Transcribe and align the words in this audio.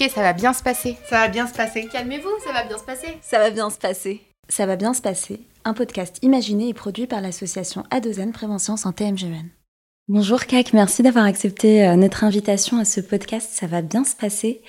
Ok, 0.00 0.10
ça 0.10 0.22
va 0.22 0.32
bien 0.32 0.54
se 0.54 0.62
passer. 0.62 0.96
Ça 1.08 1.18
va 1.18 1.28
bien 1.28 1.46
se 1.46 1.52
passer. 1.52 1.86
Calmez-vous, 1.86 2.30
ça 2.44 2.52
va 2.52 2.64
bien 2.64 2.78
se 2.78 2.84
passer. 2.84 3.18
Ça 3.20 3.38
va 3.38 3.50
bien 3.50 3.68
se 3.68 3.78
passer. 3.78 4.22
Ça 4.48 4.64
va 4.64 4.76
bien 4.76 4.94
se 4.94 5.02
passer. 5.02 5.42
Un 5.64 5.74
podcast 5.74 6.18
imaginé 6.22 6.68
et 6.68 6.74
produit 6.74 7.06
par 7.06 7.20
l'association 7.20 7.84
Adozen 7.90 8.32
Prévention 8.32 8.78
Santé 8.78 9.10
MGN. 9.10 9.48
Bonjour 10.08 10.46
CAC, 10.46 10.72
merci 10.72 11.02
d'avoir 11.02 11.26
accepté 11.26 11.86
euh, 11.86 11.96
notre 11.96 12.24
invitation 12.24 12.78
à 12.78 12.86
ce 12.86 13.02
podcast. 13.02 13.50
Ça 13.52 13.66
va 13.66 13.82
bien 13.82 14.04
se 14.04 14.16
passer. 14.16 14.62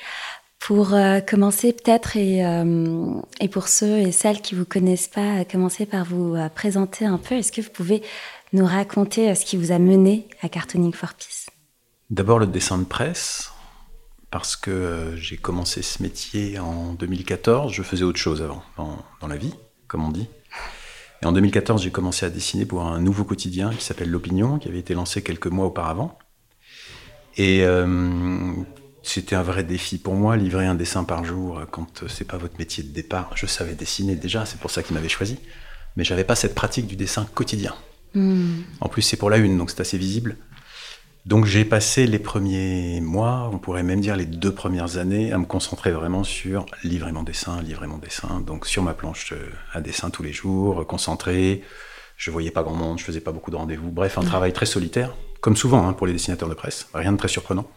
Pour 0.60 0.94
euh, 0.94 1.22
commencer 1.22 1.72
peut-être 1.72 2.18
et, 2.18 2.46
euh, 2.46 3.14
et, 3.40 3.48
pour 3.48 3.70
ceux 3.70 4.00
et 4.00 4.12
celles 4.12 4.42
qui 4.42 4.54
vous 4.54 4.66
connaissent 4.66 5.08
pas, 5.08 5.46
commencer 5.46 5.86
par 5.86 6.04
vous 6.04 6.36
présenter 6.54 7.06
un 7.06 7.18
peu. 7.18 7.36
Est-ce 7.36 7.54
que 7.54 7.62
vous 7.62 7.72
pouvez 7.72 8.02
nous 8.52 8.66
raconter 8.66 9.34
ce 9.34 9.46
qui 9.46 9.56
vous 9.56 9.72
a 9.72 9.80
mené 9.80 10.28
à 10.42 10.50
Cartooning 10.50 10.94
for 10.94 11.14
Peace? 11.14 11.46
D'abord 12.10 12.40
le 12.40 12.48
dessin 12.48 12.78
de 12.78 12.84
presse 12.84 13.51
parce 14.32 14.56
que 14.56 14.72
euh, 14.72 15.18
j'ai 15.18 15.38
commencé 15.38 15.82
ce 15.82 16.02
métier 16.02 16.58
en 16.58 16.94
2014. 16.94 17.72
Je 17.72 17.84
faisais 17.84 18.04
autre 18.04 18.20
chose 18.20 18.42
avant, 18.42 18.64
dans, 18.78 19.28
la 19.28 19.36
vie, 19.36 19.54
comme 19.88 20.06
on 20.06 20.10
dit. 20.10 20.28
Et 21.22 21.26
en 21.26 21.34
2014, 21.34 21.84
j'ai 21.84 21.92
commencé 21.92 22.26
à 22.26 22.30
dessiner 22.30 22.66
pour 22.66 22.82
un 22.84 23.00
nouveau 23.00 23.26
quotidien 23.26 23.72
qui 23.72 23.84
s'appelle 23.84 24.10
L'Opinion, 24.10 24.58
qui 24.58 24.70
avait 24.70 24.80
été 24.80 24.94
lancé 24.94 25.22
quelques 25.22 25.48
mois 25.48 25.66
auparavant. 25.66 26.18
Et 27.38 27.64
euh, 27.64 28.54
c'était 29.04 29.36
un 29.36 29.44
vrai 29.44 29.64
défi 29.64 29.98
pour 29.98 30.16
moi, 30.16 30.38
livrer 30.38 30.66
un 30.66 30.76
dessin 30.76 31.04
par 31.04 31.26
jour 31.26 31.60
euh, 31.60 31.66
quand 31.70 32.08
c'est 32.08 32.26
pas 32.26 32.38
votre 32.38 32.58
métier 32.58 32.84
de 32.84 32.90
départ. 32.90 33.32
Je 33.36 33.46
savais 33.46 33.76
dessiner 33.76 34.16
déjà, 34.16 34.46
c'est 34.46 34.60
pour 34.60 34.72
ça 34.72 34.82
qu'il 34.82 34.96
m'avait 34.96 35.10
choisi. 35.10 35.38
Mais 35.98 36.06
j'avais 36.06 36.24
pas 36.24 36.36
cette 36.36 36.56
pratique 36.56 36.88
du 36.88 36.96
dessin 36.96 37.28
quotidien. 37.36 37.76
Hmm. 38.14 38.62
En 38.80 38.88
plus, 38.88 39.02
c'est 39.02 39.18
pour 39.18 39.30
la 39.30 39.38
une, 39.38 39.58
donc 39.58 39.72
c'est 39.72 39.82
assez 39.82 39.98
visible. 39.98 40.38
Donc 41.26 41.46
j'ai 41.46 41.66
passé 41.66 42.08
les 42.08 42.18
premiers 42.18 43.00
mois, 43.00 43.50
on 43.54 43.60
pourrait 43.60 43.84
même 43.84 44.02
dire 44.02 44.16
les 44.16 44.26
deux 44.26 44.52
premières 44.52 44.98
années, 44.98 45.32
à 45.32 45.38
me 45.38 45.46
concentrer 45.46 45.92
vraiment 45.92 46.24
sur 46.24 46.66
livrer 46.84 47.12
mon 47.12 47.22
dessin, 47.22 47.62
livrer 47.62 47.86
mon 47.86 48.00
dessin. 48.00 48.42
Donc 48.42 48.66
sur 48.66 48.82
ma 48.82 48.94
planche 48.94 49.34
euh, 49.34 49.50
à 49.72 49.82
dessin 49.82 50.10
tous 50.10 50.24
les 50.24 50.34
jours, 50.34 50.86
concentré. 50.88 51.62
Je 52.18 52.32
voyais 52.32 52.50
pas 52.50 52.64
grand 52.64 52.74
monde, 52.74 52.98
je 52.98 53.04
faisais 53.04 53.22
pas 53.22 53.32
beaucoup 53.32 53.52
de 53.52 53.56
rendez-vous. 53.56 53.92
Bref, 53.92 54.18
un 54.18 54.24
travail 54.24 54.52
très 54.52 54.66
solitaire, 54.66 55.16
comme 55.42 55.56
souvent 55.56 55.88
hein, 55.88 55.94
pour 55.94 56.08
les 56.08 56.14
dessinateurs 56.14 56.50
de 56.50 56.56
presse. 56.56 56.88
Rien 56.94 57.12
de 57.12 57.18
très 57.18 57.28
surprenant. 57.28 57.68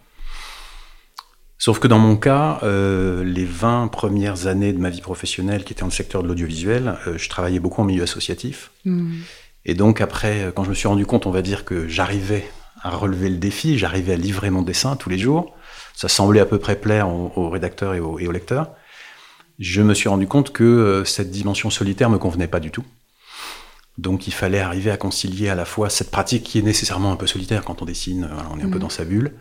Sauf 1.58 1.78
que 1.78 1.88
dans 1.88 1.98
mon 1.98 2.16
cas, 2.16 2.60
euh, 2.62 3.24
les 3.24 3.44
20 3.44 3.88
premières 3.88 4.46
années 4.46 4.72
de 4.72 4.78
ma 4.78 4.90
vie 4.90 5.00
professionnelle 5.00 5.64
qui 5.64 5.72
étaient 5.72 5.80
dans 5.80 5.86
le 5.86 5.92
secteur 5.92 6.22
de 6.22 6.28
l'audiovisuel, 6.28 6.96
euh, 7.06 7.18
je 7.18 7.28
travaillais 7.28 7.60
beaucoup 7.60 7.82
en 7.82 7.84
milieu 7.84 8.02
associatif. 8.02 8.70
Mmh. 8.86 9.12
Et 9.66 9.74
donc 9.74 10.00
après, 10.00 10.50
quand 10.54 10.64
je 10.64 10.70
me 10.70 10.74
suis 10.74 10.88
rendu 10.88 11.06
compte, 11.06 11.26
on 11.26 11.30
va 11.30 11.40
dire 11.42 11.64
que 11.64 11.88
j'arrivais 11.88 12.44
à 12.84 12.90
relever 12.90 13.28
le 13.28 13.38
défi. 13.38 13.78
J'arrivais 13.78 14.12
à 14.12 14.16
livrer 14.16 14.50
mon 14.50 14.62
dessin 14.62 14.94
tous 14.94 15.08
les 15.08 15.18
jours. 15.18 15.56
Ça 15.94 16.08
semblait 16.08 16.40
à 16.40 16.46
peu 16.46 16.58
près 16.58 16.76
plaire 16.76 17.08
aux, 17.08 17.50
rédacteurs 17.50 17.94
et 17.94 18.00
aux, 18.00 18.30
lecteurs. 18.30 18.70
Je 19.58 19.82
me 19.82 19.94
suis 19.94 20.08
rendu 20.08 20.26
compte 20.26 20.52
que 20.52 20.64
euh, 20.64 21.04
cette 21.04 21.30
dimension 21.30 21.70
solitaire 21.70 22.10
me 22.10 22.18
convenait 22.18 22.48
pas 22.48 22.60
du 22.60 22.70
tout. 22.70 22.84
Donc 23.96 24.26
il 24.26 24.34
fallait 24.34 24.58
arriver 24.58 24.90
à 24.90 24.96
concilier 24.96 25.48
à 25.48 25.54
la 25.54 25.64
fois 25.64 25.88
cette 25.88 26.10
pratique 26.10 26.42
qui 26.42 26.58
est 26.58 26.62
nécessairement 26.62 27.12
un 27.12 27.16
peu 27.16 27.28
solitaire 27.28 27.64
quand 27.64 27.80
on 27.80 27.84
dessine, 27.84 28.28
on 28.50 28.58
est 28.58 28.64
un 28.64 28.68
peu 28.68 28.74
mhm. 28.74 28.80
dans 28.80 28.88
sa 28.88 29.04
bulle, 29.04 29.34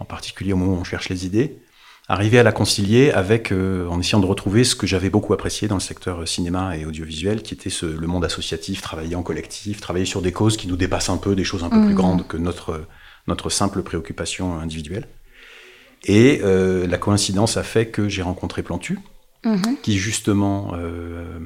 en 0.00 0.04
particulier 0.04 0.52
au 0.52 0.56
moment 0.56 0.72
où 0.72 0.80
on 0.80 0.84
cherche 0.84 1.08
les 1.08 1.24
idées, 1.24 1.61
arriver 2.08 2.38
à 2.38 2.42
la 2.42 2.52
concilier 2.52 3.10
avec, 3.10 3.52
euh, 3.52 3.86
en 3.88 4.00
essayant 4.00 4.20
de 4.20 4.26
retrouver 4.26 4.64
ce 4.64 4.74
que 4.74 4.86
j'avais 4.86 5.10
beaucoup 5.10 5.32
apprécié 5.32 5.68
dans 5.68 5.76
le 5.76 5.80
secteur 5.80 6.26
cinéma 6.26 6.76
et 6.76 6.84
audiovisuel, 6.84 7.42
qui 7.42 7.54
était 7.54 7.70
ce, 7.70 7.86
le 7.86 8.06
monde 8.06 8.24
associatif, 8.24 8.82
travailler 8.82 9.14
en 9.14 9.22
collectif, 9.22 9.80
travailler 9.80 10.04
sur 10.04 10.20
des 10.20 10.32
causes 10.32 10.56
qui 10.56 10.66
nous 10.66 10.76
dépassent 10.76 11.10
un 11.10 11.16
peu, 11.16 11.34
des 11.34 11.44
choses 11.44 11.64
un 11.64 11.70
peu 11.70 11.80
plus 11.80 11.92
mmh. 11.92 11.96
grandes 11.96 12.26
que 12.26 12.36
notre, 12.36 12.84
notre 13.28 13.50
simple 13.50 13.82
préoccupation 13.82 14.58
individuelle. 14.58 15.08
Et 16.04 16.40
euh, 16.42 16.86
la 16.88 16.98
coïncidence 16.98 17.56
a 17.56 17.62
fait 17.62 17.86
que 17.86 18.08
j'ai 18.08 18.22
rencontré 18.22 18.64
Plantu, 18.64 18.98
mmh. 19.44 19.62
qui 19.82 19.96
justement 19.96 20.72
euh, 20.74 21.38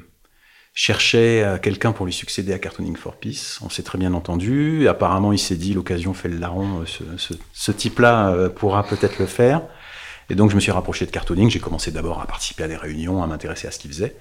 cherchait 0.72 1.58
quelqu'un 1.62 1.92
pour 1.92 2.06
lui 2.06 2.14
succéder 2.14 2.54
à 2.54 2.58
Cartooning 2.58 2.96
for 2.96 3.16
Peace. 3.16 3.58
On 3.60 3.68
s'est 3.68 3.82
très 3.82 3.98
bien 3.98 4.14
entendu. 4.14 4.88
Apparemment, 4.88 5.32
il 5.32 5.38
s'est 5.38 5.56
dit 5.56 5.74
l'occasion 5.74 6.14
fait 6.14 6.28
le 6.28 6.38
larron, 6.38 6.84
ce, 6.86 7.04
ce, 7.18 7.34
ce 7.52 7.72
type-là 7.72 8.48
pourra 8.48 8.82
peut-être 8.82 9.18
le 9.18 9.26
faire. 9.26 9.62
Et 10.28 10.34
donc, 10.34 10.50
je 10.50 10.56
me 10.56 10.60
suis 10.60 10.72
rapproché 10.72 11.06
de 11.06 11.10
Cartooning. 11.10 11.50
J'ai 11.50 11.60
commencé 11.60 11.90
d'abord 11.90 12.20
à 12.20 12.26
participer 12.26 12.64
à 12.64 12.68
des 12.68 12.76
réunions, 12.76 13.22
à 13.22 13.26
m'intéresser 13.26 13.68
à 13.68 13.70
ce 13.70 13.78
qu'il 13.78 13.90
faisait. 13.90 14.16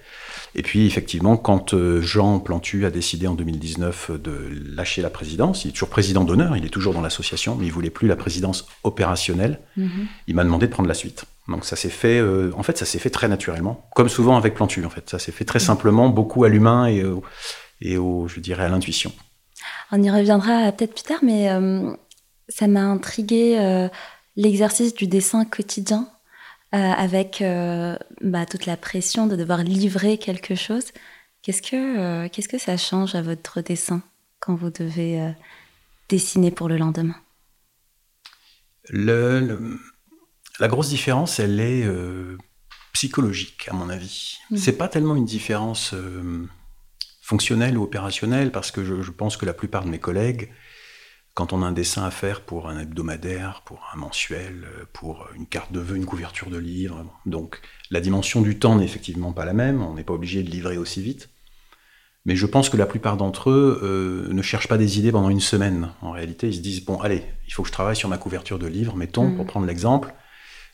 Et 0.53 0.61
puis, 0.61 0.85
effectivement, 0.85 1.35
quand 1.35 1.73
euh, 1.73 2.01
Jean 2.01 2.39
Plantu 2.39 2.85
a 2.85 2.91
décidé 2.91 3.27
en 3.27 3.33
2019 3.33 4.11
de 4.21 4.49
lâcher 4.75 5.01
la 5.01 5.09
présidence, 5.09 5.65
il 5.65 5.69
est 5.69 5.71
toujours 5.71 5.89
président 5.89 6.23
d'honneur, 6.23 6.55
il 6.55 6.65
est 6.65 6.69
toujours 6.69 6.93
dans 6.93 7.01
l'association, 7.01 7.55
mais 7.55 7.65
il 7.65 7.71
voulait 7.71 7.89
plus 7.89 8.07
la 8.07 8.15
présidence 8.15 8.67
opérationnelle. 8.83 9.59
Mhm. 9.77 10.07
Il 10.27 10.35
m'a 10.35 10.43
demandé 10.43 10.67
de 10.67 10.71
prendre 10.71 10.89
la 10.89 10.95
suite. 10.95 11.25
Donc, 11.47 11.65
ça 11.65 11.75
s'est 11.75 11.89
fait, 11.89 12.19
euh, 12.19 12.51
en 12.55 12.63
fait, 12.63 12.77
ça 12.77 12.85
s'est 12.85 12.99
fait 12.99 13.09
très 13.09 13.27
naturellement, 13.27 13.89
comme 13.95 14.09
souvent 14.09 14.37
avec 14.37 14.53
Plantu, 14.53 14.85
en 14.85 14.89
fait. 14.89 15.09
Ça 15.09 15.19
s'est 15.19 15.31
fait 15.31 15.45
très 15.45 15.59
mhm. 15.59 15.65
simplement, 15.65 16.09
beaucoup 16.09 16.43
à 16.43 16.49
l'humain 16.49 16.87
et, 16.87 17.03
et 17.81 17.97
au, 17.97 18.27
je 18.27 18.39
dirais, 18.39 18.65
à 18.65 18.69
l'intuition. 18.69 19.11
On 19.91 20.01
y 20.01 20.09
reviendra 20.09 20.71
peut-être 20.71 20.93
plus 20.93 21.03
tard, 21.03 21.19
mais 21.21 21.49
euh, 21.49 21.91
ça 22.47 22.67
m'a 22.67 22.83
intrigué 22.83 23.89
l'exercice 24.35 24.93
du 24.93 25.07
dessin 25.07 25.45
quotidien 25.45 26.09
euh, 26.73 26.77
avec 26.77 27.41
euh, 27.41 27.95
bah, 28.21 28.45
toute 28.45 28.65
la 28.65 28.75
pression 28.75 29.27
de 29.27 29.35
devoir 29.35 29.59
livrer 29.63 30.17
quelque 30.17 30.55
chose. 30.55 30.85
Qu'est-ce 31.41 31.61
que, 31.61 32.25
euh, 32.25 32.27
qu'est-ce 32.29 32.49
que 32.49 32.57
ça 32.57 32.75
change 32.75 33.15
à 33.15 33.21
votre 33.21 33.61
dessin 33.61 34.01
quand 34.39 34.55
vous 34.55 34.71
devez 34.71 35.33
dessiner 36.09 36.51
pour 36.51 36.67
le 36.67 36.77
lendemain? 36.77 37.15
Le, 38.89 39.79
La 40.59 40.67
grosse 40.67 40.89
différence, 40.89 41.39
elle 41.39 41.59
est 41.59 41.87
psychologique, 42.93 43.67
à 43.69 43.73
mon 43.73 43.89
avis. 43.89 44.37
Ce 44.49 44.53
mmh. 44.53 44.57
C'est 44.57 44.77
pas 44.77 44.87
tellement 44.87 45.15
une 45.15 45.25
différence 45.25 45.95
fonctionnelle 47.21 47.77
ou 47.77 47.83
opérationnelle, 47.83 48.51
parce 48.51 48.71
que 48.71 48.83
je, 48.83 49.01
je, 49.01 49.11
pense 49.11 49.37
que 49.37 49.45
la 49.45 49.53
plupart 49.53 49.85
de 49.85 49.89
mes 49.89 49.99
collègues 49.99 50.51
quand 51.35 51.53
on 51.53 51.61
a 51.61 51.65
un 51.65 51.73
dessin 51.73 52.03
à 52.03 52.11
faire 52.11 52.41
pour 52.41 52.69
un 52.69 52.79
hebdomadaire, 52.79 53.61
pour 53.65 53.87
un 53.93 53.97
mensuel, 53.97 54.65
euh, 54.65 54.85
pour 54.93 55.27
une 55.35 55.45
carte 55.45 55.71
de 55.71 55.81
vœux, 55.81 55.97
une 55.97 56.05
couverture 56.05 56.49
de 56.49 56.57
livre, 56.57 57.05
donc 57.25 57.61
la 57.91 57.99
dimension 57.99 58.41
du 58.41 58.57
temps 58.57 58.75
n'est 58.77 58.85
effectivement 58.85 59.33
pas 59.33 59.45
la 59.45 59.53
même, 59.53 59.83
on 59.83 59.93
n'est 59.93 60.03
pas 60.03 60.13
obligé 60.13 60.41
de 60.41 60.49
livrer 60.49 60.77
aussi 60.77 61.01
vite. 61.01 61.29
Mais 62.25 62.35
je 62.35 62.47
pense 62.47 62.69
que 62.69 62.77
la 62.77 62.87
plupart 62.87 63.17
d'entre 63.17 63.51
eux 63.51 63.79
euh, 63.83 64.33
ne 64.33 64.41
cherchent 64.41 64.67
pas 64.67 64.79
des 64.79 64.97
idées 64.97 65.11
pendant 65.11 65.29
une 65.29 65.41
semaine. 65.41 65.89
En 66.01 66.11
réalité, 66.11 66.47
ils 66.47 66.55
se 66.55 66.61
disent, 66.61 66.83
bon, 66.83 66.99
allez, 66.99 67.23
il 67.47 67.53
faut 67.53 67.61
que 67.61 67.67
je 67.67 67.73
travaille 67.73 67.95
sur 67.95 68.09
ma 68.09 68.17
couverture 68.17 68.57
de 68.57 68.65
livre, 68.65 68.95
mettons, 68.95 69.35
pour 69.35 69.45
mm. 69.45 69.47
prendre 69.47 69.67
l'exemple. 69.67 70.15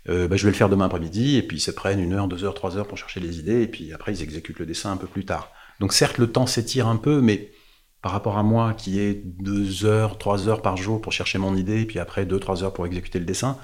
Euh, 0.10 0.28
bah, 0.28 0.38
je 0.38 0.46
vais 0.46 0.52
le 0.52 0.56
faire 0.56 0.70
demain 0.70 0.86
après-midi, 0.86 1.38
et 1.38 1.44
puis 1.44 1.58
ils 1.58 1.62
se 1.62 1.72
prennent 1.72 2.00
une 2.00 2.14
heure, 2.14 2.28
deux 2.28 2.44
heures, 2.44 2.54
trois 2.54 2.78
heures 2.78 2.88
pour 2.88 2.98
chercher 2.98 3.20
les 3.20 3.40
idées, 3.40 3.64
et 3.64 3.68
puis 3.68 3.94
après 3.94 4.14
ils 4.14 4.24
exécutent 4.24 4.60
le 4.60 4.66
dessin 4.66 4.92
un 4.92 4.98
peu 4.98 5.08
plus 5.08 5.26
tard. 5.26 5.52
Donc 5.80 5.94
certes, 5.94 6.18
le 6.18 6.32
temps 6.32 6.48
s'étire 6.48 6.88
un 6.88 6.96
peu, 6.96 7.22
mais 7.22 7.52
par 8.02 8.12
rapport 8.12 8.38
à 8.38 8.44
moi 8.44 8.74
qui 8.74 9.00
est 9.00 9.14
deux 9.14 9.86
heures, 9.86 10.18
trois 10.18 10.48
heures 10.48 10.62
par 10.62 10.78
jour 10.78 11.02
pour 11.02 11.14
chercher 11.14 11.38
mon 11.38 11.56
idée, 11.56 11.82
et 11.82 11.86
puis 11.86 12.00
après 12.00 12.26
deux, 12.26 12.40
trois 12.40 12.64
heures 12.64 12.74
pour 12.74 12.86
exécuter 12.86 13.20
le 13.20 13.26
dessin, 13.26 13.58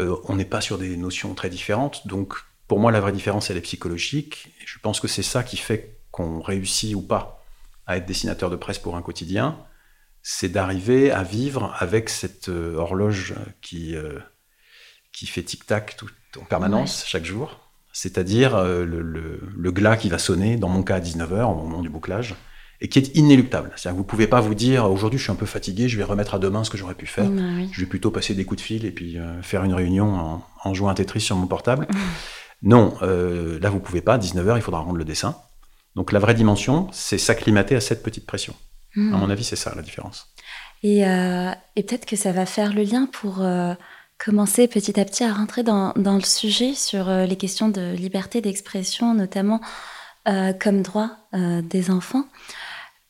euh, 0.00 0.16
on 0.24 0.36
n'est 0.36 0.46
pas 0.46 0.60
sur 0.60 0.78
des 0.78 0.96
notions 0.96 1.34
très 1.34 1.50
différentes. 1.50 2.06
Donc 2.06 2.36
pour 2.68 2.78
moi, 2.78 2.90
la 2.90 3.00
vraie 3.00 3.12
différence, 3.12 3.50
elle 3.50 3.58
est 3.58 3.62
psychologique. 3.62 4.54
Et 4.60 4.66
je 4.66 4.78
pense 4.78 4.98
que 4.98 5.08
c'est 5.08 5.22
ça 5.22 5.42
qui 5.42 5.58
fait 5.58 6.00
qu'on 6.10 6.40
réussit 6.40 6.94
ou 6.94 7.02
pas 7.02 7.44
à 7.86 7.98
être 7.98 8.06
dessinateur 8.06 8.48
de 8.48 8.56
presse 8.56 8.78
pour 8.78 8.96
un 8.96 9.02
quotidien, 9.02 9.58
c'est 10.22 10.48
d'arriver 10.48 11.10
à 11.10 11.22
vivre 11.22 11.74
avec 11.78 12.08
cette 12.08 12.48
euh, 12.48 12.76
horloge 12.76 13.34
qui, 13.60 13.94
euh, 13.94 14.18
qui 15.12 15.26
fait 15.26 15.42
tic-tac 15.42 15.98
en 16.40 16.44
permanence 16.44 17.04
chaque 17.06 17.26
jour. 17.26 17.60
C'est-à-dire 17.92 18.60
le, 18.64 19.02
le, 19.02 19.70
glas 19.70 19.96
qui 19.96 20.08
va 20.08 20.18
sonner, 20.18 20.56
dans 20.56 20.68
mon 20.68 20.82
cas 20.82 20.96
à 20.96 21.00
19h, 21.00 21.44
au 21.44 21.54
moment 21.54 21.80
du 21.80 21.88
bouclage, 21.88 22.34
et 22.84 22.88
qui 22.88 22.98
est 22.98 23.16
inéluctable. 23.16 23.72
C'est-à-dire 23.74 23.92
que 23.92 23.96
vous 23.96 24.04
pouvez 24.04 24.26
pas 24.26 24.42
vous 24.42 24.54
dire 24.54 24.84
aujourd'hui 24.90 25.18
je 25.18 25.24
suis 25.24 25.32
un 25.32 25.36
peu 25.36 25.46
fatigué, 25.46 25.88
je 25.88 25.96
vais 25.96 26.04
remettre 26.04 26.34
à 26.34 26.38
demain 26.38 26.64
ce 26.64 26.70
que 26.70 26.76
j'aurais 26.76 26.94
pu 26.94 27.06
faire. 27.06 27.30
Bah 27.30 27.40
je 27.72 27.80
vais 27.80 27.86
plutôt 27.86 28.10
passer 28.10 28.34
des 28.34 28.44
coups 28.44 28.60
de 28.60 28.64
fil 28.64 28.84
et 28.84 28.90
puis 28.90 29.18
euh, 29.18 29.40
faire 29.40 29.64
une 29.64 29.72
réunion 29.72 30.42
en, 30.62 30.74
jouant 30.74 30.90
un 30.90 30.94
Tetris 30.94 31.22
sur 31.22 31.34
mon 31.34 31.46
portable. 31.46 31.88
non, 32.62 32.94
euh, 33.00 33.58
là 33.60 33.70
vous 33.70 33.80
pouvez 33.80 34.02
pas. 34.02 34.18
19h, 34.18 34.56
il 34.56 34.60
faudra 34.60 34.80
rendre 34.80 34.98
le 34.98 35.04
dessin. 35.06 35.34
Donc 35.96 36.12
la 36.12 36.18
vraie 36.18 36.34
dimension, 36.34 36.88
c'est 36.92 37.16
s'acclimater 37.16 37.74
à 37.74 37.80
cette 37.80 38.02
petite 38.02 38.26
pression. 38.26 38.54
Hmm. 38.96 39.14
À 39.14 39.16
mon 39.16 39.30
avis, 39.30 39.44
c'est 39.44 39.56
ça 39.56 39.72
la 39.74 39.80
différence. 39.80 40.34
Et, 40.82 41.06
euh, 41.08 41.52
et 41.76 41.84
peut-être 41.84 42.04
que 42.04 42.16
ça 42.16 42.32
va 42.32 42.44
faire 42.44 42.74
le 42.74 42.82
lien 42.82 43.08
pour 43.10 43.42
commencer 44.22 44.68
petit 44.68 45.00
à 45.00 45.06
petit 45.06 45.24
à 45.24 45.32
rentrer 45.32 45.62
dans, 45.62 45.94
dans 45.96 46.16
le 46.16 46.20
sujet 46.20 46.74
sur 46.74 47.08
les 47.08 47.36
questions 47.36 47.70
de 47.70 47.94
liberté 47.94 48.42
d'expression, 48.42 49.14
notamment 49.14 49.62
comme 50.60 50.82
droit 50.82 51.08
des 51.32 51.90
enfants. 51.90 52.26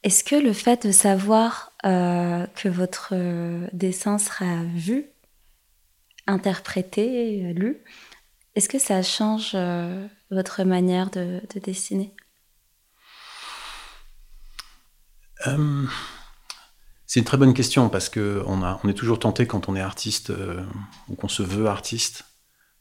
Est-ce 0.04 0.22
que 0.22 0.36
le 0.36 0.52
fait 0.52 0.86
de 0.86 0.92
savoir 0.92 1.72
euh, 1.86 2.46
que 2.56 2.68
votre 2.68 3.12
euh, 3.12 3.66
dessin 3.72 4.18
sera 4.18 4.62
vu, 4.64 5.06
interprété, 6.26 7.54
lu, 7.54 7.78
est-ce 8.54 8.68
que 8.68 8.78
ça 8.78 9.02
change 9.02 9.52
euh, 9.54 10.06
votre 10.30 10.62
manière 10.62 11.10
de, 11.10 11.40
dessiner? 11.54 12.14
C'est 17.06 17.20
une 17.20 17.26
très 17.26 17.36
bonne 17.36 17.54
question 17.54 17.88
parce 17.88 18.08
qu'on 18.08 18.62
on 18.62 18.88
est 18.88 18.94
toujours 18.94 19.18
tenté 19.18 19.46
quand 19.46 19.68
on 19.68 19.76
est 19.76 19.80
artiste 19.80 20.32
ou 21.08 21.14
qu'on 21.16 21.28
se 21.28 21.42
veut 21.42 21.66
artiste 21.66 22.24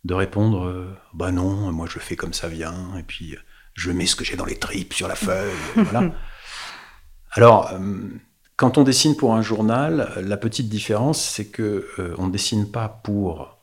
de 0.05 0.13
répondre 0.13 0.97
bah 1.13 1.31
non, 1.31 1.73
moi 1.73 1.87
je 1.89 1.99
fais 1.99 2.15
comme 2.15 2.31
ça 2.31 2.47
vient, 2.47 2.95
et 2.97 3.03
puis 3.03 3.35
je 3.73 3.91
mets 3.91 4.05
ce 4.05 4.15
que 4.15 4.23
j'ai 4.23 4.37
dans 4.37 4.45
les 4.45 4.57
tripes 4.57 4.93
sur 4.93 5.09
la 5.09 5.15
feuille, 5.15 5.51
voilà. 5.75 6.13
Alors, 7.33 7.71
euh, 7.73 7.79
quand 8.55 8.77
on 8.77 8.83
dessine 8.83 9.15
pour 9.15 9.33
un 9.33 9.41
journal, 9.41 10.11
la 10.23 10.37
petite 10.37 10.69
différence, 10.69 11.21
c'est 11.21 11.47
que 11.47 11.87
euh, 11.99 12.15
on 12.17 12.27
ne 12.27 12.31
dessine 12.31 12.71
pas 12.71 12.87
pour 12.87 13.57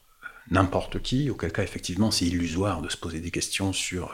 n'importe 0.51 1.01
qui, 1.01 1.31
auquel 1.31 1.53
cas 1.53 1.63
effectivement 1.63 2.11
c'est 2.11 2.27
illusoire 2.27 2.83
de 2.83 2.89
se 2.89 2.97
poser 2.97 3.21
des 3.21 3.31
questions 3.31 3.73
sur 3.73 4.13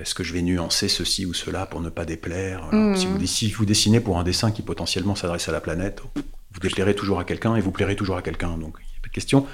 est-ce 0.00 0.14
que 0.14 0.24
je 0.24 0.32
vais 0.32 0.40
nuancer 0.40 0.88
ceci 0.88 1.26
ou 1.26 1.34
cela 1.34 1.66
pour 1.66 1.80
ne 1.80 1.90
pas 1.90 2.04
déplaire? 2.04 2.72
Mmh. 2.72 2.96
Si, 2.96 3.06
vous, 3.06 3.26
si, 3.26 3.50
vous, 3.50 3.66
dessinez 3.66 4.00
pour 4.00 4.18
un 4.18 4.22
dessin 4.22 4.50
qui 4.50 4.62
potentiellement 4.62 5.14
s'adresse 5.14 5.48
à 5.48 5.52
la 5.52 5.60
planète, 5.60 6.00
vous 6.52 6.60
déplairez 6.60 6.94
toujours 6.94 7.20
à 7.20 7.24
quelqu'un 7.24 7.56
et 7.56 7.60
vous 7.60 7.72
plairez 7.72 7.96
toujours 7.96 8.16
à 8.16 8.22
quelqu'un, 8.22 8.56
donc 8.56 8.76
il 8.78 8.84
n'y 8.84 8.98
a 8.98 9.02
pas 9.02 9.08
de 9.08 9.12
question. 9.12 9.46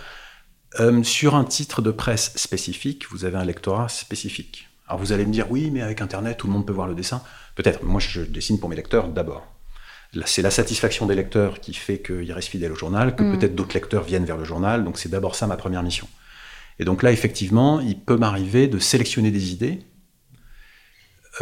Euh, 0.79 1.03
sur 1.03 1.35
un 1.35 1.45
titre 1.45 1.83
de 1.83 1.91
presse 1.91 2.33
spécifique, 2.37 3.07
vous 3.11 3.25
avez 3.25 3.39
un 3.39 3.45
lectorat 3.45 3.89
spécifique. 3.89 4.69
Alors 4.87 5.01
vous 5.01 5.13
allez 5.13 5.27
me 5.27 5.33
dire, 5.33 5.51
oui, 5.51 5.71
mais 5.71 5.83
avec 5.83 6.01
Internet, 6.01 6.37
tout 6.37 6.47
le 6.47 6.53
monde 6.53 6.67
peut 6.67 6.73
voir 6.73 6.87
le 6.87 6.95
dessin. 6.95 7.23
Peut-être, 7.57 7.83
moi 7.83 8.01
je 8.01 8.23
dessine 8.23 8.61
pour 8.61 8.69
mes 8.69 8.77
lecteurs 8.77 9.09
d'abord. 9.09 9.45
C'est 10.25 10.43
la 10.43 10.53
satisfaction 10.53 11.07
des 11.07 11.17
lecteurs 11.17 11.61
qui 11.61 11.75
fait 11.75 12.01
qu'ils 12.01 12.33
restent 12.33 12.49
fidèles 12.49 12.73
au 12.73 12.77
journal, 12.77 13.17
que 13.17 13.25
mm. 13.25 13.37
peut-être 13.39 13.55
d'autres 13.55 13.75
lecteurs 13.75 14.05
viennent 14.05 14.25
vers 14.25 14.37
le 14.37 14.45
journal, 14.45 14.85
donc 14.85 14.99
c'est 14.99 15.09
d'abord 15.09 15.35
ça 15.35 15.47
ma 15.47 15.57
première 15.57 15.83
mission. 15.83 16.07
Et 16.79 16.85
donc 16.85 17.03
là, 17.03 17.11
effectivement, 17.11 17.81
il 17.81 17.99
peut 17.99 18.17
m'arriver 18.17 18.69
de 18.69 18.79
sélectionner 18.79 19.31
des 19.31 19.53
idées, 19.53 19.81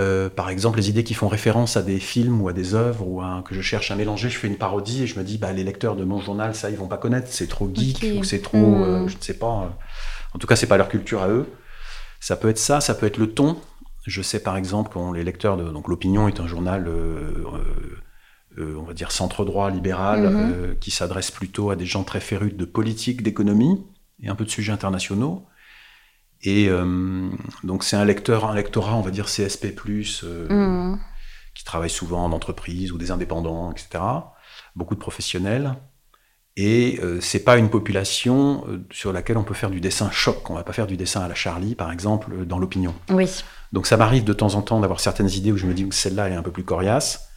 euh, 0.01 0.29
par 0.29 0.51
exemple, 0.51 0.79
les 0.79 0.89
idées 0.89 1.05
qui 1.05 1.15
font 1.15 1.29
référence 1.29 1.77
à 1.77 1.83
des 1.83 2.01
films 2.01 2.41
ou 2.41 2.49
à 2.49 2.53
des 2.53 2.75
œuvres 2.75 3.07
ou 3.07 3.23
que 3.43 3.55
je 3.55 3.61
cherche 3.61 3.91
à 3.91 3.97
mélanger, 3.97 4.29
je 4.29 4.39
fais 4.39 4.49
une 4.49 4.57
parodie 4.57 5.05
et 5.05 5.07
je 5.07 5.19
me 5.19 5.25
dis, 5.25 5.39
bah, 5.39 5.53
les 5.53 5.63
lecteurs 5.63 5.95
de 5.95 6.05
mon 6.05 6.21
journal, 6.21 6.55
ça, 6.55 6.71
ils 6.71 6.77
vont 6.77 6.89
pas 6.89 6.97
connaître, 6.97 7.29
c'est 7.31 7.47
trop 7.47 7.71
geek 7.73 8.05
ou 8.19 8.25
c'est 8.25 8.41
trop, 8.41 8.83
euh, 8.83 9.05
hmm. 9.05 9.09
je 9.09 9.17
ne 9.17 9.23
sais 9.23 9.35
pas. 9.35 9.47
Euh, 9.47 10.35
en 10.35 10.39
tout 10.39 10.47
cas, 10.47 10.57
c'est 10.57 10.67
pas 10.67 10.77
leur 10.77 10.89
culture 10.89 11.23
à 11.23 11.29
eux. 11.29 11.47
Ça 12.19 12.37
peut 12.37 12.49
être 12.49 12.59
ça, 12.59 12.81
ça 12.81 12.95
peut 12.95 13.07
être 13.07 13.19
le 13.19 13.31
ton. 13.31 13.57
Je 14.07 14.23
sais 14.23 14.43
par 14.43 14.57
exemple, 14.57 14.99
les 15.15 15.25
lecteurs 15.25 15.57
de 15.57 15.65
donc 15.71 15.89
l'opinion 15.89 16.29
est 16.29 16.41
un 16.41 16.47
journal, 16.47 16.91
on 18.59 18.83
va 18.83 18.93
dire 18.93 19.11
centre 19.11 19.45
droit 19.45 19.71
libéral, 19.71 20.29
mhm. 20.29 20.79
qui 20.79 20.91
s'adresse 20.91 21.31
plutôt 21.31 21.71
à 21.71 21.77
des 21.77 21.87
gens 21.87 22.05
très 22.05 22.21
férus 22.21 22.55
de 22.55 22.65
politique, 22.65 23.23
d'économie 23.23 23.85
et 24.23 24.29
un 24.29 24.35
peu 24.35 24.45
de 24.45 24.51
sujets 24.51 24.73
internationaux. 24.73 25.47
Et 26.45 26.69
euh, 26.69 27.31
donc 27.63 27.85
c'est 27.85 27.97
un 27.97 28.05
lecteur, 28.05 28.45
un 28.45 28.55
lectorat, 28.55 28.95
on 28.95 29.01
va 29.01 29.11
dire 29.11 29.27
CSP+, 29.27 29.75
euh, 29.87 30.93
mmh. 30.93 31.01
qui 31.55 31.65
travaille 31.65 31.91
souvent 31.91 32.25
en 32.25 32.33
entreprise 32.33 32.93
ou 32.93 32.99
des 32.99 33.11
indépendants, 33.11 33.73
etc. 33.73 34.05
Beaucoup 34.77 34.95
de 34.95 35.01
professionnels. 35.01 35.75
Et 36.57 37.01
euh, 37.03 37.21
c'est 37.21 37.41
pas 37.41 37.59
une 37.59 37.69
population 37.69 38.65
sur 38.91 39.13
laquelle 39.13 39.37
on 39.37 39.43
peut 39.43 39.55
faire 39.55 39.71
du 39.71 39.81
dessin 39.81 40.11
choc. 40.11 40.49
On 40.51 40.55
va 40.55 40.63
pas 40.63 40.73
faire 40.73 40.87
du 40.87 40.97
dessin 40.97 41.21
à 41.21 41.29
la 41.29 41.35
Charlie, 41.35 41.75
par 41.75 41.91
exemple, 41.91 42.47
dans 42.47 42.59
l'opinion. 42.59 42.95
Oui. 43.11 43.29
Donc 43.73 43.87
ça 43.87 43.97
m'arrive 43.97 44.23
de 44.23 44.33
temps 44.33 44.55
en 44.55 44.63
temps 44.63 44.79
d'avoir 44.79 45.01
certaines 45.01 45.31
idées 45.31 45.51
où 45.51 45.57
je 45.57 45.67
me 45.67 45.75
dis 45.75 45.89
que 45.89 45.95
celle-là 45.95 46.29
est 46.31 46.35
un 46.35 46.43
peu 46.43 46.53
plus 46.53 46.63
coriace. 46.63 47.29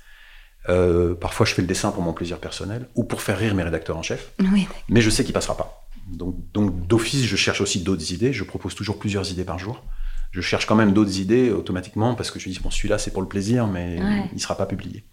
parfois, 1.20 1.46
je 1.48 1.54
fais 1.54 1.64
le 1.64 1.68
dessin 1.68 1.92
pour 1.92 2.04
mon 2.04 2.14
plaisir 2.14 2.38
personnel 2.40 2.88
ou 2.94 3.04
pour 3.04 3.22
faire 3.22 3.40
rire 3.40 3.56
mes 3.56 3.64
rédacteurs 3.64 3.98
en 3.98 4.04
chef. 4.04 4.34
Oui, 4.40 4.68
mais 4.88 5.02
je 5.02 5.10
sais 5.10 5.24
qu'il 5.24 5.34
passera 5.34 5.58
pas. 5.58 5.88
Donc, 6.08 6.88
d'office, 6.88 7.26
je 7.26 7.36
cherche 7.36 7.60
aussi 7.60 7.82
d'autres 7.82 8.14
idées. 8.14 8.32
Je 8.32 8.44
propose 8.44 8.76
toujours 8.76 8.98
plusieurs 8.98 9.30
idées 9.32 9.44
par 9.44 9.60
jour. 9.60 9.84
Je 10.32 10.42
cherche 10.42 10.66
quand 10.66 10.76
même 10.76 10.94
d'autres 10.94 11.20
idées 11.20 11.52
automatiquement 11.52 12.16
parce 12.16 12.32
que 12.32 12.40
je 12.40 12.48
me 12.48 12.54
dis, 12.54 12.60
bon, 12.60 12.70
celui-là, 12.70 12.98
c'est 12.98 13.12
pour 13.12 13.22
le 13.22 13.28
plaisir, 13.28 13.68
mais 13.68 13.96
il 14.32 14.36
ne 14.36 14.40
sera 14.40 14.56
pas 14.56 14.66
publié. 14.66 15.04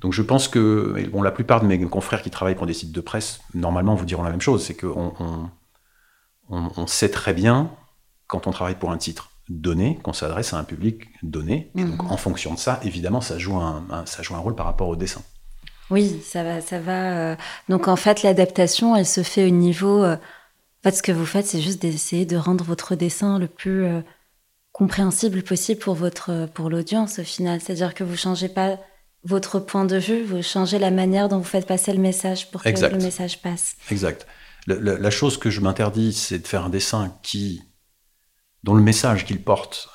Donc 0.00 0.12
je 0.12 0.22
pense 0.22 0.48
que 0.48 1.08
bon, 1.10 1.22
la 1.22 1.30
plupart 1.30 1.60
de 1.60 1.66
mes 1.66 1.80
confrères 1.86 2.22
qui 2.22 2.30
travaillent 2.30 2.54
pour 2.54 2.66
des 2.66 2.74
sites 2.74 2.92
de 2.92 3.00
presse, 3.00 3.40
normalement, 3.54 3.94
vous 3.94 4.04
diront 4.04 4.22
la 4.22 4.30
même 4.30 4.40
chose. 4.40 4.64
C'est 4.64 4.74
qu'on 4.74 5.14
on, 6.48 6.86
sait 6.86 7.10
très 7.10 7.34
bien, 7.34 7.70
quand 8.26 8.46
on 8.46 8.50
travaille 8.50 8.76
pour 8.76 8.90
un 8.90 8.98
titre 8.98 9.30
donné, 9.48 9.98
qu'on 10.02 10.12
s'adresse 10.12 10.52
à 10.52 10.58
un 10.58 10.64
public 10.64 11.08
donné. 11.22 11.70
Et 11.76 11.84
donc 11.84 12.10
en 12.10 12.16
fonction 12.16 12.54
de 12.54 12.58
ça, 12.58 12.80
évidemment, 12.82 13.20
ça 13.20 13.38
joue 13.38 13.56
un, 13.56 13.86
ça 14.04 14.22
joue 14.22 14.34
un 14.34 14.38
rôle 14.38 14.54
par 14.54 14.66
rapport 14.66 14.88
au 14.88 14.96
dessin. 14.96 15.22
Oui, 15.90 16.20
ça 16.22 16.44
va, 16.44 16.60
ça 16.60 16.80
va. 16.80 17.32
Euh. 17.32 17.36
Donc 17.68 17.88
en 17.88 17.96
fait, 17.96 18.22
l'adaptation, 18.22 18.94
elle 18.94 19.06
se 19.06 19.22
fait 19.22 19.46
au 19.46 19.50
niveau. 19.50 20.02
Euh, 20.04 20.16
en 20.16 20.82
fait, 20.82 20.96
ce 20.96 21.02
que 21.02 21.12
vous 21.12 21.26
faites, 21.26 21.46
c'est 21.46 21.62
juste 21.62 21.80
d'essayer 21.80 22.26
de 22.26 22.36
rendre 22.36 22.62
votre 22.62 22.94
dessin 22.94 23.38
le 23.38 23.48
plus 23.48 23.84
euh, 23.84 24.00
compréhensible 24.72 25.42
possible 25.42 25.80
pour 25.80 25.94
votre, 25.94 26.46
pour 26.54 26.68
l'audience 26.70 27.18
au 27.18 27.24
final. 27.24 27.60
C'est-à-dire 27.60 27.94
que 27.94 28.04
vous 28.04 28.16
changez 28.16 28.48
pas 28.48 28.78
votre 29.28 29.60
point 29.60 29.84
de 29.84 29.98
vue, 29.98 30.24
vous 30.24 30.42
changez 30.42 30.78
la 30.78 30.90
manière 30.90 31.28
dont 31.28 31.38
vous 31.38 31.44
faites 31.44 31.66
passer 31.66 31.92
le 31.92 32.00
message 32.00 32.50
pour 32.50 32.62
que 32.62 32.68
le 32.68 32.98
message 32.98 33.40
passe. 33.42 33.76
Exact. 33.90 34.26
la 34.66 35.10
chose 35.10 35.38
que 35.38 35.50
je 35.50 35.60
m'interdis, 35.60 36.12
c'est 36.14 36.38
de 36.38 36.46
faire 36.46 36.64
un 36.64 36.70
dessin 36.70 37.14
qui 37.22 37.62
dont 38.64 38.74
le 38.74 38.82
message 38.82 39.24
qu'il 39.24 39.42
porte 39.42 39.88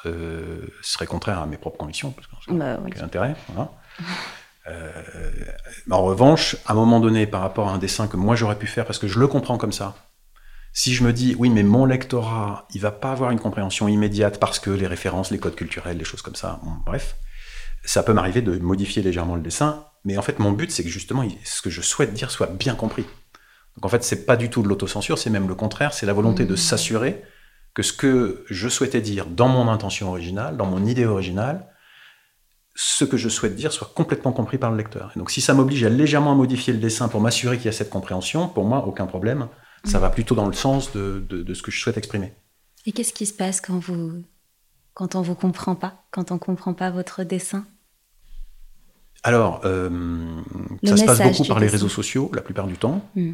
serait 0.82 1.06
contraire 1.06 1.40
à 1.40 1.46
mes 1.46 1.58
propres 1.58 1.78
convictions, 1.78 2.12
parce 2.12 2.28
que 2.28 2.54
bah, 2.54 2.80
quel 2.92 3.04
intérêt. 3.04 3.36
Voilà. 3.50 3.72
Euh, 4.68 4.90
en 5.92 6.04
revanche, 6.04 6.56
à 6.66 6.72
un 6.72 6.76
moment 6.76 7.00
donné, 7.00 7.28
par 7.28 7.42
rapport 7.42 7.70
à 7.70 7.74
un 7.74 7.78
dessin 7.78 8.08
que 8.08 8.18
moi 8.18 8.36
j'aurais 8.36 8.58
pu 8.58 8.68
faire, 8.68 8.86
parce 8.86 9.00
que 9.00 9.08
je 9.08 9.20
le 9.20 9.28
comprends 9.28 9.58
comme 9.58 9.74
ça, 9.74 9.96
si 10.72 10.94
je 10.94 11.04
me 11.04 11.14
dis, 11.14 11.36
oui, 11.38 11.50
mais 11.50 11.64
mon 11.64 11.86
lectorat, 11.86 12.68
il 12.74 12.82
va 12.82 12.92
pas 12.92 13.12
avoir 13.12 13.32
une 13.32 13.40
compréhension 13.40 13.88
immédiate 13.88 14.40
parce 14.40 14.60
que 14.60 14.72
les 14.72 14.88
références, 14.88 15.30
les 15.30 15.38
codes 15.38 15.56
culturels, 15.56 15.98
les 15.98 16.06
choses 16.06 16.22
comme 16.22 16.36
ça, 16.36 16.60
bref, 16.86 17.16
ça 17.84 18.04
peut 18.04 18.14
m'arriver 18.14 18.42
de 18.42 18.58
modifier 18.60 19.02
légèrement 19.02 19.36
le 19.36 19.42
dessin, 19.42 19.86
mais 20.06 20.18
en 20.18 20.22
fait, 20.22 20.40
mon 20.40 20.52
but, 20.52 20.72
c'est 20.72 20.84
que 20.84 20.90
justement, 20.90 21.26
ce 21.44 21.62
que 21.62 21.70
je 21.70 21.82
souhaite 21.82 22.14
dire 22.14 22.32
soit 22.32 22.48
bien 22.48 22.76
compris. 22.76 23.06
Donc 23.76 23.86
en 23.86 23.90
fait, 23.90 24.04
c'est 24.04 24.26
pas 24.26 24.36
du 24.36 24.50
tout 24.50 24.62
de 24.62 24.68
l'autocensure, 24.68 25.18
c'est 25.18 25.30
même 25.30 25.48
le 25.48 25.56
contraire, 25.56 25.94
c'est 25.94 26.06
la 26.06 26.14
volonté 26.14 26.46
de 26.46 26.54
mmh. 26.54 26.58
s'assurer 26.58 27.24
que 27.74 27.82
ce 27.82 27.94
que 27.94 28.46
je 28.50 28.70
souhaitais 28.70 29.02
dire 29.02 29.26
dans 29.26 29.48
mon 29.48 29.68
intention 29.68 30.10
originale, 30.10 30.58
dans 30.58 30.68
mon 30.68 30.86
idée 30.86 31.06
originale, 31.06 31.68
ce 32.76 33.06
que 33.06 33.18
je 33.18 33.30
souhaite 33.30 33.56
dire 33.56 33.72
soit 33.72 33.92
complètement 33.94 34.32
compris 34.32 34.58
par 34.58 34.72
le 34.72 34.78
lecteur. 34.78 35.12
Et 35.16 35.20
donc 35.20 35.32
si 35.32 35.42
ça 35.42 35.54
m'oblige 35.54 35.84
à 35.84 35.90
légèrement 35.90 36.36
modifier 36.36 36.74
le 36.74 36.80
dessin 36.80 37.08
pour 37.08 37.22
m'assurer 37.22 37.58
qu'il 37.58 37.66
y 37.66 37.70
a 37.70 37.74
cette 37.74 37.90
compréhension, 37.90 38.48
pour 38.48 38.66
moi, 38.66 38.86
aucun 38.88 39.06
problème. 39.06 39.48
Ça 39.86 40.00
va 40.00 40.10
plutôt 40.10 40.34
dans 40.34 40.48
le 40.48 40.54
sens 40.54 40.94
de, 40.94 41.54
ce 41.54 41.62
que 41.62 41.70
je 41.70 41.80
souhaite 41.80 41.98
exprimer. 41.98 42.34
Et 42.86 42.94
qu'est-ce 42.94 43.14
qui 43.14 43.26
se 43.26 43.34
passe 43.34 43.60
quand, 43.60 43.78
vous, 43.80 44.24
quand 44.94 45.16
on 45.16 45.22
ne 45.22 45.26
vous 45.26 45.36
comprend 45.36 45.76
pas, 45.76 46.04
quand 46.12 46.32
on 46.32 46.36
ne 46.36 46.40
comprend 46.40 46.74
pas 46.74 46.92
votre 46.92 47.24
dessin? 47.24 47.66
Alors, 49.24 49.62
euh, 49.64 50.42
ça 50.84 50.98
se 50.98 51.06
passe 51.06 51.22
beaucoup 51.22 51.48
par 51.48 51.60
les 51.60 51.68
réseaux 51.68 51.90
sociaux, 51.90 52.30
la 52.34 52.42
plupart 52.42 52.68
du 52.68 52.76
temps. 52.76 53.08
Hmm. 53.16 53.34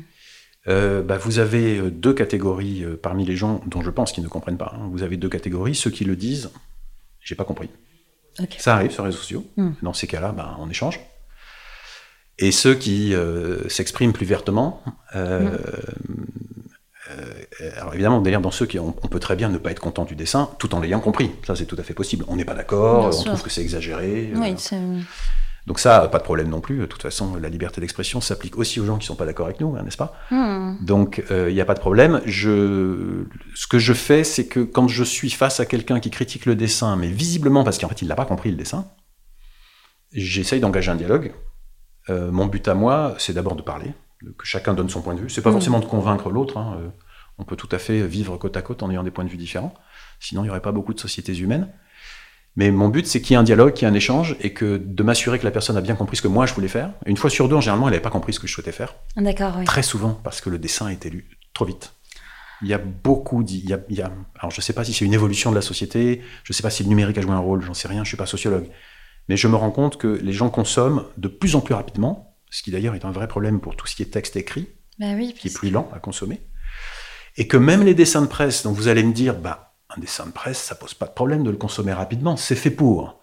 Euh, 0.67 1.01
bah, 1.01 1.17
vous 1.17 1.39
avez 1.39 1.77
euh, 1.77 1.89
deux 1.89 2.13
catégories 2.13 2.85
parmi 3.01 3.25
les 3.25 3.35
gens 3.35 3.61
dont 3.65 3.81
je 3.81 3.89
pense 3.89 4.11
qu'ils 4.11 4.23
ne 4.23 4.29
comprennent 4.29 4.57
pas. 4.57 4.75
Hein. 4.75 4.89
Vous 4.91 5.03
avez 5.03 5.17
deux 5.17 5.29
catégories, 5.29 5.73
ceux 5.73 5.89
qui 5.89 6.03
le 6.03 6.15
disent, 6.15 6.51
j'ai 7.21 7.35
pas 7.35 7.45
compris. 7.45 7.69
Ça 8.57 8.75
arrive 8.75 8.91
sur 8.91 9.03
les 9.03 9.09
réseaux 9.09 9.19
sociaux. 9.19 9.45
Hmm. 9.57 9.71
Dans 9.81 9.93
ces 9.93 10.07
cas-là, 10.07 10.31
ben, 10.31 10.55
on 10.59 10.69
échange. 10.69 10.99
Et 12.37 12.51
ceux 12.51 12.75
qui 12.75 13.13
euh, 13.13 13.67
s'expriment 13.67 14.13
plus 14.13 14.25
vertement, 14.25 14.83
hmm. 15.13 15.49
Euh, 17.09 17.71
alors 17.77 17.93
évidemment, 17.93 18.21
d'ailleurs, 18.21 18.41
dans 18.41 18.51
ceux 18.51 18.65
qui 18.65 18.79
on, 18.79 18.91
peut 18.91 19.19
très 19.19 19.35
bien 19.35 19.49
ne 19.49 19.57
pas 19.57 19.71
être 19.71 19.79
content 19.79 20.05
du 20.05 20.15
dessin, 20.15 20.49
tout 20.59 20.73
en 20.75 20.79
l'ayant 20.79 20.99
compris. 20.99 21.31
Ça, 21.45 21.55
c'est 21.55 21.65
tout 21.65 21.77
à 21.79 21.83
fait 21.83 21.93
possible. 21.93 22.25
On 22.27 22.35
n'est 22.35 22.45
pas 22.45 22.53
d'accord, 22.53 23.07
on 23.07 23.23
trouve 23.23 23.41
que 23.41 23.49
c'est 23.49 23.61
exagéré. 23.61 24.31
Oui, 24.35 24.55
donc 25.67 25.77
ça, 25.77 26.07
pas 26.07 26.17
de 26.17 26.23
problème 26.23 26.49
non 26.49 26.61
plus. 26.61 26.79
De 26.79 26.85
toute 26.87 27.03
façon, 27.03 27.35
la 27.35 27.49
liberté 27.49 27.79
d'expression 27.79 28.21
s'applique 28.21 28.57
aussi 28.57 28.79
aux 28.79 28.85
gens 28.85 28.95
qui 28.95 29.03
ne 29.03 29.07
sont 29.07 29.15
pas 29.15 29.25
d'accord 29.25 29.45
avec 29.45 29.59
nous, 29.59 29.75
hein, 29.75 29.83
n'est-ce 29.83 29.97
pas? 29.97 30.15
Hmm. 30.31 30.77
Donc 30.81 31.21
il 31.29 31.53
n'y 31.53 31.61
a 31.61 31.65
pas 31.65 31.75
de 31.75 31.79
problème. 31.79 32.21
Je... 32.25 33.25
Ce 33.53 33.67
que 33.67 33.77
je 33.77 33.93
fais, 33.93 34.23
c'est 34.23 34.47
que 34.47 34.61
quand 34.61 34.87
je 34.87 35.03
suis 35.03 35.29
face 35.29 35.59
à 35.59 35.67
quelqu'un 35.67 35.99
qui 35.99 36.09
critique 36.09 36.47
le 36.47 36.55
dessin, 36.55 36.95
mais 36.95 37.07
visiblement 37.07 37.63
parce 37.63 37.77
qu'en 37.77 37.87
fait 37.87 38.01
il 38.01 38.07
n'a 38.07 38.15
pas 38.15 38.25
compris 38.25 38.49
le 38.49 38.57
dessin, 38.57 38.87
j'essaye 40.13 40.59
d'engager 40.59 40.91
un 40.91 40.95
dialogue. 40.95 41.33
Euh, 42.09 42.31
mon 42.31 42.47
but 42.47 42.67
à 42.67 42.73
moi, 42.73 43.15
c'est 43.17 43.33
d'abord 43.33 43.55
de 43.55 43.61
parler, 43.61 43.93
que 44.37 44.45
chacun 44.45 44.73
donne 44.73 44.89
son 44.89 45.01
point 45.01 45.15
de 45.15 45.21
vue. 45.21 45.29
C'est 45.29 45.41
pas 45.41 45.49
hmm. 45.49 45.53
forcément 45.53 45.79
de 45.79 45.85
convaincre 45.85 46.29
l'autre. 46.29 46.57
Hein, 46.57 46.77
euh, 46.81 46.89
on 47.37 47.43
peut 47.45 47.55
tout 47.55 47.69
à 47.71 47.79
fait 47.79 48.05
vivre 48.05 48.37
côte 48.37 48.57
à 48.57 48.61
côte 48.61 48.83
en 48.83 48.91
ayant 48.91 49.03
des 49.03 49.11
points 49.11 49.23
de 49.23 49.29
vue 49.29 49.37
différents. 49.37 49.73
Sinon, 50.19 50.41
il 50.41 50.45
n'y 50.45 50.49
aurait 50.49 50.61
pas 50.61 50.73
beaucoup 50.73 50.93
de 50.93 50.99
sociétés 50.99 51.37
humaines. 51.37 51.69
Mais 52.55 52.71
mon 52.71 52.89
but, 52.89 53.07
c'est 53.07 53.21
qu'il 53.21 53.31
y 53.31 53.33
ait 53.35 53.37
un 53.39 53.43
dialogue, 53.43 53.73
qu'il 53.73 53.87
y 53.87 53.89
ait 53.89 53.91
un 53.91 53.95
échange, 53.95 54.35
et 54.41 54.53
que 54.53 54.77
de 54.77 55.03
m'assurer 55.03 55.39
que 55.39 55.45
la 55.45 55.51
personne 55.51 55.77
a 55.77 55.81
bien 55.81 55.95
compris 55.95 56.17
ce 56.17 56.21
que 56.21 56.27
moi 56.27 56.45
je 56.45 56.53
voulais 56.53 56.67
faire. 56.67 56.91
une 57.05 57.15
fois 57.15 57.29
sur 57.29 57.47
deux, 57.47 57.59
généralement, 57.61 57.87
elle 57.87 57.93
n'avait 57.93 58.01
pas 58.01 58.09
compris 58.09 58.33
ce 58.33 58.39
que 58.39 58.47
je 58.47 58.53
souhaitais 58.53 58.71
faire. 58.71 58.95
D'accord, 59.15 59.55
oui. 59.57 59.65
Très 59.65 59.83
souvent, 59.83 60.19
parce 60.23 60.41
que 60.41 60.49
le 60.49 60.57
dessin 60.57 60.87
a 60.87 60.91
été 60.91 61.09
lu 61.09 61.29
trop 61.53 61.65
vite. 61.65 61.93
Il 62.61 62.67
y 62.67 62.73
a 62.73 62.77
beaucoup, 62.77 63.41
il 63.43 63.69
y 63.69 63.73
a, 63.73 63.79
il 63.89 63.95
y 63.95 64.01
a 64.01 64.11
alors 64.37 64.51
je 64.51 64.57
ne 64.57 64.61
sais 64.61 64.73
pas 64.73 64.83
si 64.83 64.91
c'est 64.91 65.05
une 65.05 65.13
évolution 65.13 65.49
de 65.51 65.55
la 65.55 65.61
société, 65.61 66.21
je 66.43 66.51
ne 66.51 66.53
sais 66.53 66.63
pas 66.63 66.69
si 66.69 66.83
le 66.83 66.89
numérique 66.89 67.17
a 67.17 67.21
joué 67.21 67.31
un 67.31 67.39
rôle, 67.39 67.61
j'en 67.61 67.73
sais 67.73 67.87
rien, 67.87 67.99
je 67.99 68.01
ne 68.01 68.07
suis 68.07 68.17
pas 68.17 68.25
sociologue. 68.25 68.67
Mais 69.29 69.37
je 69.37 69.47
me 69.47 69.55
rends 69.55 69.71
compte 69.71 69.97
que 69.97 70.07
les 70.07 70.33
gens 70.33 70.49
consomment 70.49 71.05
de 71.17 71.29
plus 71.29 71.55
en 71.55 71.61
plus 71.61 71.73
rapidement, 71.73 72.28
ce 72.49 72.63
qui 72.63 72.71
d'ailleurs 72.71 72.95
est 72.95 73.05
un 73.05 73.11
vrai 73.11 73.27
problème 73.27 73.59
pour 73.59 73.75
tout 73.75 73.87
ce 73.87 73.95
qui 73.95 74.03
est 74.03 74.07
texte 74.07 74.35
écrit, 74.35 74.67
bah 74.97 75.13
oui, 75.15 75.33
qui 75.37 75.47
est 75.47 75.53
plus 75.53 75.69
lent 75.69 75.89
à 75.93 75.99
consommer. 75.99 76.41
Et 77.37 77.47
que 77.47 77.57
même 77.57 77.83
les 77.83 77.93
dessins 77.93 78.21
de 78.21 78.27
presse, 78.27 78.63
dont 78.63 78.71
vous 78.71 78.87
allez 78.87 79.03
me 79.03 79.13
dire, 79.13 79.35
bah, 79.39 79.75
un 79.95 79.99
dessin 79.99 80.25
de 80.25 80.31
presse, 80.31 80.59
ça 80.59 80.75
pose 80.75 80.93
pas 80.93 81.07
de 81.07 81.13
problème 81.13 81.43
de 81.43 81.49
le 81.49 81.57
consommer 81.57 81.93
rapidement, 81.93 82.37
c'est 82.37 82.55
fait 82.55 82.71
pour. 82.71 83.21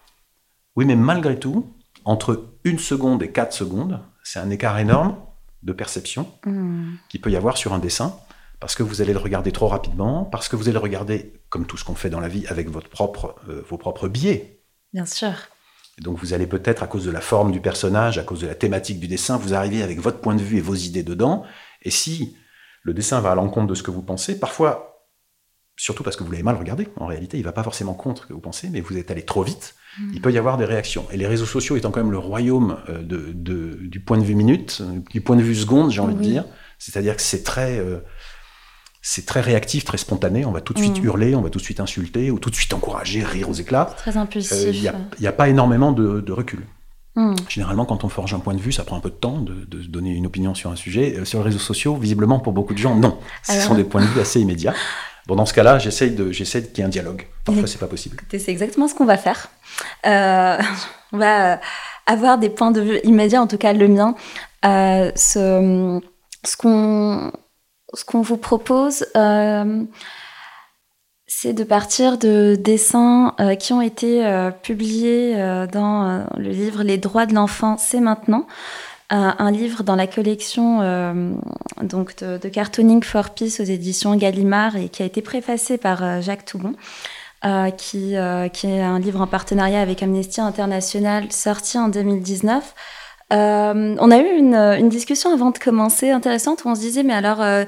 Oui, 0.75 0.85
mais 0.85 0.95
malgré 0.95 1.39
tout, 1.39 1.73
entre 2.05 2.53
une 2.63 2.79
seconde 2.79 3.23
et 3.23 3.31
quatre 3.31 3.53
secondes, 3.53 4.01
c'est 4.23 4.39
un 4.39 4.49
écart 4.49 4.77
énorme 4.79 5.17
de 5.63 5.73
perception 5.73 6.31
hmm. 6.45 6.95
qu'il 7.09 7.21
peut 7.21 7.31
y 7.31 7.35
avoir 7.35 7.57
sur 7.57 7.73
un 7.73 7.79
dessin, 7.79 8.17
parce 8.59 8.75
que 8.75 8.83
vous 8.83 9.01
allez 9.01 9.13
le 9.13 9.19
regarder 9.19 9.51
trop 9.51 9.67
rapidement, 9.67 10.25
parce 10.25 10.49
que 10.49 10.55
vous 10.55 10.63
allez 10.63 10.73
le 10.73 10.79
regarder, 10.79 11.33
comme 11.49 11.65
tout 11.65 11.77
ce 11.77 11.83
qu'on 11.83 11.95
fait 11.95 12.09
dans 12.09 12.19
la 12.19 12.27
vie, 12.27 12.47
avec 12.47 12.69
votre 12.69 12.89
propre, 12.89 13.35
euh, 13.49 13.63
vos 13.69 13.77
propres 13.77 14.07
biais. 14.07 14.63
Bien 14.93 15.05
sûr. 15.05 15.33
Et 15.97 16.01
donc 16.03 16.17
vous 16.19 16.33
allez 16.33 16.47
peut-être, 16.47 16.83
à 16.83 16.87
cause 16.87 17.05
de 17.05 17.11
la 17.11 17.21
forme 17.21 17.51
du 17.51 17.59
personnage, 17.59 18.17
à 18.17 18.23
cause 18.23 18.41
de 18.41 18.47
la 18.47 18.55
thématique 18.55 18.99
du 18.99 19.07
dessin, 19.07 19.37
vous 19.37 19.53
arrivez 19.53 19.81
avec 19.81 19.99
votre 19.99 20.19
point 20.19 20.35
de 20.35 20.41
vue 20.41 20.57
et 20.57 20.61
vos 20.61 20.75
idées 20.75 21.03
dedans. 21.03 21.43
Et 21.81 21.89
si 21.89 22.37
le 22.83 22.93
dessin 22.93 23.19
va 23.19 23.31
à 23.31 23.35
l'encontre 23.35 23.67
de 23.67 23.75
ce 23.75 23.83
que 23.83 23.91
vous 23.91 24.03
pensez, 24.03 24.39
parfois, 24.39 25.07
surtout 25.75 26.03
parce 26.03 26.15
que 26.15 26.23
vous 26.23 26.31
l'avez 26.31 26.43
mal 26.43 26.55
regardé, 26.55 26.87
en 26.97 27.07
réalité, 27.07 27.37
il 27.37 27.43
va 27.43 27.51
pas 27.51 27.63
forcément 27.63 27.93
contre 27.93 28.23
ce 28.23 28.27
que 28.27 28.33
vous 28.33 28.39
pensez, 28.39 28.69
mais 28.69 28.81
vous 28.81 28.97
êtes 28.97 29.09
allé 29.09 29.23
trop 29.23 29.43
vite, 29.43 29.75
mm. 29.99 30.11
il 30.13 30.21
peut 30.21 30.31
y 30.31 30.37
avoir 30.37 30.57
des 30.57 30.65
réactions. 30.65 31.05
Et 31.11 31.17
les 31.17 31.27
réseaux 31.27 31.45
sociaux 31.45 31.75
étant 31.75 31.91
quand 31.91 32.01
même 32.01 32.11
le 32.11 32.19
royaume 32.19 32.77
euh, 32.89 33.01
de, 33.01 33.73
du 33.81 33.99
point 33.99 34.17
de 34.17 34.23
vue 34.23 34.35
minute, 34.35 34.83
du 35.11 35.21
point 35.21 35.35
de 35.35 35.41
vue 35.41 35.55
seconde, 35.55 35.91
j'ai 35.91 36.01
envie 36.01 36.15
de 36.15 36.21
dire, 36.21 36.45
c'est-à-dire 36.77 37.15
que 37.15 37.21
c'est 37.21 37.43
très... 37.43 37.79
Euh, 37.79 37.99
c'est 39.09 39.25
très 39.25 39.39
réactif, 39.39 39.85
très 39.85 39.97
spontané. 39.97 40.43
On 40.43 40.51
va 40.51 40.59
tout 40.59 40.73
de 40.73 40.79
suite 40.79 41.01
mm. 41.01 41.05
hurler, 41.05 41.33
on 41.33 41.41
va 41.41 41.49
tout 41.49 41.59
de 41.59 41.63
suite 41.63 41.79
insulter, 41.79 42.29
ou 42.29 42.39
tout 42.39 42.49
de 42.49 42.55
suite 42.55 42.73
encourager, 42.73 43.23
rire 43.23 43.49
aux 43.49 43.53
éclats. 43.53 43.85
Très 43.95 44.17
impulsif. 44.17 44.57
Il 44.73 44.85
euh, 44.85 44.91
n'y 45.21 45.27
a, 45.27 45.31
pas 45.31 45.47
énormément 45.47 45.93
de, 45.93 46.29
recul. 46.33 46.67
Mm. 47.15 47.35
Généralement, 47.47 47.85
quand 47.85 48.03
on 48.03 48.09
forge 48.09 48.33
un 48.33 48.39
point 48.39 48.53
de 48.53 48.59
vue, 48.59 48.73
ça 48.73 48.83
prend 48.83 48.97
un 48.97 48.99
peu 48.99 49.09
de 49.09 49.15
temps 49.15 49.39
de, 49.39 49.65
donner 49.87 50.11
une 50.11 50.25
opinion 50.25 50.53
sur 50.55 50.71
un 50.71 50.75
sujet. 50.75 51.15
Euh, 51.19 51.23
sur 51.23 51.39
les 51.39 51.45
réseaux 51.45 51.57
sociaux, 51.57 51.95
visiblement, 51.95 52.39
pour 52.39 52.51
beaucoup 52.51 52.73
de 52.73 52.79
gens, 52.79 52.95
non. 52.95 53.17
Ce 53.43 53.61
sont 53.61 53.75
des 53.75 53.85
points 53.85 54.01
de 54.01 54.07
vue 54.07 54.19
assez 54.19 54.41
immédiats. 54.41 54.73
Bon, 55.25 55.37
dans 55.37 55.45
ce 55.45 55.53
cas-là, 55.53 55.79
j'essaye 55.79 56.11
de, 56.11 56.33
j'essaie 56.33 56.67
qu'il 56.67 56.79
y 56.79 56.81
ait 56.81 56.85
un 56.85 56.89
dialogue. 56.89 57.27
Parfois, 57.45 57.65
c'est 57.65 57.79
pas 57.79 57.87
possible. 57.87 58.17
C'est 58.29 58.49
exactement 58.49 58.89
ce 58.89 58.93
qu'on 58.93 59.05
va 59.05 59.17
faire. 59.17 59.47
Euh, 60.05 60.57
on 61.13 61.17
va 61.17 61.61
avoir 62.07 62.39
des 62.39 62.49
points 62.49 62.71
de 62.71 62.81
vue 62.81 62.99
immédiats, 63.05 63.41
en 63.41 63.47
tout 63.47 63.57
cas 63.57 63.71
le 63.71 63.87
mien. 63.87 64.15
ce, 64.63 66.01
ce 66.43 66.57
qu'on 66.57 67.31
ce 67.93 68.05
qu'on 68.05 68.21
vous 68.21 68.37
propose, 68.37 69.05
euh, 69.15 69.83
c'est 71.25 71.53
de 71.53 71.63
partir 71.63 72.17
de 72.17 72.55
dessins 72.59 73.35
euh, 73.39 73.55
qui 73.55 73.73
ont 73.73 73.81
été 73.81 74.25
euh, 74.25 74.51
publiés 74.51 75.35
dans 75.71 76.25
le 76.37 76.49
livre 76.49 76.83
Les 76.83 76.97
droits 76.97 77.25
de 77.25 77.33
l'enfant, 77.33 77.77
c'est 77.77 77.99
maintenant. 77.99 78.47
un 79.09 79.51
livre 79.51 79.83
dans 79.83 79.95
la 79.95 80.07
collection 80.07 80.81
donc 81.81 82.17
de, 82.17 82.49
Cartooning 82.49 83.03
for 83.03 83.29
Peace 83.29 83.61
aux 83.61 83.63
éditions 83.63 84.15
Gallimard 84.15 84.75
et 84.75 84.89
qui 84.89 85.01
a 85.01 85.05
été 85.05 85.21
préfacé 85.21 85.77
par 85.77 86.21
Jacques 86.21 86.43
Toubon. 86.43 86.73
qui, 87.77 88.15
qui 88.53 88.67
est 88.67 88.81
un 88.81 88.99
livre 88.99 89.21
en 89.21 89.27
partenariat 89.27 89.79
avec 89.79 90.03
Amnesty 90.03 90.41
International 90.41 91.31
sorti 91.31 91.77
en 91.77 91.87
2019 91.87 92.73
euh, 93.33 93.95
on 93.99 94.11
a 94.11 94.17
eu 94.19 94.37
une, 94.37 94.89
discussion 94.89 95.33
avant 95.33 95.51
de 95.51 95.57
commencer 95.57 96.09
intéressante 96.11 96.63
où 96.63 96.69
on 96.69 96.75
se 96.75 96.81
disait, 96.81 97.03
mais 97.03 97.13
alors, 97.13 97.41
euh, 97.41 97.65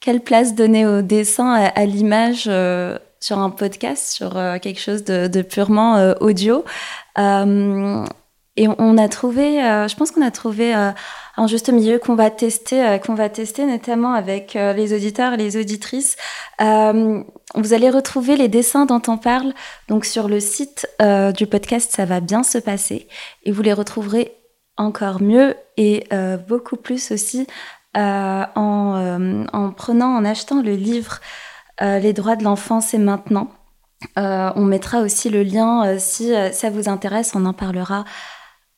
quelle 0.00 0.20
place 0.20 0.54
donner 0.54 0.86
au 0.86 1.02
dessin, 1.02 1.52
à, 1.52 1.84
l'image 1.84 2.44
euh, 2.46 2.98
sur 3.20 3.38
un 3.38 3.50
podcast, 3.50 4.12
sur 4.12 4.32
quelque 4.60 4.80
chose 4.80 5.04
de, 5.04 5.42
purement 5.42 6.14
audio? 6.20 6.64
Et 8.56 8.68
on 8.68 8.98
a 8.98 9.08
trouvé, 9.08 9.58
je 9.88 9.96
pense 9.96 10.12
qu'on 10.12 10.22
a 10.22 10.30
trouvé 10.30 10.72
un 10.74 11.46
juste 11.48 11.70
milieu 11.70 11.98
qu'on 11.98 12.14
va 12.14 12.30
tester, 12.30 13.00
qu'on 13.04 13.14
va 13.14 13.28
tester 13.28 13.64
notamment 13.66 14.12
avec 14.12 14.54
les 14.54 14.94
auditeurs 14.94 15.32
et 15.32 15.36
les 15.38 15.56
auditrices. 15.56 16.16
vous 16.60 17.72
allez 17.72 17.90
retrouver 17.90 18.36
les 18.36 18.48
dessins 18.48 18.84
dont 18.84 19.02
on 19.08 19.16
parle 19.16 19.54
donc 19.88 20.04
sur 20.04 20.28
le 20.28 20.38
site 20.38 20.86
du 21.36 21.46
podcast 21.46 21.92
Ça 21.96 22.04
va 22.04 22.20
bien 22.20 22.42
se 22.42 22.58
passer 22.58 23.08
et 23.44 23.50
vous 23.50 23.62
les 23.62 23.72
retrouverez 23.72 24.43
encore 24.76 25.22
mieux 25.22 25.56
et 25.76 26.06
euh, 26.12 26.36
beaucoup 26.36 26.76
plus 26.76 27.10
aussi 27.10 27.46
euh, 27.96 28.44
en, 28.54 28.96
euh, 28.96 29.44
en, 29.52 29.70
prenant, 29.70 30.16
en 30.16 30.24
achetant 30.24 30.62
le 30.62 30.74
livre 30.74 31.20
Les 31.80 32.12
droits 32.12 32.36
de 32.36 32.44
l'enfant, 32.44 32.80
c'est 32.80 32.98
maintenant. 32.98 33.50
on 34.16 34.64
mettra 34.64 35.00
aussi 35.00 35.28
le 35.28 35.42
lien 35.42 35.98
si 35.98 36.32
ça 36.52 36.70
vous 36.70 36.88
intéresse, 36.88 37.34
on 37.34 37.44
en 37.46 37.52
parlera 37.52 38.04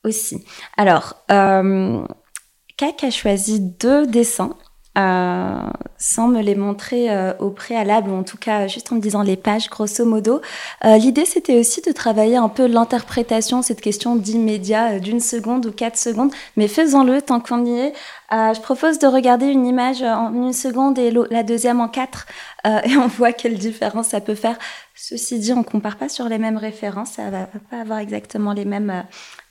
aussi. 0.03 0.45
Alors, 0.76 1.15
CAC 1.29 3.05
a 3.05 3.11
choisi 3.11 3.61
deux 3.61 4.07
dessins 4.07 4.57
euh, 4.97 5.61
sans 5.99 6.29
me 6.29 6.41
les 6.41 6.55
montrer 6.55 7.11
euh, 7.11 7.35
au 7.38 7.50
préalable, 7.50 8.11
ou 8.11 8.15
en 8.15 8.23
tout 8.23 8.38
cas 8.38 8.67
juste 8.67 8.91
en 8.93 8.97
me 8.97 9.00
disant 9.00 9.23
les 9.23 9.37
pages, 9.37 9.69
grosso 9.69 10.05
modo. 10.07 10.41
Euh, 10.85 10.97
l'idée, 10.97 11.26
c'était 11.26 11.59
aussi 11.59 11.83
de 11.83 11.93
travailler 11.93 12.37
un 12.37 12.49
peu 12.49 12.67
l'interprétation, 12.67 13.61
cette 13.61 13.83
question 13.83 14.17
d'immédiat, 14.17 14.99
d'une 14.99 15.21
seconde 15.21 15.67
ou 15.67 15.73
quatre 15.73 15.99
secondes, 15.99 16.33
mais 16.57 16.67
faisons-le 16.67 17.21
tant 17.21 17.41
qu'on 17.41 17.67
y 17.67 17.79
est. 17.79 17.93
je 18.31 18.61
propose 18.61 18.99
de 18.99 19.07
regarder 19.07 19.47
une 19.47 19.67
image 19.67 20.03
en 20.03 20.33
une 20.33 20.55
seconde 20.55 20.99
et 20.99 21.12
la 21.31 21.43
deuxième 21.43 21.81
en 21.81 21.88
quatre, 21.88 22.26
et 22.65 22.97
on 22.97 23.07
voit 23.07 23.33
quelle 23.33 23.59
différence 23.59 24.09
ça 24.09 24.21
peut 24.21 24.35
faire. 24.35 24.59
Ceci 24.95 25.38
dit, 25.38 25.53
on 25.53 25.62
compare 25.62 25.97
pas 25.97 26.09
sur 26.09 26.29
les 26.29 26.38
mêmes 26.38 26.57
références, 26.57 27.12
ça 27.12 27.31
va 27.31 27.49
pas 27.71 27.81
avoir 27.81 27.99
exactement 27.99 28.55
les 28.55 28.65
mêmes 28.65 29.05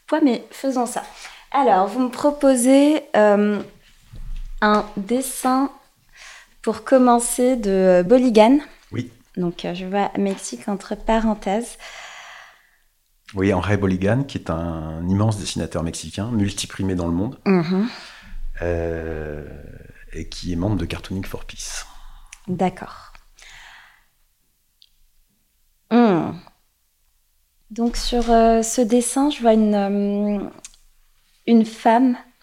poids, 0.08 0.22
mais 0.24 0.44
faisons 0.50 0.88
ça. 0.88 1.04
Alors, 1.52 1.88
vous 1.88 2.00
me 2.00 2.10
proposez 2.10 3.04
un 4.66 4.86
dessin 4.98 5.72
pour 6.62 6.84
commencer 6.84 7.56
de 7.56 8.04
Boligan. 8.06 8.60
Oui. 8.92 9.12
Donc, 9.38 9.66
euh, 9.66 9.74
je 9.76 9.86
vois 9.86 10.12
Mexique 10.18 10.68
entre 10.68 10.96
parenthèses. 10.96 11.78
Oui, 13.34 13.54
Henri 13.54 13.78
Boligan, 13.78 14.24
qui 14.24 14.38
est 14.38 14.50
un 14.50 15.08
immense 15.08 15.38
dessinateur 15.38 15.84
mexicain, 15.84 16.32
multiprimé 16.32 16.96
dans 16.96 17.08
le 17.08 17.14
monde, 17.14 17.38
mhm. 17.46 17.88
euh, 18.62 19.48
et 20.14 20.30
qui 20.30 20.54
est 20.54 20.56
membre 20.56 20.78
de 20.78 20.86
Cartooning 20.86 21.26
for 21.26 21.44
Peace. 21.46 21.86
D'accord. 22.48 23.14
Hmm. 25.92 26.32
Donc 27.72 27.98
sur 27.98 28.30
euh, 28.32 28.62
ce 28.62 28.82
dessin, 28.82 29.30
je 29.30 29.42
vois 29.42 29.54
une, 29.54 30.52
une 31.48 31.66
femme 31.66 32.16
euh, 32.16 32.35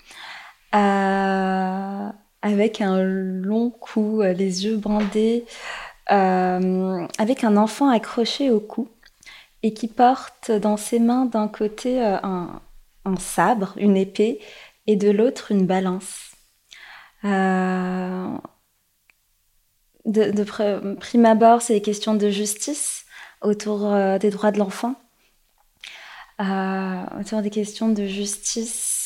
avec 2.42 2.80
un 2.80 3.02
long 3.02 3.70
cou, 3.70 4.20
euh, 4.22 4.32
les 4.32 4.64
yeux 4.64 4.76
bandés, 4.76 5.44
euh, 6.10 7.06
avec 7.18 7.44
un 7.44 7.56
enfant 7.56 7.88
accroché 7.88 8.50
au 8.50 8.60
cou 8.60 8.88
et 9.62 9.72
qui 9.74 9.88
porte 9.88 10.50
dans 10.50 10.76
ses 10.76 10.98
mains 10.98 11.24
d'un 11.24 11.48
côté 11.48 12.02
un, 12.02 12.60
sabre, 13.18 13.74
une 13.76 13.96
épée, 13.96 14.40
et 14.88 14.96
de 14.96 15.10
l'autre 15.10 15.52
une 15.52 15.66
balance. 15.66 16.32
de, 17.22 18.40
prime 20.94 21.24
abord, 21.26 21.62
c'est 21.62 21.74
des 21.74 21.82
questions 21.82 22.14
de 22.14 22.28
justice 22.28 23.04
autour 23.40 23.94
des 24.18 24.30
droits 24.30 24.50
de 24.50 24.58
l'enfant, 24.58 24.96
autour 26.40 27.42
des 27.42 27.50
questions 27.50 27.90
de 27.90 28.06
justice 28.06 29.01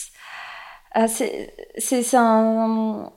ah, 0.98 1.08
c'est 1.08 2.14
un. 2.14 3.12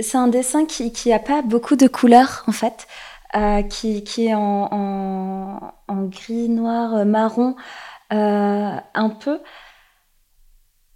C'est 0.00 0.18
un 0.18 0.26
dessin 0.26 0.66
qui 0.66 0.92
n'a 1.06 1.20
pas 1.20 1.40
beaucoup 1.42 1.76
de 1.76 1.86
couleurs, 1.86 2.42
en 2.48 2.52
fait, 2.52 2.88
euh, 3.36 3.62
qui, 3.62 4.02
qui, 4.02 4.26
est 4.26 4.34
en, 4.34 5.72
en, 5.86 6.02
gris, 6.06 6.48
noir, 6.48 6.94
euh, 6.94 7.04
marron, 7.04 7.54
euh, 8.12 8.76
un 8.94 9.08
peu. 9.10 9.40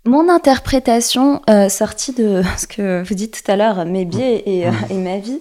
Mon 0.05 0.29
interprétation, 0.29 1.41
sortie 1.69 2.13
de 2.13 2.43
ce 2.59 2.67
que 2.67 3.05
vous 3.05 3.15
dites 3.15 3.41
tout 3.45 3.53
à 3.53 3.55
l'heure, 3.55 3.85
mes 3.85 4.05
biais 4.05 4.43
et, 4.47 4.63
et 4.91 4.99
ma 4.99 5.19
vie, 5.19 5.41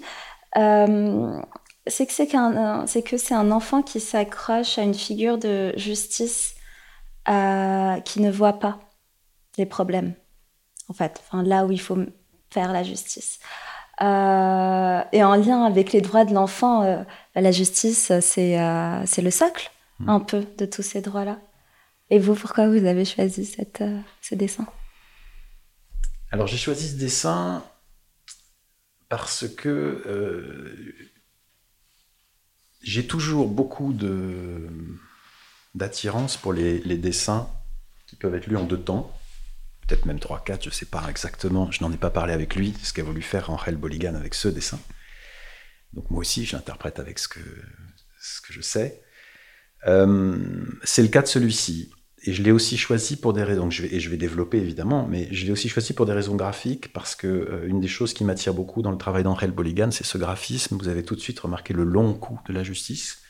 c'est 1.87 2.05
que 2.05 2.13
c'est 2.13 3.01
que 3.01 3.17
c'est 3.17 3.33
un 3.33 3.49
enfant 3.49 3.81
qui 3.81 3.99
s'accroche 3.99 4.77
à 4.77 4.83
une 4.83 4.93
figure 4.93 5.39
de 5.39 5.73
justice 5.77 6.56
euh, 7.29 7.99
qui 8.01 8.21
ne 8.21 8.31
voient 8.31 8.59
pas 8.59 8.79
les 9.57 9.65
problèmes, 9.65 10.13
en 10.87 10.93
fait, 10.93 11.21
enfin, 11.21 11.43
là 11.43 11.65
où 11.65 11.71
il 11.71 11.81
faut 11.81 11.97
faire 12.49 12.71
la 12.71 12.83
justice. 12.83 13.39
Euh, 14.01 15.01
et 15.11 15.23
en 15.23 15.35
lien 15.35 15.63
avec 15.63 15.91
les 15.91 16.01
droits 16.01 16.25
de 16.25 16.33
l'enfant, 16.33 16.83
euh, 16.83 17.03
bah, 17.33 17.41
la 17.41 17.51
justice, 17.51 18.11
c'est 18.21 18.57
c'est 19.05 19.21
le 19.21 19.31
socle, 19.31 19.71
hmm. 19.99 20.09
un 20.09 20.19
peu, 20.19 20.45
de 20.57 20.65
tous 20.65 20.83
ces 20.83 21.01
droits-là. 21.01 21.39
Et 22.09 22.19
vous, 22.19 22.35
pourquoi 22.35 22.69
vous 22.69 22.85
avez 22.85 23.03
choisi 23.03 23.45
cette, 23.45 23.83
ce 24.21 24.35
dessin? 24.35 24.65
Alors, 26.31 26.47
j'ai 26.47 26.57
choisi 26.57 26.89
ce 26.89 26.95
dessin 26.95 27.63
parce 29.09 29.47
que 29.47 30.03
j'ai 32.81 33.05
toujours 33.05 33.47
beaucoup 33.49 33.91
de 33.91 34.69
d'attirance 35.77 36.37
pour 36.37 36.53
les, 36.53 36.79
dessins 36.97 37.49
qui 38.07 38.15
peuvent 38.15 38.35
être 38.35 38.47
lus 38.47 38.57
en 38.57 38.63
deux 38.63 38.79
temps, 38.79 39.13
peut-être 39.87 40.05
même 40.05 40.19
trois, 40.19 40.43
quatre, 40.43 40.63
je 40.63 40.69
ne 40.69 40.73
sais 40.73 40.85
pas 40.85 41.05
exactement, 41.09 41.71
je 41.71 41.83
n'en 41.83 41.91
ai 41.91 41.97
pas 41.97 42.09
parlé 42.09 42.33
avec 42.33 42.55
lui, 42.55 42.73
ce 42.83 42.93
qu'a 42.93 43.03
voulu 43.03 43.21
faire 43.21 43.49
Angel 43.49 43.75
Boligan 43.75 44.15
avec 44.15 44.33
ce 44.33 44.47
dessin. 44.47 44.79
Donc 45.93 46.09
moi 46.09 46.21
aussi, 46.21 46.45
j'interprète 46.45 46.99
avec 46.99 47.19
ce 47.19 47.27
que, 47.27 47.39
ce 48.19 48.41
que 48.41 48.53
je 48.53 48.61
sais. 48.61 49.01
Euh, 49.85 50.37
c'est 50.83 51.03
le 51.03 51.07
cas 51.09 51.21
de 51.21 51.27
celui-ci. 51.27 51.91
et 52.23 52.33
je 52.33 52.41
l'ai 52.41 52.51
aussi 52.51 52.77
choisi 52.77 53.15
pour 53.15 53.33
des 53.33 53.43
raisons, 53.43 53.69
je 53.69 53.83
vais, 53.83 53.93
et 53.93 53.99
je 53.99 54.09
vais 54.09 54.17
développer 54.17 54.57
évidemment, 54.57 55.07
mais 55.07 55.27
je 55.31 55.45
l'ai 55.45 55.51
aussi 55.51 55.69
choisi 55.69 55.93
pour 55.93 56.07
des 56.07 56.13
raisons 56.13 56.35
graphiques, 56.35 56.91
parce 56.91 57.15
que 57.15 57.27
euh, 57.27 57.67
une 57.67 57.79
des 57.79 57.87
choses 57.87 58.13
qui 58.13 58.23
m'attire 58.23 58.55
beaucoup 58.55 58.81
dans 58.81 58.91
le 58.91 58.97
travail 58.97 59.23
d'Angel 59.23 59.51
Boligan, 59.51 59.91
c'est 59.91 60.05
ce 60.05 60.17
graphisme. 60.17 60.77
Vous 60.77 60.87
avez 60.87 61.03
tout 61.03 61.15
de 61.15 61.21
suite 61.21 61.39
remarqué 61.39 61.73
le 61.73 61.83
long 61.83 62.15
cou 62.15 62.39
de 62.47 62.53
la 62.53 62.63
justice, 62.63 63.21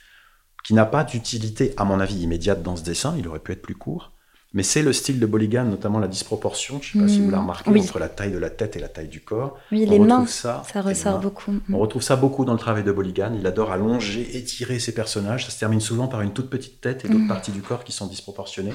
qui 0.68 0.74
n'a 0.74 0.86
pas 0.86 1.06
d'utilité, 1.06 1.74
à 1.78 1.86
mon 1.86 2.02
avis, 2.02 2.18
immédiate 2.18 2.62
dans 2.62 2.76
ce 2.76 2.84
dessin, 2.84 3.16
il 3.18 3.26
aurait 3.30 3.40
pu 3.40 3.54
être 3.54 3.62
plus 3.62 3.74
court, 3.76 4.12
mais 4.54 4.64
c'est 4.64 4.82
le 4.82 4.92
style 4.92 5.18
de 5.18 5.26
Boligan, 5.26 5.64
notamment 5.64 5.98
la 5.98 6.10
disproportion, 6.10 6.82
je 6.82 6.98
ne 6.98 7.04
sais 7.04 7.08
pas 7.08 7.14
si 7.14 7.22
vous 7.22 7.30
la 7.32 7.40
remarqué, 7.40 7.70
oui. 7.70 7.80
entre 7.80 8.00
la 8.00 8.10
taille 8.10 8.32
de 8.34 8.38
la 8.38 8.50
tête 8.50 8.76
et 8.76 8.80
la 8.80 8.90
taille 8.90 9.08
du 9.08 9.22
corps. 9.22 9.58
Oui, 9.72 9.86
On 9.88 9.92
les 9.92 10.00
mains, 10.00 10.26
ça, 10.26 10.64
ressort 10.76 11.20
beaucoup. 11.20 11.54
On 11.72 11.78
retrouve 11.78 12.02
ça 12.02 12.18
beaucoup 12.18 12.44
dans 12.44 12.52
le 12.52 12.60
travail 12.60 12.84
de 12.84 12.92
Boligan. 12.92 13.32
Il 13.40 13.48
adore 13.48 13.72
allonger, 13.72 14.36
étirer 14.36 14.80
ses 14.80 14.94
personnages. 14.94 15.46
Ça 15.46 15.52
se 15.52 15.60
termine 15.60 15.80
souvent 15.80 16.08
par 16.10 16.20
une 16.20 16.34
toute 16.34 16.50
petite 16.50 16.82
tête 16.82 17.06
et 17.06 17.08
d'autres 17.08 17.22
Mhm. 17.22 17.28
parties 17.30 17.52
du 17.52 17.62
corps 17.62 17.86
qui 17.86 17.94
sont 17.94 18.08
disproportionnées. 18.08 18.74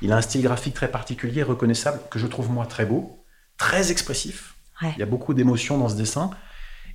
Il 0.00 0.12
a 0.12 0.16
un 0.16 0.22
style 0.22 0.40
graphique 0.42 0.74
très 0.74 0.90
particulier, 0.90 1.42
reconnaissable, 1.42 2.00
que 2.10 2.18
je 2.18 2.26
trouve 2.26 2.50
moi 2.50 2.64
très 2.64 2.86
beau, 2.86 3.22
très 3.58 3.90
expressif. 3.90 4.54
Ouais. 4.80 4.92
Il 4.96 5.00
y 5.00 5.02
a 5.02 5.06
beaucoup 5.06 5.34
d'émotions 5.34 5.76
dans 5.76 5.90
ce 5.90 5.94
dessin. 5.94 6.30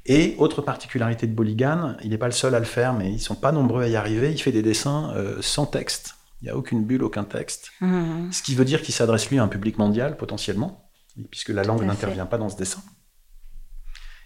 Et 0.08 0.36
autre 0.38 0.62
particularité 0.62 1.28
de 1.28 1.34
Boligan, 1.34 1.98
il 2.02 2.12
n'est 2.12 2.18
pas 2.18 2.28
le 2.28 2.32
seul 2.32 2.56
à 2.56 2.60
le 2.60 2.66
faire, 2.66 2.94
mais 2.94 3.12
ils 3.12 3.20
sont 3.20 3.36
pas 3.36 3.52
nombreux 3.52 3.84
à 3.84 3.88
y 3.90 3.98
arriver. 3.98 4.32
Il 4.32 4.42
fait 4.42 4.54
des 4.54 4.62
dessins 4.62 5.12
euh, 5.16 5.38
sans 5.42 5.66
texte. 5.66 6.16
Il 6.42 6.46
n'y 6.46 6.50
a 6.50 6.56
aucune 6.56 6.86
bulle, 6.86 7.04
aucun 7.04 7.26
texte. 7.26 7.72
Mmh. 7.82 8.32
Ce 8.32 8.42
qui 8.42 8.56
veut 8.56 8.64
dire 8.64 8.82
qu'il 8.82 8.94
s'adresse 8.94 9.30
lui 9.30 9.38
à 9.38 9.44
un 9.44 9.50
public 9.50 9.78
mondial 9.78 10.16
potentiellement, 10.16 10.90
puisque 11.30 11.50
la 11.50 11.64
langue 11.64 11.80
Tout 11.80 11.86
n'intervient 11.86 12.26
pas 12.26 12.38
dans 12.38 12.48
ce 12.48 12.56
dessin. 12.56 12.82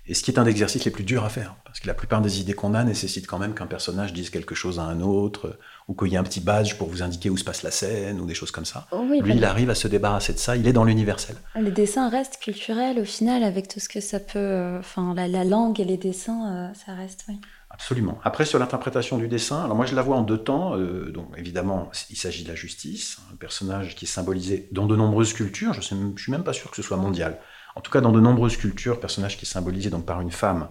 Et 0.06 0.14
ce 0.14 0.24
qui 0.24 0.32
est 0.32 0.40
un 0.40 0.44
des 0.44 0.52
exercices 0.52 0.84
les 0.86 0.92
plus 0.92 1.04
durs 1.04 1.24
à 1.24 1.30
faire, 1.30 1.56
parce 1.64 1.80
que 1.80 1.88
la 1.88 1.94
plupart 1.94 2.22
des 2.22 2.42
idées 2.42 2.54
qu'on 2.54 2.74
a 2.74 2.84
nécessitent 2.84 3.28
quand 3.28 3.40
même 3.40 3.54
qu'un 3.54 3.68
personnage 3.68 4.14
dise 4.14 4.30
quelque 4.30 4.56
chose 4.56 4.80
à 4.80 4.84
un 4.84 5.00
autre, 5.00 5.58
ou 5.92 5.94
qu'il 5.94 6.12
y 6.12 6.16
ait 6.16 6.18
un 6.18 6.24
petit 6.24 6.40
badge 6.40 6.76
pour 6.76 6.88
vous 6.90 7.04
indiquer 7.04 7.30
où 7.30 7.36
se 7.36 7.44
passe 7.44 7.64
la 7.64 7.72
scène, 7.72 8.22
ou 8.22 8.26
des 8.26 8.34
choses 8.34 8.52
comme 8.52 8.64
ça. 8.66 8.88
Oh 8.92 9.06
oui, 9.10 9.20
Lui, 9.22 9.36
il 9.36 9.44
arrive 9.44 9.70
à 9.70 9.76
se 9.76 9.90
débarrasser 9.90 10.32
de 10.34 10.38
ça, 10.40 10.56
il 10.56 10.66
est 10.68 10.74
dans 10.74 10.86
l'universel. 10.86 11.36
Les 11.60 11.72
dessins 11.72 12.08
restent 12.10 12.38
culturels 12.42 12.98
au 13.00 13.04
final, 13.06 13.44
avec 13.44 13.68
tout 13.68 13.82
ce 13.82 13.90
que 13.90 14.00
ça 14.00 14.20
peut. 14.22 14.40
euh, 14.40 14.80
Enfin, 14.80 15.14
la, 15.14 15.28
la 15.28 15.44
langue 15.44 15.80
et 15.82 15.86
les 15.86 15.98
dessins, 15.98 16.70
euh, 16.70 16.74
ça 16.86 16.94
reste, 16.94 17.26
oui. 17.28 17.40
Absolument. 17.70 18.20
Après, 18.24 18.46
sur 18.46 18.58
l'interprétation 18.60 19.18
du 19.18 19.28
dessin, 19.28 19.64
alors 19.64 19.76
moi 19.78 19.86
je 19.86 19.96
la 19.96 20.02
vois 20.02 20.18
en 20.18 20.22
deux 20.24 20.38
temps. 20.38 20.76
euh, 20.78 21.12
donc 21.12 21.28
évidemment, 21.38 21.90
il 22.10 22.16
s'agit 22.18 22.44
de 22.44 22.50
la 22.50 22.56
justice, 22.56 23.18
un 23.34 23.36
personnage 23.36 23.96
qui 23.96 24.06
est 24.06 24.08
symbolisé 24.08 24.70
dans 24.72 24.88
de 24.88 24.96
nombreuses 24.96 25.34
cultures. 25.34 25.74
Je 25.74 25.96
ne 25.96 26.18
suis 26.18 26.32
même 26.32 26.44
pas 26.44 26.54
sûr 26.54 26.70
que 26.70 26.76
ce 26.76 26.82
soit 26.82 26.98
mondial. 26.98 27.38
En 27.76 27.82
tout 27.82 27.92
cas, 27.92 28.02
dans 28.02 28.12
de 28.12 28.20
nombreuses 28.20 28.58
cultures, 28.58 29.00
personnage 29.00 29.38
qui 29.38 29.46
est 29.46 29.50
symbolisé 29.50 29.90
donc 29.90 30.06
par 30.06 30.20
une 30.22 30.32
femme 30.32 30.68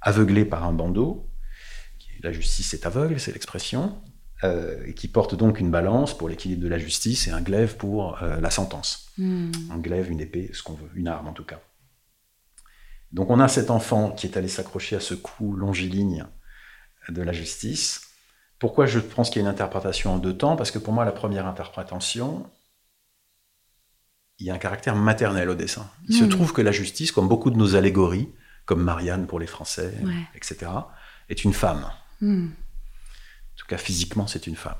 aveuglée 0.00 0.44
par 0.44 0.64
un 0.64 0.72
bandeau. 0.72 1.28
La 2.22 2.32
justice 2.32 2.74
est 2.74 2.84
aveugle, 2.86 3.20
c'est 3.20 3.32
l'expression, 3.32 4.00
euh, 4.44 4.84
et 4.86 4.94
qui 4.94 5.08
porte 5.08 5.34
donc 5.34 5.58
une 5.60 5.70
balance 5.70 6.16
pour 6.16 6.28
l'équilibre 6.28 6.62
de 6.62 6.68
la 6.68 6.78
justice 6.78 7.26
et 7.26 7.30
un 7.32 7.40
glaive 7.40 7.76
pour 7.76 8.22
euh, 8.22 8.40
la 8.40 8.50
sentence 8.50 9.04
Mmh. 9.18 9.50
un 9.72 9.78
glaive, 9.78 10.10
une 10.12 10.20
épée, 10.20 10.48
ce 10.52 10.62
qu'on 10.62 10.74
veut, 10.74 10.90
une 10.94 11.08
arme 11.08 11.26
en 11.26 11.32
tout 11.32 11.44
cas. 11.44 11.60
Donc 13.12 13.30
on 13.30 13.40
a 13.40 13.48
cet 13.48 13.70
enfant 13.70 14.12
qui 14.12 14.26
est 14.28 14.36
allé 14.36 14.46
s'accrocher 14.48 14.94
à 14.96 15.00
ce 15.00 15.14
cou 15.14 15.56
longiligne 15.56 16.24
de 17.08 17.22
la 17.22 17.32
justice. 17.32 18.02
Pourquoi 18.60 18.86
je 18.86 19.00
pense 19.00 19.30
qu'il 19.30 19.40
y 19.40 19.44
a 19.44 19.48
une 19.48 19.52
interprétation 19.52 20.14
en 20.14 20.18
deux 20.18 20.36
temps? 20.36 20.54
Parce 20.56 20.70
que 20.70 20.78
pour 20.78 20.92
moi, 20.92 21.04
la 21.04 21.10
première 21.12 21.46
interprétation, 21.46 22.46
il 24.38 24.46
y 24.46 24.50
a 24.50 24.54
un 24.54 24.58
caractère 24.58 24.94
maternel 24.94 25.48
au 25.48 25.54
dessin. 25.54 25.88
Il 26.08 26.14
se 26.14 26.24
Mhm. 26.24 26.30
trouve 26.30 26.52
que 26.52 26.62
la 26.62 26.70
justice, 26.72 27.10
comme 27.10 27.28
beaucoup 27.28 27.50
de 27.50 27.56
nos 27.56 27.74
allégories, 27.74 28.28
comme 28.66 28.82
Marianne 28.82 29.26
pour 29.26 29.40
les 29.40 29.46
Français, 29.46 29.94
Ouais. 30.04 30.12
etc., 30.34 30.70
est 31.28 31.42
une 31.44 31.52
femme. 31.54 31.90
Mmh. 32.20 32.48
Tout 33.68 33.74
cas, 33.76 33.82
physiquement, 33.82 34.26
c'est 34.26 34.46
une 34.46 34.56
femme. 34.56 34.78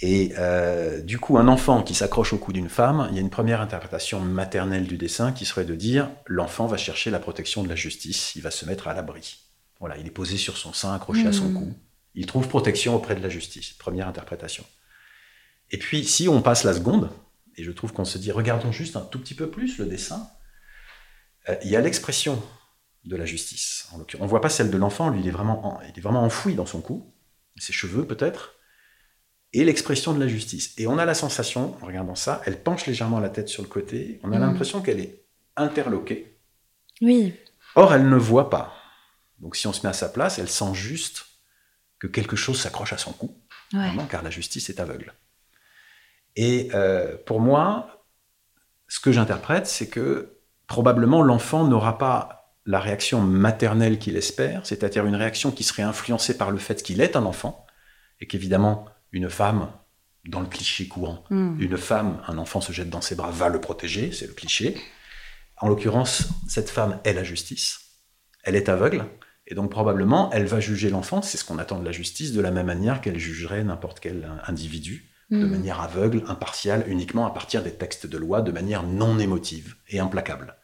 Et 0.00 0.32
euh, 0.38 1.02
du 1.02 1.18
coup, 1.18 1.36
un 1.36 1.46
enfant 1.46 1.82
qui 1.82 1.94
s'accroche 1.94 2.32
au 2.32 2.38
cou 2.38 2.54
d'une 2.54 2.70
femme, 2.70 3.06
il 3.10 3.16
y 3.16 3.18
a 3.18 3.20
une 3.20 3.28
première 3.30 3.60
interprétation 3.60 4.18
maternelle 4.20 4.86
du 4.86 4.96
dessin 4.96 5.30
qui 5.32 5.44
serait 5.44 5.66
de 5.66 5.74
dire 5.74 6.10
l'enfant 6.26 6.66
va 6.66 6.78
chercher 6.78 7.10
la 7.10 7.18
protection 7.18 7.62
de 7.62 7.68
la 7.68 7.74
justice, 7.76 8.34
il 8.34 8.40
va 8.40 8.50
se 8.50 8.64
mettre 8.64 8.88
à 8.88 8.94
l'abri. 8.94 9.40
Voilà, 9.78 9.98
il 9.98 10.06
est 10.06 10.10
posé 10.10 10.38
sur 10.38 10.56
son 10.56 10.72
sein, 10.72 10.94
accroché 10.94 11.26
à 11.26 11.32
son 11.34 11.50
Mhm. 11.50 11.54
cou. 11.54 11.74
Il 12.14 12.24
trouve 12.24 12.48
protection 12.48 12.94
auprès 12.96 13.14
de 13.14 13.22
la 13.22 13.28
justice. 13.28 13.72
Première 13.74 14.08
interprétation. 14.08 14.64
Et 15.70 15.78
puis, 15.78 16.02
si 16.06 16.28
on 16.30 16.40
passe 16.40 16.64
la 16.64 16.72
seconde, 16.72 17.10
et 17.58 17.62
je 17.62 17.70
trouve 17.72 17.92
qu'on 17.92 18.06
se 18.06 18.16
dit 18.16 18.32
regardons 18.32 18.72
juste 18.72 18.96
un 18.96 19.02
tout 19.02 19.18
petit 19.20 19.34
peu 19.34 19.50
plus 19.50 19.76
le 19.76 19.84
dessin, 19.84 20.30
euh, 21.50 21.56
il 21.62 21.70
y 21.70 21.76
a 21.76 21.80
l'expression 21.82 22.42
de 23.04 23.16
la 23.16 23.26
justice. 23.26 23.86
En 23.92 24.00
on 24.20 24.26
voit 24.26 24.40
pas 24.40 24.48
celle 24.48 24.70
de 24.70 24.76
l'enfant, 24.78 25.10
lui, 25.10 25.20
il 25.20 25.28
est 25.28 25.30
vraiment, 25.30 25.66
en- 25.66 25.80
il 25.82 25.96
est 25.98 26.00
vraiment 26.02 26.22
enfoui 26.22 26.54
dans 26.54 26.66
son 26.66 26.80
cou, 26.80 27.12
ses 27.58 27.72
cheveux 27.72 28.06
peut-être, 28.06 28.54
et 29.52 29.64
l'expression 29.64 30.12
de 30.12 30.20
la 30.20 30.28
justice. 30.28 30.74
Et 30.78 30.86
on 30.86 30.98
a 30.98 31.04
la 31.04 31.14
sensation, 31.14 31.76
en 31.82 31.86
regardant 31.86 32.14
ça, 32.14 32.42
elle 32.46 32.62
penche 32.62 32.86
légèrement 32.86 33.20
la 33.20 33.28
tête 33.30 33.48
sur 33.48 33.62
le 33.62 33.68
côté, 33.68 34.20
on 34.22 34.32
a 34.32 34.36
Mhm. 34.36 34.40
l'impression 34.42 34.82
qu'elle 34.82 35.00
est 35.00 35.24
interloquée. 35.56 36.38
Oui, 37.00 37.34
Or, 37.74 37.92
elle 37.92 38.08
ne 38.08 38.16
voit 38.16 38.48
pas. 38.48 38.72
Donc, 39.38 39.54
si 39.54 39.66
on 39.66 39.72
se 39.74 39.82
met 39.82 39.90
à 39.90 39.92
sa 39.92 40.08
place, 40.08 40.38
elle 40.38 40.48
sent 40.48 40.72
juste 40.74 41.26
que 41.98 42.06
quelque 42.06 42.36
chose 42.36 42.58
s'accroche 42.58 42.92
à 42.94 42.98
son 42.98 43.12
cou, 43.12 43.38
ouais. 43.74 43.80
vraiment, 43.80 44.06
car 44.06 44.22
la 44.22 44.30
justice 44.30 44.70
est 44.70 44.80
aveugle. 44.80 45.12
Et 46.36 46.70
euh, 46.74 47.16
pour 47.26 47.40
moi, 47.40 48.04
ce 48.88 49.00
que 49.00 49.12
j'interprète, 49.12 49.66
c'est 49.66 49.88
que 49.88 50.38
probablement 50.66 51.22
l'enfant 51.22 51.64
n'aura 51.66 51.98
pas 51.98 52.35
la 52.66 52.80
réaction 52.80 53.20
maternelle 53.20 53.98
qu'il 53.98 54.16
espère, 54.16 54.66
c'est-à-dire 54.66 55.06
une 55.06 55.14
réaction 55.14 55.52
qui 55.52 55.62
serait 55.64 55.82
influencée 55.84 56.36
par 56.36 56.50
le 56.50 56.58
fait 56.58 56.82
qu'il 56.82 57.00
est 57.00 57.16
un 57.16 57.24
enfant, 57.24 57.64
et 58.20 58.26
qu'évidemment, 58.26 58.86
une 59.12 59.30
femme, 59.30 59.70
dans 60.28 60.40
le 60.40 60.46
cliché 60.46 60.88
courant, 60.88 61.24
Mmh. 61.30 61.60
une 61.60 61.76
femme, 61.76 62.20
un 62.26 62.38
enfant 62.38 62.60
se 62.60 62.72
jette 62.72 62.90
dans 62.90 63.00
ses 63.00 63.14
bras, 63.14 63.30
va 63.30 63.48
le 63.48 63.60
protéger, 63.60 64.10
c'est 64.12 64.26
le 64.26 64.32
cliché. 64.34 64.76
En 65.58 65.68
l'occurrence, 65.68 66.28
cette 66.48 66.68
femme 66.68 66.98
est 67.04 67.12
la 67.12 67.22
justice, 67.22 67.80
elle 68.42 68.56
est 68.56 68.68
aveugle, 68.68 69.04
et 69.46 69.54
donc 69.54 69.70
probablement 69.70 70.28
elle 70.32 70.46
va 70.46 70.58
juger 70.58 70.90
l'enfant, 70.90 71.22
c'est 71.22 71.38
ce 71.38 71.44
qu'on 71.44 71.58
attend 71.58 71.78
de 71.78 71.84
la 71.84 71.92
justice, 71.92 72.32
de 72.32 72.40
la 72.40 72.50
même 72.50 72.66
manière 72.66 73.00
qu'elle 73.00 73.18
jugerait 73.18 73.62
n'importe 73.62 74.00
quel 74.00 74.28
individu, 74.46 75.08
de 75.30 75.38
Mmh. 75.38 75.50
manière 75.50 75.80
aveugle, 75.80 76.22
impartiale, 76.28 76.84
uniquement 76.88 77.26
à 77.26 77.30
partir 77.30 77.62
des 77.62 77.72
textes 77.72 78.06
de 78.06 78.18
loi, 78.18 78.42
de 78.42 78.52
manière 78.52 78.82
non 78.82 79.18
émotive 79.18 79.76
et 79.88 79.98
implacable. 79.98 80.56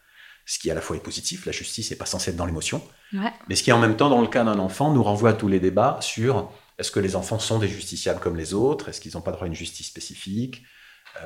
Ce 0.47 0.59
qui 0.59 0.71
à 0.71 0.75
la 0.75 0.81
fois 0.81 0.97
est 0.97 1.01
positif, 1.01 1.47
la 1.47 1.53
justice 1.53 1.91
n'est 1.91 1.97
pas 1.97 2.07
censée 2.07 2.31
être 2.31 2.37
dans 2.37 2.47
l'émotion, 2.47 2.83
Ouais. 3.13 3.31
mais 3.49 3.55
ce 3.55 3.63
qui 3.63 3.71
en 3.73 3.79
même 3.79 3.97
temps, 3.97 4.11
dans 4.11 4.21
le 4.21 4.27
cas 4.27 4.43
d'un 4.45 4.59
enfant, 4.59 4.93
nous 4.93 5.03
renvoie 5.03 5.31
à 5.31 5.33
tous 5.35 5.49
les 5.49 5.61
débats 5.61 5.99
sur 6.01 6.51
est-ce 6.79 6.91
que 6.91 7.01
les 7.01 7.15
enfants 7.17 7.39
sont 7.39 7.59
des 7.59 7.69
justiciables 7.69 8.19
comme 8.21 8.37
les 8.37 8.55
autres, 8.55 8.89
est-ce 8.89 9.01
qu'ils 9.01 9.13
n'ont 9.15 9.21
pas 9.21 9.31
droit 9.33 9.45
à 9.45 9.47
une 9.47 9.55
justice 9.55 9.87
spécifique, 9.87 10.63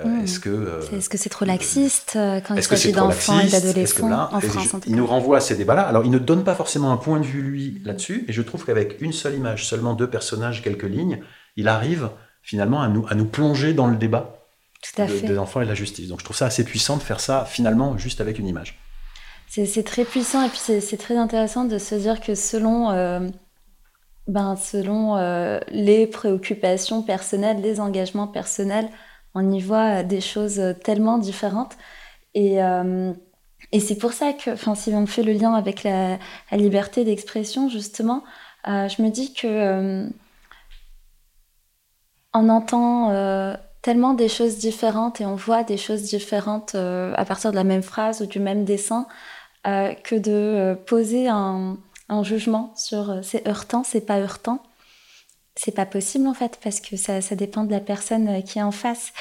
Euh, 0.01 0.05
Mmh. 0.05 0.25
est-ce 0.25 0.41
que... 0.41 0.49
euh, 0.51 0.81
C'est- 0.83 0.97
Est-ce 0.97 1.09
que 1.09 1.17
c'est 1.17 1.29
trop 1.29 1.45
laxiste 1.45 2.15
euh, 2.17 2.41
quand 2.41 2.57
il 2.57 2.63
s'agit 2.65 2.91
d'enfants 2.91 3.39
et 3.39 3.47
d'adolescents 3.49 4.11
en 4.33 4.41
France 4.41 4.65
je- 4.69 4.77
en 4.77 4.81
tout 4.81 4.89
Il 4.89 4.97
nous 4.97 5.07
renvoie 5.07 5.37
à 5.37 5.41
ces 5.41 5.55
débats-là. 5.55 5.83
Alors, 5.83 6.05
il 6.05 6.11
ne 6.11 6.19
donne 6.19 6.43
pas 6.43 6.57
forcément 6.57 6.91
un 6.91 6.97
point 6.97 7.21
de 7.21 7.25
vue, 7.25 7.41
lui, 7.41 7.81
là-dessus. 7.85 8.25
Et 8.27 8.33
je 8.33 8.43
trouve 8.43 8.65
qu'avec 8.65 9.01
une 9.01 9.13
seule 9.13 9.37
image, 9.37 9.65
seulement 9.65 9.95
deux 9.95 10.11
personnages, 10.11 10.61
quelques 10.61 10.83
lignes, 10.83 11.21
il 11.55 11.69
arrive 11.69 12.11
finalement 12.43 12.83
à 12.83 12.89
nous, 12.89 13.07
à 13.09 13.15
nous 13.15 13.27
plonger 13.27 13.75
dans 13.75 13.87
le 13.87 13.97
débat 13.97 14.43
Tout 14.83 15.01
à 15.03 15.07
de- 15.07 15.13
fait. 15.13 15.25
des 15.29 15.39
enfants 15.39 15.61
et 15.61 15.65
de 15.65 15.69
la 15.71 15.77
justice. 15.77 16.09
Donc, 16.09 16.19
je 16.19 16.25
trouve 16.25 16.37
ça 16.37 16.47
assez 16.47 16.65
puissant 16.65 16.97
de 16.97 17.03
faire 17.03 17.21
ça 17.21 17.45
finalement 17.49 17.97
juste 17.97 18.21
avec 18.21 18.41
une 18.41 18.49
image. 18.49 18.77
C'est 19.49 19.85
très 19.85 20.05
puissant 20.05 20.43
et 20.45 20.49
puis 20.49 20.59
c'est 20.59 20.97
très 20.99 21.17
intéressant 21.17 21.65
de 21.65 21.79
se 21.79 21.95
dire 21.95 22.21
que 22.21 22.35
selon, 22.35 22.91
euh, 22.91 23.21
ben, 24.29 24.55
selon 24.57 25.17
euh, 25.17 25.59
les 25.69 26.07
préoccupations 26.07 27.03
personnelles, 27.03 27.63
les 27.63 27.81
engagements 27.81 28.27
personnels, 28.27 28.91
on 29.35 29.51
y 29.51 29.61
voit 29.61 30.03
des 30.03 30.21
choses 30.21 30.61
tellement 30.85 31.19
différentes. 31.19 31.77
Et, 32.35 32.63
euh, 32.63 33.13
et 33.73 33.81
c'est 33.81 33.97
pour 33.97 34.13
ça 34.13 34.33
que, 34.33 34.57
si 34.75 34.95
on 34.95 35.07
fait 35.07 35.23
le 35.23 35.33
lien 35.33 35.55
avec 35.55 35.83
la, 35.83 36.19
liberté 36.53 37.05
d'expression, 37.05 37.69
justement, 37.69 38.23
euh, 38.69 38.89
je 38.89 39.03
me 39.03 39.11
dis 39.11 39.33
que 39.35 39.47
euh, 39.47 40.09
on 42.35 42.49
entend 42.49 43.11
euh, 43.11 43.57
tellement 43.83 44.15
des 44.15 44.29
choses 44.29 44.59
différentes 44.59 45.21
et 45.21 45.27
on 45.27 45.37
voit 45.37 45.63
des 45.65 45.77
choses 45.77 46.03
différentes 46.03 46.75
euh, 46.75 47.13
à 47.17 47.25
partir 47.25 47.51
de 47.51 47.57
la 47.57 47.65
même 47.65 47.83
phrase 47.83 48.21
ou 48.23 48.27
du 48.27 48.41
même 48.41 48.65
dessin 48.65 49.07
euh, 49.67 49.95
que 49.95 50.15
de 50.15 50.33
euh, 50.33 50.75
poser 50.75 51.29
un, 51.29 51.77
un 52.09 52.23
jugement 52.23 52.73
sur 52.77 53.11
euh, 53.11 53.21
c'est 53.23 53.47
heurtant, 53.49 53.83
c'est 53.85 54.01
pas 54.07 54.19
heurtant. 54.21 54.63
C'est 55.57 55.73
pas 55.75 55.87
possible 55.87 56.27
en 56.29 56.35
fait 56.35 56.59
parce 56.63 56.81
que 56.81 56.97
ça, 56.97 57.21
ça 57.23 57.35
dépend 57.35 57.65
de 57.65 57.71
la 57.73 57.81
personne 57.81 58.43
qui 58.45 58.59
est 58.59 58.63
en 58.63 58.73
face. 58.73 59.13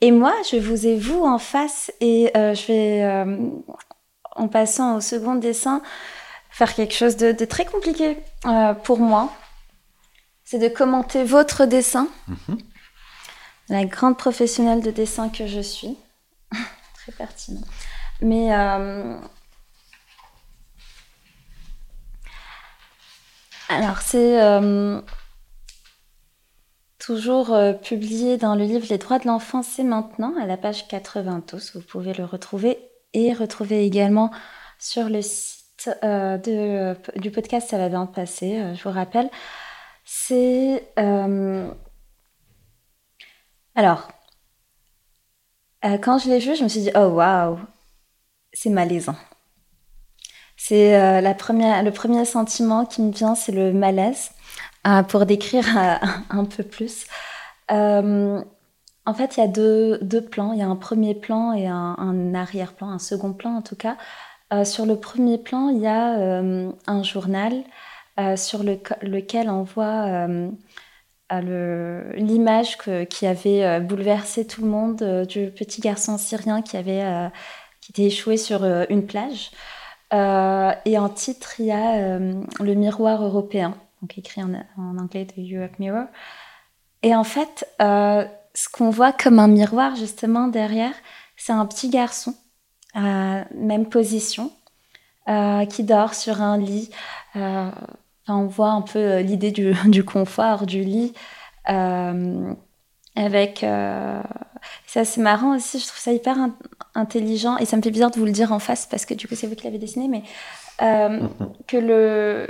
Et 0.00 0.10
moi, 0.10 0.34
je 0.50 0.56
vous 0.56 0.86
ai 0.86 0.98
vous 0.98 1.24
en 1.24 1.38
face 1.38 1.90
et 2.00 2.30
euh, 2.36 2.54
je 2.54 2.66
vais, 2.66 3.02
euh, 3.04 3.48
en 4.34 4.48
passant 4.48 4.96
au 4.96 5.00
second 5.00 5.36
dessin, 5.36 5.80
faire 6.50 6.74
quelque 6.74 6.94
chose 6.94 7.16
de, 7.16 7.32
de 7.32 7.44
très 7.44 7.64
compliqué 7.64 8.18
euh, 8.46 8.74
pour 8.74 8.98
moi. 8.98 9.32
C'est 10.44 10.58
de 10.58 10.68
commenter 10.68 11.24
votre 11.24 11.64
dessin, 11.66 12.08
Mhm. 12.28 12.58
la 13.68 13.84
grande 13.84 14.16
professionnelle 14.18 14.82
de 14.82 14.90
dessin 14.90 15.28
que 15.28 15.46
je 15.46 15.60
suis. 15.60 15.96
très 16.94 17.12
pertinent. 17.12 17.62
Mais 18.20 18.52
alors 23.68 23.98
c'est 23.98 24.40
euh, 24.40 25.00
toujours 26.98 27.52
euh, 27.52 27.72
publié 27.72 28.36
dans 28.36 28.54
le 28.54 28.64
livre 28.64 28.86
Les 28.88 28.98
droits 28.98 29.18
de 29.18 29.26
l'enfant, 29.26 29.62
c'est 29.62 29.82
maintenant, 29.82 30.34
à 30.40 30.46
la 30.46 30.56
page 30.56 30.86
92. 30.88 31.72
Vous 31.74 31.82
pouvez 31.82 32.12
le 32.12 32.24
retrouver 32.24 32.78
et 33.12 33.32
retrouver 33.32 33.84
également 33.84 34.30
sur 34.78 35.08
le 35.08 35.22
site 35.22 35.90
euh, 36.04 36.94
du 37.16 37.30
podcast 37.30 37.68
Ça 37.68 37.78
va 37.78 37.88
bien 37.88 38.06
passer, 38.06 38.74
je 38.74 38.82
vous 38.82 38.94
rappelle. 38.94 39.30
C'est. 40.04 40.84
Alors, 43.74 44.08
quand 45.82 46.18
je 46.18 46.28
l'ai 46.28 46.38
vu, 46.38 46.56
je 46.56 46.62
me 46.64 46.68
suis 46.68 46.80
dit, 46.80 46.90
oh 46.94 47.08
waouh, 47.08 47.58
c'est 48.52 48.70
malaisant. 48.70 49.16
C'est 50.56 50.98
euh, 51.00 51.20
le 51.20 51.90
premier 51.90 52.24
sentiment 52.24 52.86
qui 52.86 53.02
me 53.02 53.12
vient, 53.12 53.34
c'est 53.34 53.52
le 53.52 53.72
malaise. 53.72 54.30
Euh, 54.86 55.02
pour 55.02 55.26
décrire 55.26 55.66
euh, 55.76 55.96
un 56.30 56.44
peu 56.44 56.62
plus, 56.62 57.06
en 57.68 59.14
fait, 59.14 59.36
il 59.36 59.40
y 59.40 59.42
a 59.42 59.48
deux, 59.48 59.98
deux, 60.02 60.24
plans. 60.24 60.52
Il 60.52 60.58
y 60.58 60.62
a 60.62 60.68
un 60.68 60.76
premier 60.76 61.14
plan 61.14 61.52
et 61.52 61.66
un, 61.68 62.34
arrière-plan, 62.34 62.88
un 62.90 62.98
second 62.98 63.32
plan 63.32 63.56
en 63.56 63.62
tout 63.62 63.76
cas. 63.76 63.96
sur 64.64 64.84
le 64.86 64.96
premier 64.96 65.38
plan, 65.38 65.68
il 65.68 65.78
y 65.78 65.86
a 65.86 66.40
un 66.86 67.02
journal 67.04 67.62
sur 68.36 68.64
lequel 68.64 69.48
on 69.48 69.62
voit 69.62 70.26
l'image 71.30 72.78
qui 73.10 73.26
avait 73.26 73.80
bouleversé 73.80 74.46
tout 74.46 74.62
le 74.62 74.68
monde 74.68 75.26
du 75.28 75.50
petit 75.50 75.80
garçon 75.80 76.18
syrien 76.18 76.62
qui 76.62 76.76
avait 76.76 77.30
qui 77.80 77.92
était 77.92 78.06
échoué 78.06 78.36
sur 78.36 78.64
une 78.64 79.06
plage. 79.06 79.52
Euh, 80.12 80.72
et 80.84 80.98
en 80.98 81.08
titre, 81.08 81.54
il 81.58 81.66
y 81.66 81.72
a 81.72 81.94
euh, 81.96 82.40
le 82.60 82.74
miroir 82.74 83.22
européen, 83.22 83.74
donc 84.00 84.16
écrit 84.18 84.42
en, 84.42 84.54
anglais 84.98 85.24
de 85.24 85.56
Europe 85.56 85.78
Mirror. 85.78 86.06
Et 87.02 87.14
en 87.14 87.24
fait, 87.24 87.66
euh, 87.80 88.24
ce 88.54 88.68
qu'on 88.68 88.90
voit 88.90 89.12
comme 89.12 89.38
un 89.38 89.48
miroir 89.48 89.96
justement 89.96 90.48
derrière, 90.48 90.94
c'est 91.36 91.52
un 91.52 91.66
petit 91.66 91.90
garçon, 91.90 92.34
même 92.94 93.88
position, 93.90 94.50
qui 95.68 95.84
dort 95.84 96.14
sur 96.14 96.40
un 96.40 96.56
lit. 96.56 96.90
on 97.34 98.46
voit 98.46 98.70
un 98.70 98.80
peu 98.80 99.18
l'idée 99.20 99.50
du, 99.50 99.74
du, 99.86 100.04
confort 100.04 100.64
du 100.64 100.82
lit 100.82 101.12
avec 103.16 103.64
ça 104.86 105.04
c'est 105.04 105.20
marrant 105.20 105.56
aussi 105.56 105.78
je 105.78 105.86
trouve 105.86 105.98
ça 105.98 106.12
hyper 106.12 106.36
intelligent 106.94 107.56
et 107.58 107.64
ça 107.64 107.76
me 107.76 107.82
fait 107.82 107.90
bizarre 107.90 108.10
de 108.10 108.18
vous 108.18 108.24
le 108.24 108.32
dire 108.32 108.52
en 108.52 108.58
face 108.58 108.86
parce 108.86 109.04
que 109.06 109.14
du 109.14 109.28
coup 109.28 109.34
c'est 109.34 109.46
vous 109.46 109.54
qui 109.54 109.64
l'avez 109.64 109.78
dessiné 109.78 110.08
mais 110.08 110.22
euh, 110.82 111.20
que 111.66 111.76
le 111.76 112.48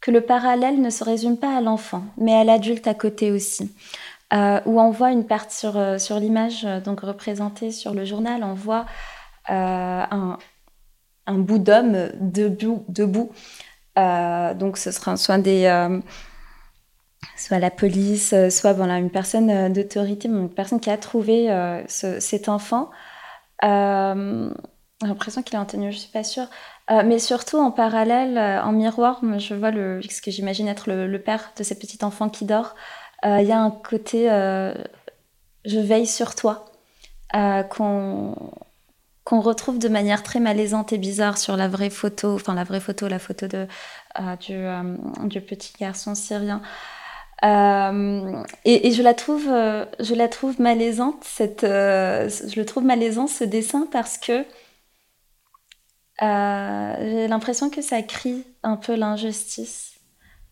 que 0.00 0.10
le 0.10 0.20
parallèle 0.20 0.80
ne 0.80 0.90
se 0.90 1.02
résume 1.02 1.36
pas 1.36 1.56
à 1.56 1.60
l'enfant 1.60 2.04
mais 2.16 2.34
à 2.34 2.44
l'adulte 2.44 2.86
à 2.86 2.94
côté 2.94 3.30
aussi 3.32 3.74
euh, 4.32 4.60
où 4.66 4.80
on 4.80 4.90
voit 4.90 5.10
une 5.10 5.26
partie 5.26 5.56
sur, 5.56 5.76
euh, 5.76 5.98
sur 5.98 6.18
l'image 6.18 6.66
donc 6.84 7.00
représentée 7.00 7.70
sur 7.70 7.94
le 7.94 8.04
journal 8.04 8.42
on 8.44 8.54
voit 8.54 8.86
un, 9.48 10.38
un, 11.26 11.34
bout 11.34 11.58
d'homme 11.58 12.08
debout, 12.18 12.84
debout. 12.88 13.30
donc 13.96 14.78
ce 14.78 14.90
sera 14.90 15.16
soit 15.16 15.38
des 15.38 15.66
soit 17.36 17.58
la 17.58 17.70
police, 17.70 18.32
euh, 18.32 18.50
soit 18.50 18.72
voilà, 18.72 18.98
une 18.98 19.10
personne 19.10 19.50
euh, 19.50 19.68
d'autorité, 19.68 20.28
une 20.28 20.48
personne 20.48 20.80
qui 20.80 20.90
a 20.90 20.96
trouvé 20.96 21.50
euh, 21.50 21.82
cet 21.88 22.48
enfant. 22.48 22.90
J'ai 23.62 25.08
l'impression 25.08 25.42
qu'il 25.42 25.54
est 25.54 25.58
en 25.58 25.64
tenue, 25.64 25.92
je 25.92 25.98
suis 25.98 26.12
pas 26.12 26.24
sûre. 26.24 26.46
mais 26.90 27.18
surtout 27.18 27.58
en 27.58 27.70
parallèle, 27.70 28.38
en 28.38 28.72
miroir, 28.72 29.20
je 29.38 29.54
vois 29.54 29.70
le, 29.70 30.00
ce 30.02 30.22
que 30.22 30.30
j'imagine 30.30 30.68
être 30.68 30.90
le, 30.90 31.18
père 31.18 31.52
de 31.56 31.64
ce 31.64 31.74
petit 31.74 32.04
enfant 32.04 32.28
qui 32.28 32.44
dort. 32.44 32.74
Il 33.24 33.46
y 33.46 33.52
a 33.52 33.58
un 33.58 33.70
côté 33.70 34.28
je 35.64 35.78
veille 35.78 36.06
sur 36.06 36.34
toi 36.34 36.66
qu'on 37.70 38.34
qu'on 39.24 39.40
retrouve 39.40 39.78
de 39.78 39.88
manière 39.88 40.22
très 40.22 40.38
malaisante 40.38 40.92
et 40.92 40.98
bizarre 40.98 41.38
sur 41.38 41.56
la 41.56 41.66
vraie 41.66 41.90
photo, 41.90 42.34
enfin 42.34 42.54
la 42.54 42.64
vraie 42.64 42.80
photo, 42.80 43.08
la 43.08 43.18
photo 43.18 43.46
de, 43.48 43.66
du, 44.40 45.40
petit 45.40 45.72
garçon 45.80 46.14
syrien. 46.14 46.60
Euh, 47.44 48.42
et, 48.64 48.92
je 48.92 49.02
la 49.02 49.14
trouve, 49.14 49.48
euh, 49.48 49.84
je 50.00 50.14
la 50.14 50.28
trouve 50.28 50.60
malaisante. 50.60 51.22
Cette, 51.24 51.64
euh, 51.64 52.28
je 52.28 52.58
le 52.58 52.64
trouve 52.66 52.84
malaisant 52.84 53.26
ce 53.26 53.44
dessin 53.44 53.86
parce 53.90 54.18
que 54.18 54.44
j'ai 56.20 57.28
l'impression 57.28 57.70
que 57.70 57.82
ça 57.82 58.02
crie 58.02 58.44
un 58.62 58.76
peu 58.76 58.94
l'injustice. 58.94 59.94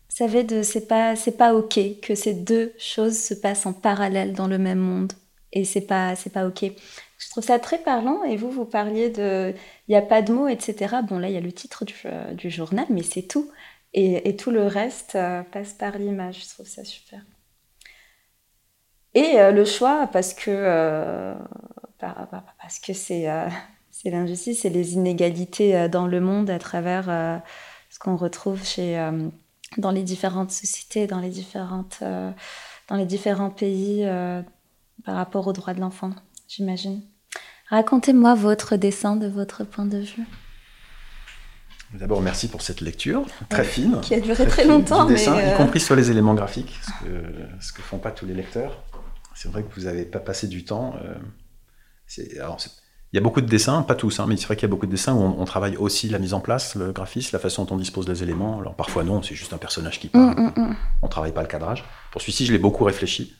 Vous 0.09 0.17
savez, 0.17 0.63
c'est 0.63 0.87
pas 0.87 1.15
c'est 1.15 1.37
pas 1.37 1.55
ok 1.55 1.79
que 2.01 2.15
ces 2.15 2.33
deux 2.33 2.73
choses 2.77 3.17
se 3.17 3.33
passent 3.33 3.65
en 3.65 3.73
parallèle 3.73 4.33
dans 4.33 4.47
le 4.47 4.59
même 4.59 4.79
monde 4.79 5.13
et 5.51 5.65
c'est 5.65 5.81
pas 5.81 6.15
c'est 6.15 6.29
pas 6.31 6.45
ok. 6.47 6.65
Je 7.17 7.29
trouve 7.29 7.43
ça 7.43 7.57
très 7.59 7.79
parlant 7.79 8.23
et 8.23 8.35
vous 8.35 8.51
vous 8.51 8.65
parliez 8.65 9.09
de 9.09 9.53
il 9.87 9.91
n'y 9.91 9.95
a 9.97 10.01
pas 10.01 10.21
de 10.21 10.33
mots 10.33 10.47
etc. 10.47 10.97
Bon 11.07 11.17
là 11.19 11.29
il 11.29 11.33
y 11.33 11.37
a 11.37 11.41
le 11.41 11.51
titre 11.51 11.85
du 12.33 12.49
journal 12.51 12.85
mais 12.89 13.03
c'est 13.03 13.23
tout. 13.23 13.49
Et, 13.95 14.35
tout 14.35 14.49
le 14.49 14.65
reste 14.65 15.15
euh, 15.15 15.43
passe 15.43 15.73
par 15.73 15.97
l'image. 15.97 16.43
Je 16.43 16.49
trouve 16.49 16.67
ça 16.67 16.83
super. 16.83 17.21
Et 19.13 19.39
euh, 19.39 19.51
le 19.51 19.65
choix, 19.65 20.07
parce 20.11 20.33
que 20.33 20.49
euh, 20.49 21.35
parce 21.99 22.79
que 22.79 22.93
c'est 22.93 23.27
c'est 23.91 24.09
l'injustice 24.09 24.65
et 24.65 24.69
les 24.69 24.93
inégalités 24.93 25.87
dans 25.89 26.07
le 26.07 26.19
monde 26.19 26.49
à 26.49 26.59
travers 26.59 27.05
ce 27.89 27.99
qu'on 27.99 28.17
retrouve 28.17 28.65
chez 28.65 28.97
dans 29.77 29.91
les 29.91 30.03
différentes 30.03 30.51
sociétés, 30.51 31.07
dans 31.07 31.19
les 31.19 31.29
différentes 31.29 32.03
dans 32.89 32.95
les 32.95 33.05
différents 33.05 33.51
pays 33.51 34.05
par 35.05 35.15
rapport 35.15 35.47
aux 35.47 35.53
droits 35.53 35.73
de 35.73 35.79
l'enfant, 35.79 36.09
j'imagine. 36.47 37.03
Racontez-moi 37.69 38.35
votre 38.35 38.75
dessin 38.75 39.15
de 39.15 39.27
votre 39.27 39.63
point 39.63 39.85
de 39.85 39.99
vue. 39.99 40.25
D'abord, 41.93 42.21
merci 42.21 42.47
pour 42.47 42.61
cette 42.61 42.81
lecture 42.81 43.23
très 43.49 43.63
fine. 43.63 44.01
Qui 44.01 44.15
a 44.15 44.19
duré 44.19 44.47
très, 44.47 44.65
longtemps. 44.65 45.05
Dessin, 45.05 45.35
Y 45.35 45.53
euh, 45.53 45.57
compris 45.57 45.79
sur 45.79 45.95
les 45.95 46.09
éléments 46.09 46.33
graphiques, 46.33 46.79
ce 46.81 47.05
que, 47.05 47.23
ce 47.59 47.71
que 47.71 47.81
font 47.81 47.99
pas 47.99 48.11
tous 48.11 48.25
les 48.25 48.33
lecteurs. 48.33 48.83
C'est 49.35 49.51
vrai 49.51 49.63
que 49.63 49.73
vous 49.75 49.85
n'avez 49.85 50.05
pas 50.05 50.19
passé 50.19 50.47
du 50.47 50.65
temps. 50.65 50.95
Euh, 51.03 51.13
alors, 52.39 52.57
il 53.11 53.17
y 53.17 53.19
a 53.19 53.21
beaucoup 53.21 53.41
de 53.41 53.47
dessins, 53.47 53.83
pas 53.83 53.93
tous, 53.93 54.19
hein, 54.19 54.25
mais 54.27 54.37
c'est 54.37 54.45
vrai 54.45 54.55
qu'il 54.55 54.63
y 54.63 54.65
a 54.65 54.69
beaucoup 54.69 54.87
de 54.87 54.91
dessins 54.91 55.13
où 55.13 55.21
on, 55.21 55.45
travaille 55.45 55.77
aussi 55.77 56.09
la 56.09 56.17
mise 56.17 56.33
en 56.33 56.39
place, 56.39 56.75
le 56.75 56.91
graphisme, 56.91 57.29
la 57.33 57.39
façon 57.39 57.65
dont 57.65 57.75
on 57.75 57.77
dispose 57.77 58.07
des 58.07 58.23
éléments. 58.23 58.59
Alors 58.59 58.75
parfois 58.75 59.03
non, 59.03 59.21
c'est 59.21 59.35
juste 59.35 59.53
un 59.53 59.57
personnage 59.57 59.99
qui 59.99 60.07
parle. 60.07 60.31
Mm, 60.31 60.51
mm, 60.55 60.69
mm. 60.69 60.75
On 61.03 61.07
travaille 61.07 61.31
pas 61.31 61.41
le 61.41 61.47
cadrage. 61.47 61.83
Pour 62.11 62.21
celui-ci, 62.21 62.47
je 62.47 62.51
l'ai 62.51 62.57
beaucoup 62.57 62.83
réfléchi. 62.83 63.35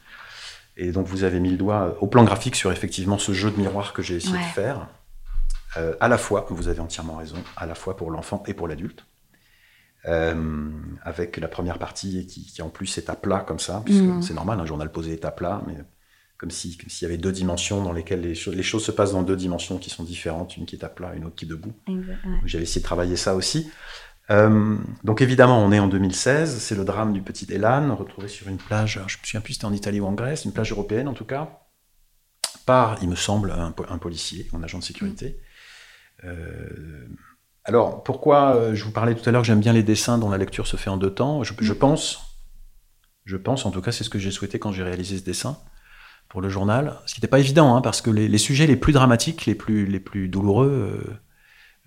Et 0.77 0.91
donc 0.91 1.07
vous 1.07 1.23
avez 1.23 1.39
mis 1.39 1.49
le 1.49 1.57
doigt 1.57 1.97
au 2.01 2.07
plan 2.07 2.23
graphique 2.23 2.55
sur 2.55 2.71
effectivement 2.71 3.17
ce 3.17 3.31
jeu 3.31 3.49
de 3.49 3.57
miroir 3.57 3.93
que 3.93 4.03
j'ai 4.03 4.15
essayé 4.15 4.37
de 4.37 4.53
faire. 4.53 4.87
Euh, 5.77 5.95
à 5.99 6.07
la 6.07 6.17
fois, 6.17 6.45
vous 6.49 6.67
avez 6.67 6.79
entièrement 6.79 7.17
raison, 7.17 7.37
à 7.57 7.65
la 7.65 7.75
fois 7.75 7.95
pour 7.95 8.11
l'enfant 8.11 8.43
et 8.47 8.53
pour 8.53 8.67
l'adulte. 8.67 9.05
Euh, 10.05 10.69
avec 11.03 11.37
la 11.37 11.47
première 11.47 11.79
partie 11.79 12.27
qui, 12.27 12.61
en 12.61 12.69
plus 12.69 12.97
est 12.97 13.09
à 13.09 13.15
plat 13.15 13.39
comme 13.39 13.59
ça, 13.59 13.81
puisque 13.85 14.03
mm. 14.03 14.21
c'est 14.21 14.33
normal, 14.33 14.59
un 14.59 14.65
journal 14.65 14.91
posé 14.91 15.13
est 15.13 15.23
à 15.23 15.31
plat, 15.31 15.61
mais 15.65 15.77
comme 16.37 16.51
s'il 16.51 16.75
y 17.01 17.05
avait 17.05 17.17
deux 17.17 17.31
dimensions 17.31 17.81
dans 17.81 17.93
lesquelles 17.93 18.19
les, 18.19 18.35
choses 18.35 18.83
se 18.83 18.91
passent 18.91 19.13
dans 19.13 19.23
deux 19.23 19.37
dimensions 19.37 19.77
qui 19.77 19.89
sont 19.89 20.03
différentes, 20.03 20.57
une 20.57 20.65
qui 20.65 20.75
est 20.75 20.83
à 20.83 20.89
plat, 20.89 21.13
une 21.15 21.23
autre 21.23 21.35
qui 21.35 21.45
est 21.45 21.47
debout. 21.47 21.71
J'avais 22.43 22.63
essayé 22.63 22.81
de 22.81 22.85
travailler 22.85 23.15
ça 23.15 23.33
aussi. 23.33 23.71
Euh, 24.29 24.77
donc 25.05 25.21
évidemment, 25.21 25.63
on 25.63 25.71
est 25.71 25.79
en 25.79 25.87
2016, 25.87 26.57
c'est 26.57 26.75
le 26.75 26.83
drame 26.83 27.13
du 27.13 27.21
petit 27.21 27.45
Elan, 27.49 27.95
retrouvé 27.95 28.27
sur 28.27 28.49
une 28.49 28.57
plage, 28.57 28.99
je 29.07 29.17
me 29.17 29.23
souviens 29.23 29.41
plus 29.41 29.53
si 29.53 29.59
c'était 29.59 29.65
en 29.67 29.73
Italie 29.73 30.01
ou 30.01 30.05
en 30.05 30.13
Grèce, 30.13 30.43
une 30.43 30.51
plage 30.51 30.71
européenne 30.71 31.07
en 31.07 31.13
tout 31.13 31.25
cas, 31.25 31.61
par, 32.65 32.97
il 33.01 33.09
me 33.09 33.15
semble, 33.15 33.51
un, 33.51 33.97
policier, 33.97 34.49
un 34.53 34.63
agent 34.63 34.79
de 34.79 34.83
sécurité. 34.83 35.39
Alors, 37.65 38.03
pourquoi 38.03 38.55
euh, 38.55 38.75
je 38.75 38.83
vous 38.83 38.91
parlais 38.91 39.15
tout 39.15 39.27
à 39.27 39.31
l'heure 39.31 39.41
que 39.41 39.47
j'aime 39.47 39.61
bien 39.61 39.73
les 39.73 39.83
dessins 39.83 40.17
dont 40.17 40.29
la 40.29 40.37
lecture 40.37 40.67
se 40.67 40.75
fait 40.75 40.89
en 40.89 40.97
deux 40.97 41.13
temps 41.13 41.43
je, 41.43 41.53
mm. 41.53 41.75
pense, 41.75 42.37
je 43.25 43.37
pense, 43.37 43.65
en 43.65 43.71
tout 43.71 43.81
cas, 43.81 43.91
c'est 43.91 44.03
ce 44.03 44.09
que 44.09 44.19
j'ai 44.19 44.31
souhaité 44.31 44.59
quand 44.59 44.71
j'ai 44.71 44.83
réalisé 44.83 45.17
ce 45.17 45.23
dessin 45.23 45.57
pour 46.27 46.41
le 46.41 46.49
journal. 46.49 46.99
Ce 47.05 47.13
qui 47.13 47.19
n'était 47.19 47.29
pas 47.29 47.39
évident, 47.39 47.75
hein, 47.75 47.81
parce 47.81 48.01
que 48.01 48.09
les, 48.09 48.37
sujets 48.37 48.67
les 48.67 48.75
plus 48.75 48.91
dramatiques, 48.91 49.45
les 49.45 49.55
plus, 49.55 49.85
les 49.85 50.01
plus 50.01 50.27
douloureux, 50.27 51.03
euh, 51.05 51.13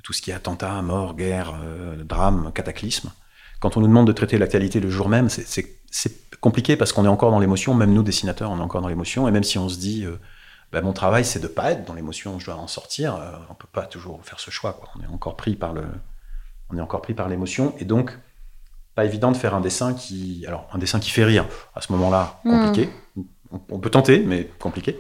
tout 0.02 0.12
ce 0.14 0.22
qui 0.22 0.30
est 0.30 0.34
attentat, 0.34 0.80
mort, 0.82 1.14
guerre, 1.14 1.54
drame, 2.04 2.52
cataclysme, 2.54 3.10
quand 3.58 3.76
on 3.76 3.80
nous 3.80 3.88
demande 3.88 4.06
de 4.06 4.12
traiter 4.12 4.38
l'actualité 4.38 4.78
le 4.78 4.88
jour 4.88 5.08
même, 5.08 5.28
c'est 5.28 6.40
compliqué 6.40 6.76
parce 6.76 6.92
qu'on 6.92 7.04
est 7.04 7.08
encore 7.08 7.32
dans 7.32 7.40
l'émotion, 7.40 7.74
même 7.74 7.92
nous 7.92 8.04
dessinateurs, 8.04 8.52
on 8.52 8.58
est 8.58 8.62
encore 8.62 8.82
dans 8.82 8.88
l'émotion, 8.88 9.26
et 9.26 9.32
même 9.32 9.42
si 9.42 9.58
on 9.58 9.68
se 9.68 9.78
dit 9.78 10.06
ben, 10.72 10.82
mon 10.82 10.92
travail, 10.92 11.24
c'est 11.24 11.40
de 11.40 11.46
pas 11.46 11.72
être 11.72 11.84
dans 11.84 11.94
l'émotion, 11.94 12.38
je 12.38 12.46
dois 12.46 12.56
en 12.56 12.66
sortir. 12.66 13.14
On 13.14 13.20
euh, 13.20 13.36
on 13.50 13.54
peut 13.54 13.68
pas 13.70 13.86
toujours 13.86 14.24
faire 14.24 14.40
ce 14.40 14.50
choix. 14.50 14.72
Quoi. 14.72 14.88
On 14.98 15.02
est 15.02 15.12
encore 15.12 15.36
pris 15.36 15.54
par 15.54 15.72
le, 15.72 15.84
on 16.70 16.76
est 16.76 16.80
encore 16.80 17.02
pris 17.02 17.14
par 17.14 17.28
l'émotion, 17.28 17.74
et 17.78 17.84
donc 17.84 18.18
pas 18.94 19.04
évident 19.04 19.30
de 19.30 19.36
faire 19.36 19.54
un 19.54 19.60
dessin 19.60 19.94
qui, 19.94 20.44
alors 20.46 20.68
un 20.72 20.78
dessin 20.78 20.98
qui 21.00 21.10
fait 21.10 21.24
rire. 21.24 21.46
À 21.74 21.80
ce 21.80 21.92
moment-là, 21.92 22.40
hmm. 22.44 22.50
compliqué. 22.50 22.90
On, 23.70 23.78
peut 23.78 23.90
tenter, 23.90 24.18
mais 24.20 24.50
compliqué. 24.58 24.98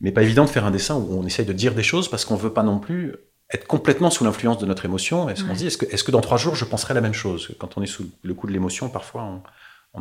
Mais 0.00 0.12
pas 0.12 0.22
évident 0.22 0.44
de 0.44 0.50
faire 0.50 0.66
un 0.66 0.70
dessin 0.70 0.96
où 0.96 1.18
on 1.18 1.24
essaye 1.24 1.46
de 1.46 1.52
dire 1.52 1.74
des 1.74 1.82
choses 1.82 2.08
parce 2.08 2.24
qu'on 2.24 2.36
veut 2.36 2.52
pas 2.52 2.62
non 2.62 2.78
plus 2.78 3.14
être 3.52 3.66
complètement 3.66 4.10
sous 4.10 4.24
l'influence 4.24 4.58
de 4.58 4.66
notre 4.66 4.84
émotion. 4.84 5.28
Est-ce 5.28 5.44
qu'on 5.44 5.54
dit, 5.54 5.66
est-ce 5.66 5.78
que, 5.78 5.86
est 5.86 6.04
que, 6.04 6.10
dans 6.10 6.20
trois 6.20 6.36
jours, 6.36 6.56
je 6.56 6.64
penserai 6.64 6.92
la 6.92 7.00
même 7.00 7.14
chose? 7.14 7.54
Quand 7.58 7.78
on 7.78 7.82
est 7.82 7.86
sous 7.86 8.10
le 8.22 8.34
coup 8.34 8.46
de 8.46 8.52
l'émotion, 8.52 8.88
parfois, 8.88 9.22
on 9.22 9.42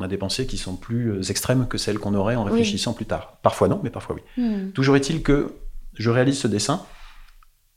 a 0.02 0.08
des 0.08 0.18
pensées 0.18 0.48
qui 0.48 0.58
sont 0.58 0.76
plus 0.76 1.30
extrêmes 1.30 1.68
que 1.68 1.78
celles 1.78 2.00
qu'on 2.00 2.16
aurait 2.16 2.36
en 2.36 2.44
réfléchissant 2.44 2.94
plus 2.94 3.06
tard. 3.06 3.38
Parfois 3.44 3.68
non, 3.68 3.80
mais 3.84 3.90
parfois 3.90 4.16
oui. 4.16 4.44
Hmm. 4.44 4.72
Toujours 4.72 4.96
est-il 4.96 5.22
que 5.22 5.54
je 5.94 6.10
réalise 6.10 6.40
ce 6.40 6.48
dessin. 6.48 6.84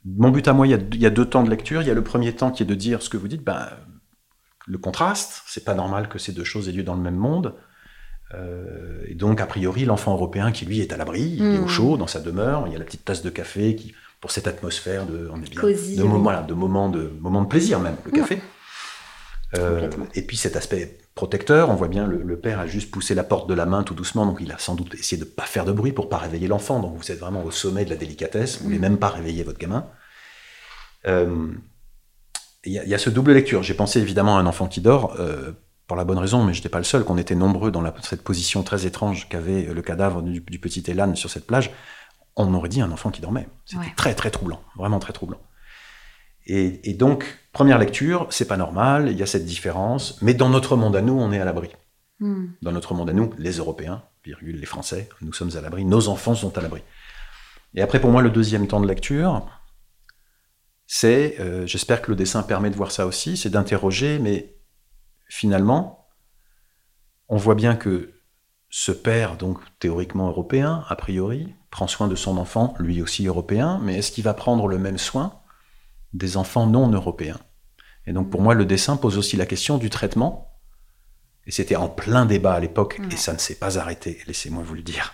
Mon 0.05 0.29
but 0.29 0.47
à 0.47 0.53
moi, 0.53 0.65
il 0.67 0.71
y, 0.71 1.05
a, 1.05 1.09
deux 1.09 1.25
temps 1.25 1.43
de 1.43 1.49
lecture. 1.49 1.81
Il 1.81 1.87
y 1.87 1.91
a 1.91 1.93
le 1.93 2.03
premier 2.03 2.33
temps 2.33 2.51
qui 2.51 2.63
est 2.63 2.65
de 2.65 2.75
dire 2.75 3.01
ce 3.01 3.09
que 3.09 3.17
vous 3.17 3.27
dites, 3.27 3.43
ben, 3.43 3.67
le 4.65 4.77
contraste. 4.77 5.43
C'est 5.45 5.65
pas 5.65 5.73
normal 5.73 6.07
que 6.07 6.17
ces 6.17 6.31
deux 6.31 6.43
choses 6.43 6.69
aient 6.69 6.71
lieu 6.71 6.83
dans 6.83 6.95
le 6.95 7.01
même 7.01 7.15
monde. 7.15 7.55
Euh, 8.33 9.03
et 9.07 9.15
donc, 9.15 9.41
a 9.41 9.45
priori, 9.45 9.85
l'enfant 9.85 10.13
européen 10.13 10.51
qui 10.51 10.65
lui 10.65 10.79
est 10.79 10.93
à 10.93 10.97
l'abri, 10.97 11.35
il 11.37 11.43
est 11.43 11.59
au 11.59 11.65
hmm. 11.65 11.67
chaud 11.67 11.97
dans 11.97 12.07
sa 12.07 12.19
demeure. 12.19 12.63
Il 12.67 12.73
y 12.73 12.75
a 12.75 12.79
la 12.79 12.85
petite 12.85 13.05
tasse 13.05 13.21
de 13.21 13.29
café 13.29 13.75
qui, 13.75 13.93
pour 14.21 14.31
cette 14.31 14.47
atmosphère 14.47 15.05
de, 15.05 15.29
on 15.31 15.41
est 15.41 15.49
bien, 15.49 15.61
de, 15.61 16.03
moment, 16.03 16.41
de 16.41 16.53
moments 16.53 16.89
de, 16.89 17.11
moments 17.19 17.41
de 17.41 17.47
plaisir 17.47 17.79
même, 17.79 17.97
le 18.05 18.11
café. 18.11 18.41
Euh, 19.55 19.89
et 20.13 20.23
puis 20.23 20.35
cet 20.35 20.55
aspect 20.55 20.97
protecteur, 21.17 21.69
on 21.69 21.75
voit 21.75 21.89
bien 21.89 22.07
le, 22.07 22.39
père 22.39 22.59
a 22.59 22.67
juste 22.67 22.89
poussé 22.91 23.13
la 23.13 23.25
porte 23.25 23.49
de 23.49 23.53
la 23.53 23.65
main 23.65 23.83
tout 23.83 23.93
doucement, 23.93 24.25
donc 24.25 24.37
il 24.39 24.51
a 24.53 24.57
sans 24.57 24.75
doute 24.75 24.93
essayé 24.95 25.21
de 25.21 25.27
ne 25.27 25.29
pas 25.29 25.43
faire 25.43 25.65
de 25.65 25.73
bruit 25.73 25.91
pour 25.91 26.07
pas 26.07 26.17
réveiller 26.17 26.47
l'enfant. 26.47 26.79
Donc 26.79 26.95
vous 26.95 27.11
êtes 27.11 27.19
vraiment 27.19 27.43
au 27.43 27.51
sommet 27.51 27.83
de 27.83 27.89
la 27.89 27.97
délicatesse, 27.97 28.59
vous 28.59 28.65
voulez 28.65 28.77
mm. 28.77 28.81
même 28.81 28.97
pas 28.97 29.09
réveiller 29.09 29.43
votre 29.43 29.59
gamin. 29.59 29.85
Euh, 31.07 31.51
il 32.63 32.73
y, 32.73 32.93
a 32.93 32.97
ce 32.97 33.09
double 33.09 33.31
lecture. 33.31 33.63
J'ai 33.63 33.73
pensé 33.73 33.99
évidemment 33.99 34.37
à 34.37 34.41
un 34.41 34.45
enfant 34.45 34.67
qui 34.67 34.81
dort, 34.81 35.15
euh, 35.19 35.53
pour 35.87 35.95
la 35.95 36.03
bonne 36.03 36.17
raison, 36.17 36.43
mais 36.43 36.53
je 36.53 36.59
n'étais 36.59 36.69
pas 36.69 36.79
le 36.79 36.83
seul, 36.83 37.05
qu'on 37.05 37.17
était 37.17 37.35
nombreux 37.35 37.71
dans 37.71 37.83
cette 38.01 38.23
position 38.23 38.61
très 38.63 38.85
étrange 38.85 39.29
qu'avait 39.29 39.63
le 39.63 39.81
cadavre 39.81 40.21
du, 40.21 40.41
petit 40.41 40.83
Elan 40.87 41.15
sur 41.15 41.29
cette 41.29 41.47
plage. 41.47 41.71
On 42.35 42.53
aurait 42.53 42.67
dit 42.67 42.81
un 42.81 42.91
enfant 42.91 43.09
qui 43.09 43.21
dormait. 43.21 43.47
C'était 43.65 43.93
très 43.95 44.15
très 44.15 44.31
troublant, 44.31 44.61
vraiment 44.75 44.99
très 44.99 45.13
troublant. 45.13 45.39
Et, 46.45 46.93
donc, 46.93 47.25
première 47.57 47.79
lecture, 47.79 48.27
c'est 48.29 48.47
pas 48.47 48.55
normal, 48.55 49.09
il 49.09 49.17
y 49.17 49.23
a 49.23 49.25
cette 49.25 49.43
différence, 49.43 50.21
mais 50.21 50.35
dans 50.35 50.47
notre 50.47 50.75
monde 50.75 50.95
à 50.95 51.01
nous, 51.01 51.19
on 51.19 51.31
est 51.31 51.39
à 51.39 51.43
l'abri. 51.43 51.69
Hmm. 52.19 52.49
Dans 52.61 52.71
notre 52.71 52.93
monde 52.93 53.09
à 53.09 53.13
nous, 53.13 53.33
les 53.39 53.53
Européens, 53.53 54.03
virgule, 54.23 54.59
les 54.59 54.67
Français, 54.67 55.09
nous 55.21 55.33
sommes 55.33 55.49
à 55.57 55.61
l'abri, 55.61 55.83
nos 55.83 56.07
enfants 56.07 56.35
sont 56.35 56.55
à 56.55 56.61
l'abri. 56.61 56.83
Et 57.73 57.81
après, 57.81 57.99
pour 57.99 58.11
moi, 58.11 58.21
le 58.21 58.29
deuxième 58.29 58.67
temps 58.67 58.79
de 58.79 58.85
lecture, 58.87 59.49
c'est, 60.85 61.37
euh, 61.39 61.65
j'espère 61.65 62.03
que 62.03 62.11
le 62.11 62.15
dessin 62.15 62.43
permet 62.43 62.69
de 62.69 62.75
voir 62.75 62.91
ça 62.91 63.07
aussi, 63.07 63.37
c'est 63.37 63.49
d'interroger, 63.49 64.19
mais 64.19 64.55
finalement, 65.27 66.09
on 67.27 67.37
voit 67.37 67.55
bien 67.55 67.75
que 67.75 68.21
ce 68.69 68.91
père, 68.91 69.35
donc 69.35 69.57
théoriquement 69.79 70.27
européen, 70.27 70.85
a 70.89 70.95
priori, 70.95 71.55
prend 71.71 71.87
soin 71.87 72.07
de 72.07 72.15
son 72.15 72.37
enfant, 72.37 72.75
lui 72.77 73.01
aussi 73.01 73.25
européen, 73.25 73.79
mais 73.81 73.97
est-ce 73.97 74.11
qu'il 74.11 74.25
va 74.25 74.35
prendre 74.35 74.67
le 74.67 74.77
même 74.77 74.99
soin? 74.99 75.41
Des 76.13 76.37
enfants 76.37 76.67
non 76.67 76.89
européens. 76.89 77.39
Et 78.05 78.13
donc 78.13 78.29
pour 78.29 78.41
moi, 78.41 78.53
le 78.53 78.65
dessin 78.65 78.97
pose 78.97 79.17
aussi 79.17 79.37
la 79.37 79.45
question 79.45 79.77
du 79.77 79.89
traitement. 79.89 80.53
Et 81.45 81.51
c'était 81.51 81.75
en 81.75 81.87
plein 81.87 82.25
débat 82.25 82.53
à 82.53 82.59
l'époque, 82.59 82.99
et 83.09 83.15
ça 83.15 83.31
ne 83.33 83.37
s'est 83.37 83.55
pas 83.55 83.79
arrêté, 83.79 84.19
laissez-moi 84.27 84.63
vous 84.65 84.73
le 84.73 84.81
dire. 84.81 85.13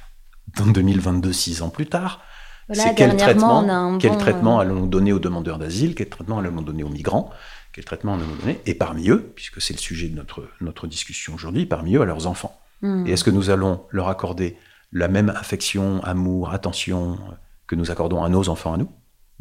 Dans 0.57 0.65
2022, 0.65 1.31
six 1.31 1.61
ans 1.61 1.69
plus 1.69 1.85
tard, 1.85 2.23
c'est 2.71 2.95
quel 2.95 3.15
traitement, 3.17 3.97
quel 3.99 4.17
traitement 4.17 4.57
euh, 4.57 4.61
allons-nous 4.61 4.87
donner 4.87 5.13
aux 5.13 5.19
demandeurs 5.19 5.59
d'asile, 5.59 5.93
quel 5.95 6.09
traitement 6.09 6.39
allons-nous 6.39 6.63
donner 6.63 6.83
aux 6.83 6.89
migrants, 6.89 7.29
quel 7.71 7.85
traitement 7.85 8.15
allons-nous 8.15 8.37
donner, 8.37 8.59
et 8.65 8.73
parmi 8.73 9.09
eux, 9.09 9.31
puisque 9.35 9.61
c'est 9.61 9.73
le 9.73 9.79
sujet 9.79 10.07
de 10.07 10.15
notre, 10.15 10.47
notre 10.61 10.87
discussion 10.87 11.35
aujourd'hui, 11.35 11.65
parmi 11.65 11.95
eux 11.95 12.01
à 12.01 12.05
leurs 12.05 12.25
enfants. 12.25 12.59
Hmm. 12.81 13.05
Et 13.05 13.11
est-ce 13.11 13.23
que 13.23 13.31
nous 13.31 13.49
allons 13.49 13.85
leur 13.91 14.07
accorder 14.07 14.57
la 14.91 15.07
même 15.07 15.29
affection, 15.29 16.03
amour, 16.03 16.51
attention 16.51 17.19
que 17.67 17.75
nous 17.75 17.91
accordons 17.91 18.23
à 18.23 18.29
nos 18.29 18.49
enfants 18.49 18.73
à 18.73 18.77
nous? 18.77 18.89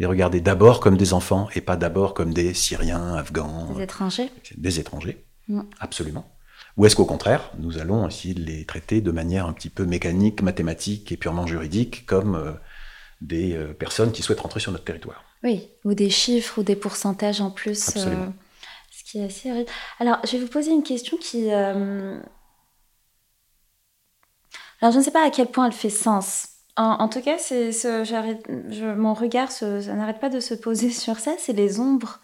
Les 0.02 0.06
regarder 0.06 0.40
d'abord 0.40 0.80
comme 0.80 0.96
des 0.96 1.12
enfants 1.12 1.48
et 1.54 1.60
pas 1.60 1.76
d'abord 1.76 2.12
comme 2.12 2.34
des 2.34 2.54
Syriens, 2.54 3.14
Afghans. 3.14 3.72
Des 3.76 3.84
étrangers. 3.84 4.30
Des 4.56 4.80
étrangers, 4.80 5.24
mm. 5.46 5.60
absolument. 5.78 6.28
Ou 6.76 6.86
est-ce 6.86 6.96
qu'au 6.96 7.04
contraire, 7.04 7.52
nous 7.60 7.78
allons 7.78 8.08
essayer 8.08 8.34
de 8.34 8.42
les 8.42 8.64
traiter 8.64 9.00
de 9.00 9.12
manière 9.12 9.46
un 9.46 9.52
petit 9.52 9.70
peu 9.70 9.84
mécanique, 9.84 10.42
mathématique 10.42 11.12
et 11.12 11.16
purement 11.16 11.46
juridique, 11.46 12.04
comme 12.04 12.34
euh, 12.34 12.50
des 13.20 13.54
euh, 13.54 13.74
personnes 13.74 14.10
qui 14.10 14.22
souhaitent 14.22 14.40
rentrer 14.40 14.58
sur 14.58 14.72
notre 14.72 14.82
territoire? 14.82 15.22
Oui, 15.44 15.68
ou 15.84 15.94
des 15.94 16.10
chiffres 16.10 16.58
ou 16.58 16.62
des 16.64 16.74
pourcentages 16.74 17.40
en 17.40 17.52
plus. 17.52 17.90
Euh, 17.90 17.92
absolument. 18.00 18.34
ce 18.90 19.04
qui 19.04 19.18
est 19.18 19.24
assez 19.24 19.66
Alors, 20.00 20.18
je 20.24 20.32
vais 20.32 20.38
vous 20.42 20.50
poser 20.50 20.72
une 20.72 20.82
question 20.82 21.16
qui. 21.16 21.48
Alors, 21.48 22.24
je 24.82 24.98
ne 24.98 25.02
sais 25.02 25.12
pas 25.12 25.24
à 25.24 25.30
quel 25.30 25.46
point 25.46 25.66
elle 25.66 25.72
fait 25.72 25.90
sens, 25.90 26.48
en, 26.76 27.08
tout 27.08 27.20
cas, 27.20 27.36
mon 28.96 29.14
regard 29.14 29.50
n'arrête 29.60 30.20
pas 30.20 30.30
de 30.30 30.40
se 30.40 30.54
poser 30.54 30.90
sur 30.90 31.18
ça. 31.18 31.34
C'est 31.38 31.52
les 31.52 31.80
ombres, 31.80 32.20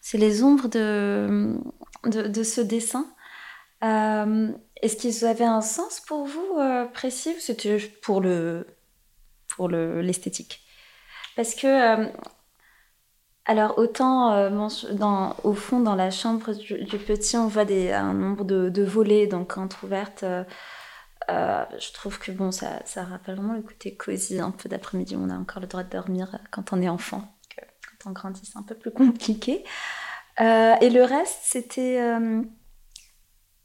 c'est 0.00 0.18
les 0.18 0.42
ombres 0.42 0.68
de, 0.68 1.58
de, 2.04 2.42
ce 2.42 2.60
dessin. 2.60 3.06
Euh, 3.84 4.50
est-ce 4.80 4.96
qu'ils 4.96 5.24
avaient 5.24 5.44
un 5.44 5.60
sens 5.60 6.00
pour 6.00 6.24
vous 6.24 6.58
euh, 6.58 6.86
précis 6.86 7.34
ou 7.36 7.40
c'était 7.40 7.78
pour 8.02 8.20
le 8.20 8.66
pour 9.48 9.68
le, 9.68 10.00
l'esthétique? 10.00 10.60
Parce 11.36 11.54
que 11.54 11.66
euh, 11.66 12.08
alors 13.44 13.76
autant 13.76 14.50
dans, 14.92 15.36
au 15.42 15.52
fond 15.52 15.80
dans 15.80 15.96
la 15.96 16.10
chambre 16.10 16.52
du, 16.54 16.98
petit, 16.98 17.36
on 17.36 17.48
voit 17.48 17.62
un 17.62 18.14
nombre 18.14 18.44
de, 18.44 18.68
de 18.68 18.84
volets 18.84 19.26
donc 19.26 19.58
entrouvertes 19.58 20.24
euh, 21.30 21.64
je 21.78 21.92
trouve 21.92 22.18
que 22.18 22.32
bon, 22.32 22.50
ça, 22.50 22.80
ça, 22.84 23.04
rappelle 23.04 23.36
vraiment 23.36 23.54
le 23.54 23.62
côté 23.62 23.94
cosy, 23.94 24.40
un 24.40 24.50
peu 24.50 24.68
d'après-midi. 24.68 25.16
On 25.16 25.30
a 25.30 25.34
encore 25.34 25.60
le 25.60 25.68
droit 25.68 25.82
de 25.82 25.90
dormir 25.90 26.30
euh, 26.34 26.38
quand 26.50 26.72
on 26.72 26.82
est 26.82 26.88
enfant. 26.88 27.22
quand 28.00 28.10
on 28.10 28.12
grandit, 28.12 28.42
c'est 28.44 28.58
un 28.58 28.62
peu 28.62 28.74
plus 28.74 28.90
compliqué. 28.90 29.64
Euh, 30.40 30.74
et 30.80 30.90
le 30.90 31.02
reste, 31.02 31.38
c'était 31.42 32.00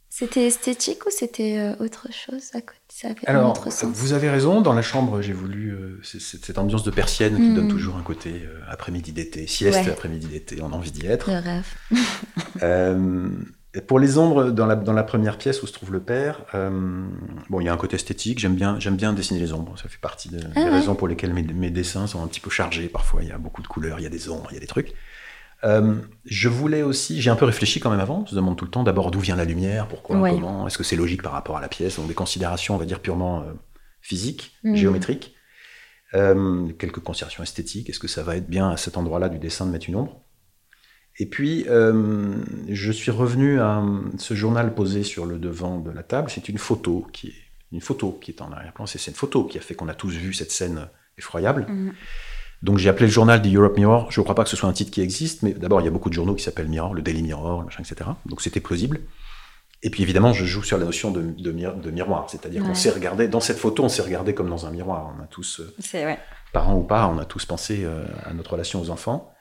c'était 0.10 0.48
esthétique 0.48 1.06
ou 1.06 1.12
c'était 1.12 1.76
autre 1.80 2.08
chose 2.12 2.50
à 2.56 2.62
côté? 2.62 2.80
Ça 2.90 3.10
avait 3.10 3.28
Alors, 3.28 3.68
vous 3.84 4.14
avez 4.14 4.30
raison. 4.30 4.62
Dans 4.62 4.74
la 4.74 4.82
chambre, 4.82 5.22
j'ai 5.22 5.34
voulu 5.34 6.02
cette 6.04 6.58
ambiance 6.58 6.84
de 6.84 6.92
persienne 6.92 7.36
qui 7.36 7.54
donne 7.54 7.68
hmm. 7.68 7.70
toujours 7.70 7.98
un 7.98 8.02
côté 8.02 8.48
après-midi 8.68 9.12
d'été, 9.12 9.46
sieste 9.48 9.88
après-midi 9.88 10.28
d'été. 10.28 10.60
On 10.62 10.72
a 10.74 10.76
envie 10.76 10.92
d'y 10.92 11.06
être. 11.06 11.30
Le 11.30 11.38
rêve. 11.38 11.74
Pour 13.82 14.00
les 14.00 14.18
ombres, 14.18 14.52
dans 14.52 14.66
la, 14.66 14.76
dans 14.76 14.94
la, 14.94 15.04
première 15.04 15.38
pièce 15.38 15.62
où 15.62 15.68
se 15.68 15.74
trouve 15.74 15.92
le 15.92 16.00
père, 16.00 16.44
euh, 16.56 17.06
bon, 17.50 17.60
il 17.60 17.66
y 17.66 17.70
a 17.70 17.74
un 17.74 17.78
côté 17.78 17.96
esthétique. 17.96 18.40
J'aime 18.40 18.56
bien, 18.56 18.80
j'aime 18.80 18.96
bien 18.96 19.14
dessiner 19.14 19.40
les 19.40 19.54
ombres. 19.54 19.78
Ça 19.78 19.90
fait 19.90 20.00
partie 20.00 20.30
des 20.30 20.40
ah 20.56 20.70
raisons 20.72 20.96
pour 20.96 21.08
lesquelles 21.08 21.34
mes, 21.34 21.44
mes, 21.44 21.70
dessins 21.70 22.08
sont 22.08 22.24
un 22.24 22.28
petit 22.28 22.40
peu 22.40 22.50
chargés. 22.50 22.88
Parfois, 22.88 23.24
il 23.24 23.30
y 23.30 23.32
a 23.32 23.38
beaucoup 23.38 23.62
de 23.62 23.68
couleurs, 23.68 24.00
il 24.00 24.04
y 24.04 24.06
a 24.06 24.10
des 24.10 24.30
ombres, 24.30 24.48
il 24.52 24.54
y 24.54 24.58
a 24.58 24.62
des 24.62 24.68
trucs. 24.68 24.94
Euh, 25.64 25.96
je 26.26 26.50
voulais 26.50 26.84
aussi, 26.84 27.22
j'ai 27.22 27.30
un 27.30 27.36
peu 27.36 27.46
réfléchi 27.46 27.80
quand 27.80 27.90
même 27.90 28.00
avant. 28.00 28.26
Je 28.28 28.32
me 28.32 28.38
demande 28.38 28.58
tout 28.58 28.66
le 28.66 28.72
temps 28.72 28.84
d'abord 28.84 29.12
d'où 29.12 29.20
vient 29.20 29.36
la 29.36 29.46
lumière, 29.46 29.88
pourquoi, 29.88 30.18
comment, 30.18 30.68
est-ce 30.68 30.78
que 30.78 30.84
c'est 30.84 30.96
logique 30.96 31.24
par 31.24 31.32
rapport 31.32 31.58
à 31.58 31.62
la 31.62 31.68
pièce. 31.68 31.98
Donc 31.98 32.08
des 32.08 32.14
considérations, 32.14 32.76
on 32.76 32.78
va 32.78 32.86
dire 32.86 33.00
purement 33.00 33.42
euh, 33.42 33.54
physiques, 34.02 34.56
mmh. 34.64 34.76
géométriques. 34.76 35.36
quelques 36.14 37.00
considérations 37.00 37.44
esthétiques. 37.44 37.90
Est-ce 37.90 38.00
que 38.00 38.08
ça 38.08 38.24
va 38.24 38.38
être 38.38 38.48
bien 38.48 38.70
à 38.70 38.78
cet 38.78 38.98
endroit-là 38.98 39.30
du 39.30 39.40
dessin 39.40 39.66
de 39.66 39.72
mettre 39.72 39.90
une 39.90 39.98
ombre? 39.98 40.22
Et 41.20 41.26
puis, 41.26 41.66
euh, 41.68 42.36
je 42.70 42.92
suis 42.92 43.12
revenu 43.12 43.60
à 43.60 43.84
ce 44.18 44.36
journal 44.36 44.74
posé 44.76 45.04
sur 45.04 45.26
le 45.26 45.40
devant 45.40 45.80
de 45.80 45.90
la 45.90 46.04
table. 46.04 46.30
C'est 46.30 46.48
une 46.48 46.60
photo 46.60 47.08
qui 47.12 47.30
est 47.30 47.48
une 47.72 47.82
photo 47.82 48.18
qui 48.22 48.32
est 48.32 48.42
en 48.42 48.52
arrière-plan. 48.52 48.86
C'est 48.86 49.00
cette 49.00 49.18
photo 49.18 49.44
qui 49.44 49.58
a 49.58 49.62
fait 49.62 49.76
qu'on 49.76 49.90
a 49.90 49.94
tous 49.94 50.12
vu 50.12 50.34
cette 50.34 50.52
scène 50.52 50.88
effroyable. 51.18 51.66
Mm. 51.68 51.92
Donc 52.64 52.78
j'ai 52.78 52.90
appelé 52.90 53.08
le 53.08 53.12
journal 53.12 53.42
The 53.42 53.54
Europe 53.54 53.78
Mirror. 53.78 54.12
Je 54.12 54.20
ne 54.20 54.24
crois 54.24 54.36
pas 54.36 54.44
que 54.44 54.50
ce 54.50 54.56
soit 54.56 54.70
un 54.70 54.74
titre 54.74 54.92
qui 54.92 55.02
existe, 55.02 55.44
mais 55.44 55.54
d'abord 55.54 55.82
il 55.82 55.86
y 55.86 55.88
a 55.88 55.92
beaucoup 55.92 56.10
de 56.10 56.14
journaux 56.14 56.34
qui 56.34 56.44
s'appellent 56.44 56.70
Mirror, 56.70 56.94
le 56.94 57.02
Daily 57.02 57.22
Mirror, 57.22 57.64
machin, 57.64 57.84
etc. 57.84 58.10
Donc 58.26 58.42
c'était 58.42 58.60
plausible. 58.60 59.02
Et 59.84 59.92
puis 59.92 60.02
évidemment, 60.02 60.34
je 60.34 60.44
joue 60.44 60.64
sur 60.64 60.78
la 60.80 60.86
notion 60.86 61.12
de, 61.12 61.22
de, 61.22 61.92
miroir, 61.92 62.28
c'est-à-dire 62.30 62.64
qu'on 62.64 62.74
s'est 62.74 62.90
regardé 62.90 63.28
dans 63.28 63.40
cette 63.40 63.60
photo, 63.60 63.84
on 63.84 63.90
s'est 63.90 64.02
regardé 64.02 64.34
comme 64.34 64.50
dans 64.50 64.66
un 64.66 64.72
miroir. 64.72 65.14
On 65.16 65.24
a 65.24 65.28
tous, 65.28 65.60
euh, 65.60 66.16
parents 66.52 66.76
ou 66.76 66.82
pas, 66.82 67.08
on 67.08 67.20
a 67.20 67.26
tous 67.26 67.46
pensé 67.46 67.84
euh, 67.84 68.04
à 68.26 68.34
notre 68.34 68.54
relation 68.54 68.82
aux 68.82 68.90
enfants. 68.90 69.32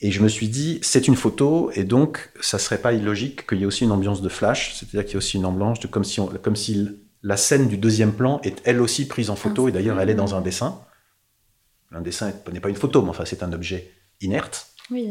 Et 0.00 0.10
je 0.10 0.22
me 0.22 0.28
suis 0.28 0.48
dit, 0.48 0.80
c'est 0.82 1.06
une 1.06 1.14
photo, 1.14 1.70
et 1.74 1.84
donc 1.84 2.30
ça 2.40 2.58
serait 2.58 2.78
pas 2.78 2.92
illogique 2.92 3.46
qu'il 3.46 3.58
y 3.58 3.62
ait 3.62 3.66
aussi 3.66 3.84
une 3.84 3.92
ambiance 3.92 4.22
de 4.22 4.28
flash, 4.28 4.74
c'est-à-dire 4.74 5.04
qu'il 5.04 5.14
y 5.14 5.16
a 5.16 5.18
aussi 5.18 5.36
une 5.36 5.46
ambiance 5.46 5.80
de 5.80 5.86
comme 5.86 6.04
si, 6.04 6.20
comme 6.42 6.56
si 6.56 6.88
la 7.22 7.36
scène 7.36 7.68
du 7.68 7.78
deuxième 7.78 8.12
plan 8.12 8.40
est 8.42 8.60
elle 8.64 8.80
aussi 8.80 9.06
prise 9.06 9.30
en 9.30 9.36
photo, 9.36 9.68
et 9.68 9.72
d'ailleurs 9.72 10.00
elle 10.00 10.10
est 10.10 10.14
dans 10.14 10.34
un 10.34 10.40
dessin. 10.40 10.80
Un 11.92 12.00
dessin 12.00 12.32
n'est 12.52 12.60
pas 12.60 12.68
une 12.68 12.76
photo, 12.76 13.02
mais 13.02 13.10
enfin 13.10 13.24
c'est 13.24 13.42
un 13.44 13.52
objet 13.52 13.92
inerte, 14.20 14.66
oui, 14.90 15.08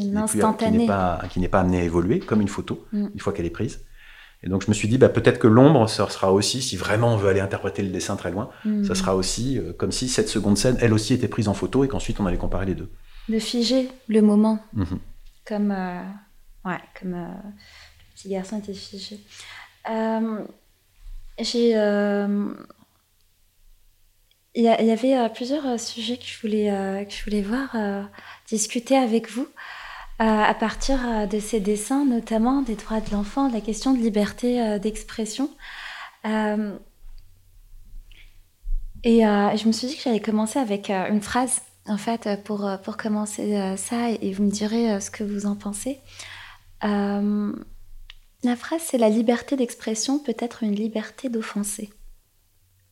qui 0.59 0.69
n'est 0.69 0.85
pas, 0.85 1.59
amené 1.59 1.79
à 1.79 1.83
évoluer 1.83 2.19
comme 2.19 2.41
une 2.41 2.49
photo, 2.49 2.85
mm. 2.91 3.07
une 3.13 3.19
fois 3.19 3.31
qu'elle 3.31 3.45
est 3.45 3.51
prise. 3.51 3.85
Et 4.43 4.49
donc 4.49 4.63
je 4.63 4.67
me 4.67 4.73
suis 4.73 4.89
dit, 4.89 4.97
bah, 4.97 5.07
peut-être 5.07 5.39
que 5.39 5.47
l'ombre, 5.47 5.87
ça 5.89 6.09
sera 6.09 6.33
aussi, 6.33 6.61
si 6.61 6.75
vraiment 6.75 7.13
on 7.13 7.17
veut 7.17 7.29
aller 7.29 7.39
interpréter 7.39 7.81
le 7.81 7.89
dessin 7.89 8.17
très 8.17 8.31
loin, 8.31 8.49
mm. 8.65 8.83
ça 8.83 8.95
sera 8.95 9.15
aussi 9.15 9.57
euh, 9.57 9.71
comme 9.71 9.93
si 9.93 10.09
cette 10.09 10.27
seconde 10.27 10.57
scène, 10.57 10.77
elle 10.81 10.93
aussi 10.93 11.13
était 11.13 11.29
prise 11.29 11.47
en 11.47 11.53
photo 11.53 11.85
et 11.85 11.87
qu'ensuite 11.87 12.19
on 12.19 12.25
allait 12.25 12.37
comparer 12.37 12.65
les 12.65 12.75
deux 12.75 12.89
de 13.29 13.39
figer 13.39 13.89
le 14.07 14.21
moment. 14.21 14.59
Mhm. 14.73 14.99
Comme, 15.45 15.71
euh, 15.71 16.03
ouais, 16.65 16.79
comme 16.99 17.13
euh, 17.13 17.27
le 17.27 18.15
petit 18.15 18.29
garçon 18.29 18.59
était 18.59 18.73
figé. 18.73 19.19
Euh, 19.89 20.45
j'ai. 21.39 21.71
Il 24.55 24.61
y, 24.61 24.67
avait 24.67 25.29
plusieurs 25.33 25.79
sujets 25.79 26.15
que 26.17 26.25
je 26.25 26.39
voulais, 26.39 27.07
que 27.09 27.11
je 27.11 27.23
voulais 27.23 27.41
voir, 27.41 27.75
discuter 28.47 28.95
avec 28.95 29.31
vous. 29.31 29.47
à 30.19 30.53
partir 30.53 31.27
de 31.27 31.39
ces 31.39 31.59
dessins, 31.59 32.05
notamment 32.05 32.61
des 32.61 32.75
droits 32.75 33.01
de 33.01 33.09
l'enfant, 33.09 33.49
de 33.49 33.53
la 33.55 33.61
question 33.61 33.93
de 33.93 33.97
liberté 33.97 34.77
d'expression. 34.77 35.49
Et 39.03 39.21
je 39.21 39.67
me 39.67 39.71
suis 39.71 39.87
dit 39.87 39.95
que 39.97 40.03
j'allais 40.03 40.21
commencer 40.21 40.59
avec 40.59 40.91
une 40.91 41.21
phrase, 41.21 41.63
en 41.85 41.97
fait, 41.97 42.29
pour, 42.43 42.69
pour 42.83 42.97
commencer 42.97 43.75
ça, 43.77 44.09
et 44.09 44.33
vous 44.33 44.43
me 44.43 44.51
direz 44.51 44.99
ce 45.01 45.11
que 45.11 45.23
vous 45.23 45.45
en 45.45 45.55
pensez. 45.55 45.99
la 46.81 48.55
phrase, 48.55 48.81
c'est 48.85 48.97
la 48.97 49.09
liberté 49.09 49.55
d'expression 49.55 50.19
peut 50.19 50.35
être 50.39 50.63
une 50.63 50.75
liberté 50.75 51.29
d'offenser. 51.29 51.91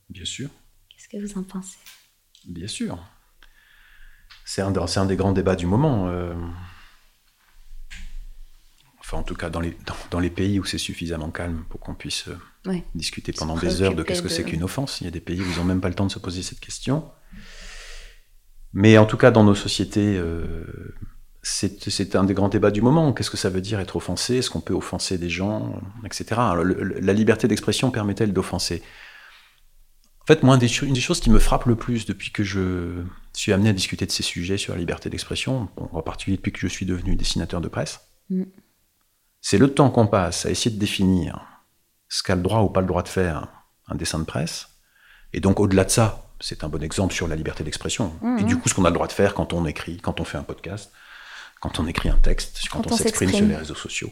Bien 0.10 0.26
sûr. 0.26 0.50
Qu'est-ce 0.90 1.08
que 1.08 1.26
vous 1.26 1.40
en 1.40 1.44
pensez? 1.44 1.78
Bien 2.46 2.68
sûr. 2.68 3.00
C'est 4.46 4.62
un, 4.62 4.74
un, 4.76 5.06
des 5.06 5.16
grands 5.16 5.32
débats 5.32 5.56
du 5.56 5.66
moment. 5.66 6.10
Euh. 6.10 6.34
Enfin, 9.00 9.18
en 9.18 9.24
tout 9.24 9.36
cas, 9.36 9.50
dans 9.50 9.62
les, 9.62 9.78
dans, 10.10 10.20
les 10.20 10.30
pays 10.30 10.60
où 10.60 10.66
c'est 10.66 10.78
suffisamment 10.78 11.32
calme 11.32 11.64
pour 11.70 11.80
qu'on 11.80 11.96
puisse 11.96 12.28
euh, 12.28 12.78
discuter 12.96 13.32
pendant 13.32 13.58
des 13.58 13.82
heures 13.82 13.96
de 13.96 14.04
qu'est-ce 14.04 14.22
que 14.22 14.30
c'est 14.30 14.44
qu'une 14.44 14.64
offense. 14.64 15.00
Il 15.02 15.06
y 15.06 15.08
a 15.08 15.12
des 15.12 15.22
pays 15.22 15.42
où 15.42 15.46
ils 15.50 15.58
n'ont 15.58 15.64
même 15.64 15.82
pas 15.82 15.90
le 15.90 15.96
temps 15.96 16.06
de 16.06 16.12
se 16.12 16.20
poser 16.20 16.44
cette 16.44 16.60
question. 16.60 17.10
Mais 18.74 18.98
en 18.98 19.06
tout 19.06 19.18
cas, 19.18 19.32
dans 19.32 19.44
nos 19.44 19.56
sociétés, 19.56 20.18
euh, 20.18 20.46
c'est 21.44 22.16
un 22.16 22.24
des 22.24 22.34
grands 22.34 22.50
débats 22.50 22.72
du 22.72 22.82
moment. 22.82 23.14
Qu'est-ce 23.14 23.32
que 23.32 23.38
ça 23.38 23.50
veut 23.50 23.62
dire 23.62 23.80
être 23.80 23.96
offensé? 23.96 24.38
Est-ce 24.38 24.50
qu'on 24.50 24.62
peut 24.62 24.74
offenser 24.74 25.18
des 25.18 25.30
gens 25.30 25.82
Etc. 26.06 26.26
la 26.36 27.14
liberté 27.14 27.48
d'expression 27.48 27.92
permet-elle 27.92 28.34
d'offenser? 28.34 28.82
En 30.22 30.26
fait, 30.26 30.44
moi, 30.44 30.56
une 30.56 30.94
des 30.94 31.02
choses 31.02 31.20
qui 31.20 31.32
me 31.32 31.40
frappe 31.40 31.66
le 31.66 31.76
plus 31.76 32.06
depuis 32.06 32.32
que 32.32 32.44
je 32.44 33.04
suis 33.34 33.54
amené 33.54 33.70
à 33.70 33.74
discuter 33.74 34.06
de 34.06 34.12
ces 34.12 34.24
sujets 34.24 34.58
sur 34.58 34.74
la 34.74 34.80
liberté 34.80 35.10
d'expression, 35.10 35.70
en 35.78 36.02
particulier 36.04 36.38
depuis 36.38 36.52
que 36.52 36.60
je 36.60 36.68
suis 36.68 36.86
devenu 36.86 37.16
dessinateur 37.16 37.60
de 37.60 37.68
presse, 37.68 38.02
mm. 38.30 38.44
c'est 39.42 39.58
le 39.58 39.74
temps 39.74 39.90
qu'on 39.90 40.06
passe 40.06 40.46
à 40.46 40.52
essayer 40.52 40.74
de 40.74 40.80
définir 40.80 41.44
ce 42.08 42.22
qu'a 42.22 42.36
le 42.36 42.44
droit 42.44 42.62
ou 42.62 42.70
pas 42.70 42.82
le 42.82 42.88
droit 42.88 43.02
de 43.02 43.08
faire 43.08 43.48
un 43.88 43.96
dessin 43.96 44.20
de 44.20 44.26
presse. 44.26 44.68
Et 45.34 45.40
donc, 45.40 45.60
au-delà 45.60 45.86
de 45.86 45.90
ça, 45.90 46.31
c'est 46.42 46.64
un 46.64 46.70
bon 46.70 46.84
exemple 46.84 47.14
sur 47.14 47.28
la 47.28 47.36
liberté 47.36 47.64
d'expression. 47.64 48.14
Mm, 48.22 48.40
Et 48.40 48.44
du 48.44 48.58
coup, 48.58 48.68
ce 48.68 48.74
qu'on 48.74 48.86
a 48.86 48.90
le 48.90 48.94
droit 48.94 49.08
de 49.08 49.12
faire 49.12 49.34
quand 49.34 49.54
on 49.54 49.66
écrit, 49.66 49.98
quand 49.98 50.20
on 50.20 50.26
fait 50.26 50.38
un 50.38 50.44
podcast, 50.44 50.92
quand 51.60 51.80
on 51.80 51.88
écrit 51.88 52.10
un 52.10 52.18
texte, 52.18 52.60
quand, 52.70 52.92
on, 52.92 52.98
s'exprime 52.98 53.32
sur 53.32 53.46
les 53.46 53.56
réseaux 53.56 53.76
sociaux, 53.76 54.12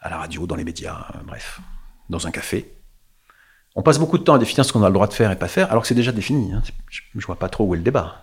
à 0.00 0.08
la 0.08 0.18
radio, 0.18 0.46
dans 0.46 0.56
les 0.56 0.64
médias, 0.64 1.06
euh, 1.14 1.18
bref, 1.24 1.60
dans 2.08 2.26
un 2.26 2.30
café. 2.30 2.72
On 3.74 3.82
passe 3.82 3.98
beaucoup 3.98 4.16
de 4.16 4.24
temps 4.24 4.34
à 4.34 4.38
définir 4.38 4.64
ce 4.64 4.72
qu'on 4.72 4.82
a 4.82 4.88
le 4.88 4.94
droit 4.94 5.06
de 5.06 5.12
faire 5.12 5.30
et 5.30 5.38
pas 5.38 5.48
faire, 5.48 5.70
alors 5.70 5.82
que 5.82 5.88
c'est 5.88 5.94
déjà 5.94 6.12
défini. 6.12 6.54
Hein. 6.54 6.62
Je, 6.88 7.02
ne 7.14 7.20
vois 7.20 7.38
pas 7.38 7.50
trop 7.50 7.64
où 7.64 7.74
est 7.74 7.78
le 7.78 7.84
débat. 7.84 8.22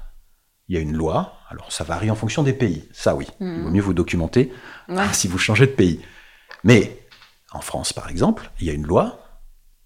Il 0.68 0.76
y 0.76 0.78
a 0.80 0.82
une 0.82 0.96
loi, 0.96 1.38
alors 1.50 1.72
ça 1.72 1.84
varie 1.84 2.10
en 2.10 2.16
fonction 2.16 2.42
des 2.42 2.54
pays. 2.54 2.90
Ça 2.94 3.16
oui, 3.16 3.28
il 3.40 3.62
vaut 3.62 3.70
mieux 3.70 3.82
vous 3.82 3.94
documenter 3.94 4.52
si 5.12 5.28
vous 5.28 5.38
changez 5.38 5.68
de 5.68 5.74
pays. 5.74 6.02
Mais 6.64 7.06
en 7.52 7.62
France, 7.62 7.94
par 7.94 8.10
exemple, 8.10 8.50
il 8.60 8.68
y 8.68 8.70
a 8.70 8.74
une 8.74 8.88
loi 8.88 9.20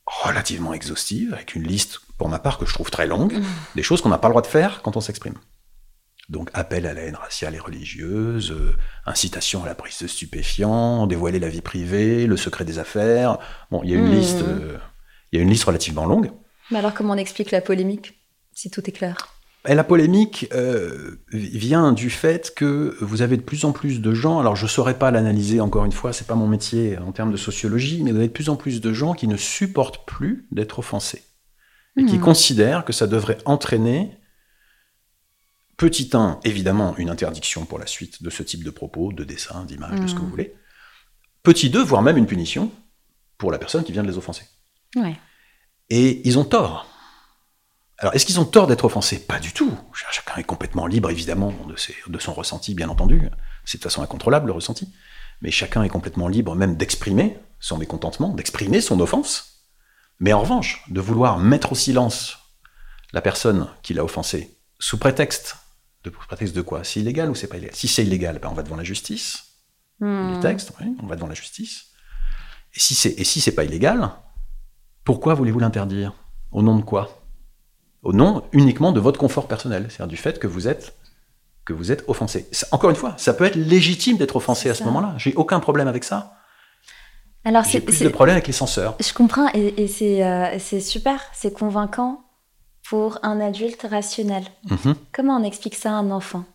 relativement 0.05 0.73
exhaustive, 0.73 1.33
avec 1.33 1.55
une 1.55 1.63
liste, 1.63 1.99
pour 2.17 2.29
ma 2.29 2.39
part, 2.39 2.57
que 2.57 2.65
je 2.65 2.73
trouve 2.73 2.89
très 2.89 3.07
longue, 3.07 3.33
hmm. 3.33 3.43
des 3.75 3.83
choses 3.83 4.01
qu'on 4.01 4.09
n'a 4.09 4.17
pas 4.17 4.27
le 4.27 4.33
droit 4.33 4.41
de 4.41 4.47
faire 4.47 4.81
quand 4.81 4.97
on 4.97 5.01
s'exprime. 5.01 5.35
Donc 6.29 6.49
appel 6.53 6.85
à 6.85 6.93
la 6.93 7.01
haine 7.01 7.15
raciale 7.15 7.55
et 7.55 7.59
religieuse, 7.59 8.51
euh, 8.51 8.75
incitation 9.05 9.63
à 9.63 9.65
la 9.65 9.75
prise 9.75 9.99
de 10.01 10.07
stupéfiants, 10.07 11.07
dévoiler 11.07 11.39
la 11.39 11.47
vie 11.47 11.61
privée, 11.61 12.27
le 12.27 12.35
secret 12.35 12.65
des 12.65 12.79
affaires. 12.79 13.37
Bon, 13.71 13.81
il 13.83 13.91
y 13.91 13.93
a 13.93 13.97
une 13.97 14.09
hmm. 14.09 14.19
liste 14.19 14.41
euh, 14.41 14.77
il 15.31 15.37
y 15.37 15.39
a 15.39 15.43
une 15.43 15.49
liste 15.49 15.65
relativement 15.65 16.05
longue. 16.05 16.31
Mais 16.71 16.79
alors 16.79 16.93
comment 16.93 17.13
on 17.13 17.17
explique 17.17 17.51
la 17.51 17.61
polémique, 17.61 18.19
si 18.53 18.69
tout 18.69 18.87
est 18.87 18.93
clair? 18.93 19.29
Et 19.67 19.75
la 19.75 19.83
polémique 19.83 20.47
euh, 20.53 21.17
vient 21.31 21.91
du 21.91 22.09
fait 22.09 22.53
que 22.55 22.95
vous 23.01 23.21
avez 23.21 23.35
de 23.35 23.41
plus 23.41 23.65
en 23.65 23.73
plus 23.73 23.99
de 23.99 24.13
gens, 24.13 24.39
alors 24.39 24.55
je 24.55 24.63
ne 24.63 24.69
saurais 24.69 24.97
pas 24.97 25.11
l'analyser 25.11 25.59
encore 25.59 25.83
une 25.83 25.91
fois, 25.91 26.13
c'est 26.13 26.27
pas 26.27 26.35
mon 26.35 26.47
métier 26.47 26.97
en 26.97 27.11
termes 27.11 27.31
de 27.31 27.37
sociologie, 27.37 28.01
mais 28.03 28.11
vous 28.11 28.17
avez 28.17 28.27
de 28.27 28.33
plus 28.33 28.49
en 28.49 28.55
plus 28.55 28.79
de 28.79 28.93
gens 28.93 29.13
qui 29.13 29.27
ne 29.27 29.35
supportent 29.35 30.05
plus 30.05 30.47
d'être 30.51 30.79
offensés 30.79 31.23
et 31.97 32.05
qui 32.05 32.17
hmm. 32.17 32.21
considèrent 32.21 32.85
que 32.85 32.93
ça 32.93 33.07
devrait 33.07 33.39
entraîner, 33.45 34.17
petit 35.77 36.09
1, 36.13 36.39
évidemment, 36.43 36.95
une 36.97 37.09
interdiction 37.09 37.65
pour 37.65 37.79
la 37.79 37.87
suite 37.87 38.23
de 38.23 38.29
ce 38.29 38.43
type 38.43 38.63
de 38.63 38.69
propos, 38.69 39.11
de 39.11 39.23
dessin, 39.23 39.65
d'image, 39.65 39.99
de 39.99 40.07
ce 40.07 40.13
que 40.13 40.19
vous 40.19 40.27
hmm. 40.27 40.29
voulez. 40.29 40.55
Petit 41.43 41.69
2, 41.69 41.83
voire 41.83 42.01
même 42.01 42.17
une 42.17 42.27
punition 42.27 42.71
pour 43.37 43.51
la 43.51 43.57
personne 43.57 43.83
qui 43.83 43.91
vient 43.91 44.03
de 44.03 44.09
les 44.09 44.17
offenser. 44.17 44.43
Et 45.89 46.27
ils 46.27 46.37
ont 46.37 46.43
tort. 46.43 46.87
Alors, 47.99 48.13
est-ce 48.13 48.25
qu'ils 48.25 48.39
ont 48.39 48.45
tort 48.45 48.67
d'être 48.67 48.85
offensés? 48.85 49.19
Pas 49.19 49.39
du 49.39 49.53
tout. 49.53 49.75
Chacun 50.11 50.35
est 50.37 50.43
complètement 50.43 50.85
libre, 50.85 51.09
évidemment, 51.09 51.53
de, 51.67 51.75
de 52.11 52.19
son 52.19 52.33
ressenti, 52.33 52.75
bien 52.75 52.89
entendu. 52.89 53.29
C'est 53.65 53.79
de 53.79 53.83
façon 53.83 54.03
incontrôlable, 54.03 54.47
le 54.47 54.53
ressenti. 54.53 54.93
Mais 55.41 55.51
chacun 55.51 55.83
est 55.83 55.89
complètement 55.89 56.27
libre 56.27 56.55
même 56.55 56.75
d'exprimer 56.75 57.39
son 57.59 57.77
mécontentement, 57.77 58.33
d'exprimer 58.33 58.81
son 58.81 58.99
offense. 58.99 59.56
Mais 60.19 60.33
en 60.33 60.41
revanche, 60.41 60.83
de 60.89 60.99
vouloir 60.99 61.37
mettre 61.39 61.73
au 61.73 61.75
silence 61.75 62.37
la 63.13 63.21
personne 63.21 63.67
qui 63.83 63.93
l'a 63.93 64.03
offensé, 64.03 64.57
sous 64.79 64.97
prétexte 64.97 65.57
de, 66.03 66.09
prétexte 66.09 66.55
de 66.55 66.61
quoi? 66.61 66.83
C'est 66.83 66.99
illégal 66.99 67.29
ou 67.29 67.35
c'est 67.35 67.47
pas 67.47 67.57
illégal? 67.57 67.75
Si 67.75 67.87
c'est 67.87 68.03
illégal, 68.03 68.39
ben 68.39 68.49
on 68.49 68.53
va 68.53 68.63
devant 68.63 68.75
la 68.75 68.83
justice. 68.83 69.43
Hmm. 69.99 70.33
Les 70.33 70.39
textes, 70.39 70.71
on 71.01 71.05
va 71.05 71.15
devant 71.15 71.27
la 71.27 71.33
justice. 71.33 71.87
Et 72.75 72.79
si 72.79 72.95
c'est 72.95 73.19
et 73.19 73.23
si 73.23 73.41
c'est 73.41 73.53
pas 73.53 73.63
illégal, 73.63 74.11
pourquoi 75.03 75.33
voulez-vous 75.33 75.59
l'interdire? 75.59 76.13
Au 76.51 76.61
nom 76.61 76.77
de 76.77 76.83
quoi? 76.83 77.23
Au 78.03 78.13
nom 78.13 78.43
uniquement 78.51 78.91
de 78.91 78.99
votre 78.99 79.19
confort 79.19 79.47
personnel, 79.47 79.87
c'est-à-dire 79.89 80.07
du 80.07 80.17
fait 80.17 80.39
que 80.39 80.47
vous 80.47 80.67
êtes 80.67 80.95
que 81.65 81.73
vous 81.73 81.91
êtes 81.91 82.05
offensé. 82.07 82.49
encore 82.71 82.89
une 82.89 82.95
fois, 82.95 83.13
ça 83.17 83.33
peut 83.33 83.43
être 83.43 83.55
légitime 83.55 84.15
d'être 84.17 84.37
offensé 84.37 84.69
à 84.69 84.73
ce 84.73 84.83
moment-là. 84.85 85.15
J'ai 85.17 85.33
aucun 85.35 85.59
problème 85.59 85.89
avec 85.89 86.05
ça. 86.05 86.33
Alors 87.45 87.63
j'ai 87.63 87.79
plus 87.79 88.01
de 88.01 88.09
problème 88.09 88.35
avec 88.35 88.47
les 88.47 88.53
censeurs. 88.53 88.95
Je 88.99 89.13
comprends 89.13 89.47
et, 89.53 89.73
euh, 90.23 90.59
c'est 90.59 90.81
super, 90.81 91.21
c'est 91.33 91.53
convaincant 91.53 92.21
pour 92.89 93.19
un 93.23 93.39
adulte 93.39 93.85
rationnel. 93.89 94.43
Mhm. 94.69 94.95
Comment 95.13 95.37
on 95.37 95.43
explique 95.43 95.75
ça 95.75 95.91
à 95.91 95.93
un 95.93 96.11
enfant? 96.11 96.45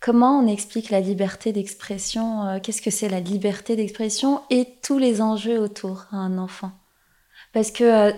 Comment 0.00 0.38
on 0.38 0.46
explique 0.46 0.88
la 0.88 1.00
liberté 1.00 1.52
d'expression 1.52 2.46
euh, 2.46 2.58
Qu'est-ce 2.58 2.80
que 2.80 2.90
c'est 2.90 3.10
la 3.10 3.20
liberté 3.20 3.76
d'expression 3.76 4.40
et 4.48 4.66
tous 4.82 4.96
les 4.96 5.20
enjeux 5.20 5.58
autour 5.58 6.06
à 6.10 6.16
un 6.16 6.38
enfant? 6.38 6.72
Parce 7.52 7.70
que 7.70 7.84
euh, 7.84 8.12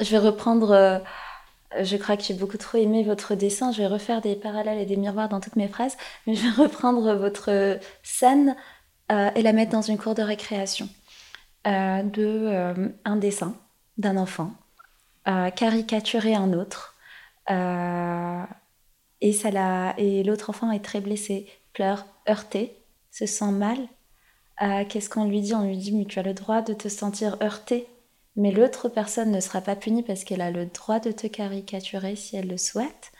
je 0.00 0.10
vais 0.10 0.18
reprendre, 0.18 0.70
euh, 0.70 0.98
je 1.82 1.98
crois 1.98 2.16
que 2.16 2.22
j'ai 2.22 2.32
beaucoup 2.32 2.56
trop 2.56 2.78
aimé 2.78 3.04
votre 3.04 3.34
dessin, 3.34 3.70
je 3.70 3.78
vais 3.78 3.86
refaire 3.86 4.22
des 4.22 4.34
parallèles 4.34 4.78
et 4.78 4.86
des 4.86 4.96
miroirs 4.96 5.28
dans 5.28 5.40
toutes 5.40 5.56
mes 5.56 5.68
phrases, 5.68 5.98
mais 6.26 6.34
je 6.34 6.42
vais 6.42 6.50
reprendre 6.62 7.14
votre 7.16 7.78
scène 8.02 8.56
et 9.08 9.42
la 9.42 9.52
mettre 9.52 9.70
dans 9.70 9.82
une 9.82 9.98
cour 9.98 10.14
de 10.14 10.22
récréation 10.22 10.88
de 11.66 12.94
un 13.04 13.16
dessin 13.16 13.54
d'un 13.98 14.16
enfant, 14.16 14.52
caricaturer 15.24 16.34
un 16.34 16.52
autre. 16.52 16.96
et 17.48 19.32
ça 19.32 19.94
et 19.98 20.22
l'autre 20.22 20.50
enfant 20.50 20.70
est 20.70 20.84
très 20.84 21.00
blessé, 21.00 21.48
pleure, 21.72 22.06
heurté, 22.28 22.76
se 23.10 23.26
sent 23.26 23.52
mal. 23.52 23.78
Qu'est-ce 24.88 25.10
qu'on 25.10 25.24
lui 25.24 25.40
dit? 25.40 25.54
On 25.54 25.64
lui 25.64 25.76
dit 25.76 25.92
mais 25.92 26.04
tu 26.04 26.18
as 26.18 26.22
le 26.22 26.34
droit 26.34 26.62
de 26.62 26.72
te 26.74 26.88
sentir 26.88 27.36
heurté 27.42 27.88
mais 28.36 28.52
l'autre 28.52 28.88
personne 28.88 29.30
ne 29.32 29.40
sera 29.40 29.62
pas 29.62 29.76
punie 29.76 30.02
parce 30.02 30.24
qu'elle 30.24 30.42
a 30.42 30.50
le 30.50 30.66
droit 30.66 31.00
de 31.00 31.10
te 31.10 31.26
caricaturer 31.26 32.16
si 32.16 32.36
elle 32.36 32.48
le 32.48 32.58
souhaite 32.58 33.12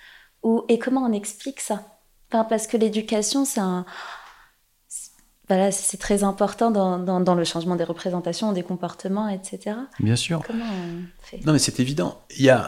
ou 0.42 0.64
et 0.68 0.78
comment 0.78 1.02
on 1.02 1.12
explique 1.12 1.60
ça? 1.60 1.98
Parce 2.28 2.66
que 2.66 2.76
l'éducation 2.76 3.44
c'est 3.44 3.60
un 3.60 3.86
voilà, 5.48 5.70
c'est 5.70 5.96
très 5.96 6.24
important 6.24 6.72
dans, 6.72 6.98
dans, 7.20 7.34
le 7.34 7.44
changement 7.44 7.76
des 7.76 7.84
représentations, 7.84 8.52
des 8.52 8.64
comportements, 8.64 9.28
etc. 9.28 9.76
Bien 10.00 10.16
sûr. 10.16 10.42
Comment 10.44 10.64
on 10.64 11.02
fait? 11.22 11.44
Non, 11.46 11.52
mais 11.52 11.60
c'est 11.60 11.78
évident. 11.78 12.20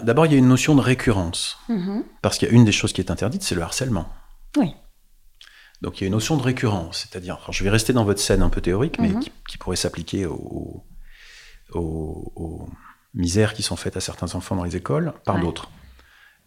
D'abord, 0.03 0.27
il 0.27 0.33
y 0.33 0.35
a 0.37 0.38
une 0.38 0.49
notion 0.49 0.77
de 0.77 0.81
récurrence. 0.81 1.59
Mm-hmm. 1.69 2.03
Parce 2.23 2.38
qu'il 2.38 2.49
y 2.49 2.51
a 2.51 2.55
une 2.55 2.64
des 2.64 2.73
choses 2.73 2.93
qui 2.93 3.01
est 3.01 3.11
interdite, 3.11 3.43
c'est 3.43 3.57
le 3.57 3.62
harcèlement. 3.62 4.09
Oui. 4.57 4.75
Donc 5.83 5.98
il 5.98 6.02
y 6.02 6.05
a 6.05 6.07
une 6.07 6.13
notion 6.13 6.37
de 6.37 6.42
récurrence. 6.42 7.09
C'est-à-dire, 7.11 7.38
je 7.50 7.65
vais 7.65 7.71
rester 7.71 7.92
dans 7.92 8.05
votre 8.05 8.21
scène 8.21 8.42
un 8.42 8.48
peu 8.48 8.61
théorique, 8.61 9.00
mais 9.00 9.11
mm-hmm. 9.11 9.29
qui, 9.48 9.59
pourrait 9.59 9.77
s'appliquer 9.77 10.27
au, 10.27 10.85
aux, 11.75 12.69
misères 13.15 13.55
qui 13.55 13.65
sont 13.65 13.77
faites 13.77 13.96
à 13.96 14.00
certains 14.00 14.37
enfants 14.37 14.55
dans 14.55 14.65
les 14.65 14.77
écoles 14.77 15.15
par 15.25 15.40
d'autres. 15.40 15.69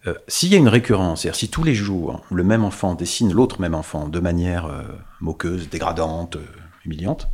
Euh, 0.08 0.16
s'il 0.28 0.50
y 0.50 0.56
a 0.56 0.58
une 0.58 0.68
récurrence, 0.68 1.22
c'est-à-dire 1.22 1.40
si 1.40 1.50
tous 1.50 1.64
les 1.64 1.76
jours 1.76 2.24
le 2.32 2.44
même 2.44 2.64
enfant 2.64 2.96
dessine 2.96 3.32
l'autre 3.32 3.62
même 3.62 3.76
enfant 3.76 4.08
de 4.08 4.20
manière 4.20 4.66
euh, 4.66 4.84
moqueuse, 5.20 5.70
dégradante, 5.70 6.38
euh, 6.38 6.46
humiliante, 6.86 7.28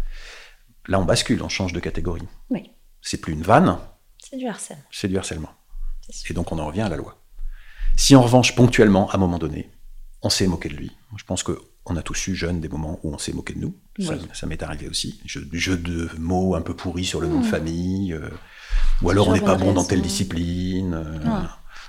là 0.88 1.00
on 1.00 1.06
bascule, 1.06 1.42
on 1.44 1.50
change 1.50 1.72
de 1.72 1.80
catégorie. 1.80 2.24
Oui. 2.50 2.72
C'est 3.02 3.22
plus 3.22 3.34
une 3.34 3.42
vanne. 3.42 3.78
C'est 4.18 4.38
du 4.38 4.48
harcèlement. 4.48 4.84
C'est 4.92 5.08
du 5.08 5.18
harcèlement. 5.18 5.52
Et 6.30 6.34
donc 6.34 6.52
on 6.52 6.60
en 6.60 6.68
revient 6.68 6.82
à 6.82 6.90
la 6.90 6.98
loi. 6.98 7.22
Si 7.96 8.16
en 8.16 8.22
revanche, 8.22 8.54
ponctuellement, 8.54 9.10
à 9.12 9.16
un 9.16 9.18
moment 9.18 9.40
donné, 9.40 9.72
on 10.22 10.30
s'est 10.30 10.48
moqué 10.48 10.68
de 10.68 10.76
lui, 10.76 10.92
je 11.16 11.24
pense 11.24 11.44
que 11.44 11.58
on 11.90 11.96
a 11.96 12.02
tous 12.02 12.28
eu 12.28 12.36
jeunes 12.36 12.60
des 12.60 12.68
moments 12.68 13.00
où 13.04 13.14
on 13.14 13.18
s'est 13.18 13.32
moqué 13.32 13.54
de 13.54 13.60
nous. 13.60 13.74
Ça, 14.34 14.46
m'est 14.46 14.62
arrivé 14.62 14.90
aussi. 14.90 15.22
Jeu, 15.24 15.48
jeu, 15.54 15.78
de 15.78 16.10
mots 16.20 16.56
un 16.56 16.62
peu 16.62 16.76
pourris 16.76 17.06
sur 17.06 17.22
le 17.22 17.28
nom 17.28 17.40
de 17.40 17.46
mmh. 17.46 17.50
famille. 17.50 18.20
Ou 19.02 19.10
alors 19.10 19.30
on 19.30 19.34
n'est 19.34 19.40
pas 19.40 19.56
bon 19.56 19.72
dans 19.72 19.86
telle 19.86 20.02
discipline. 20.02 21.02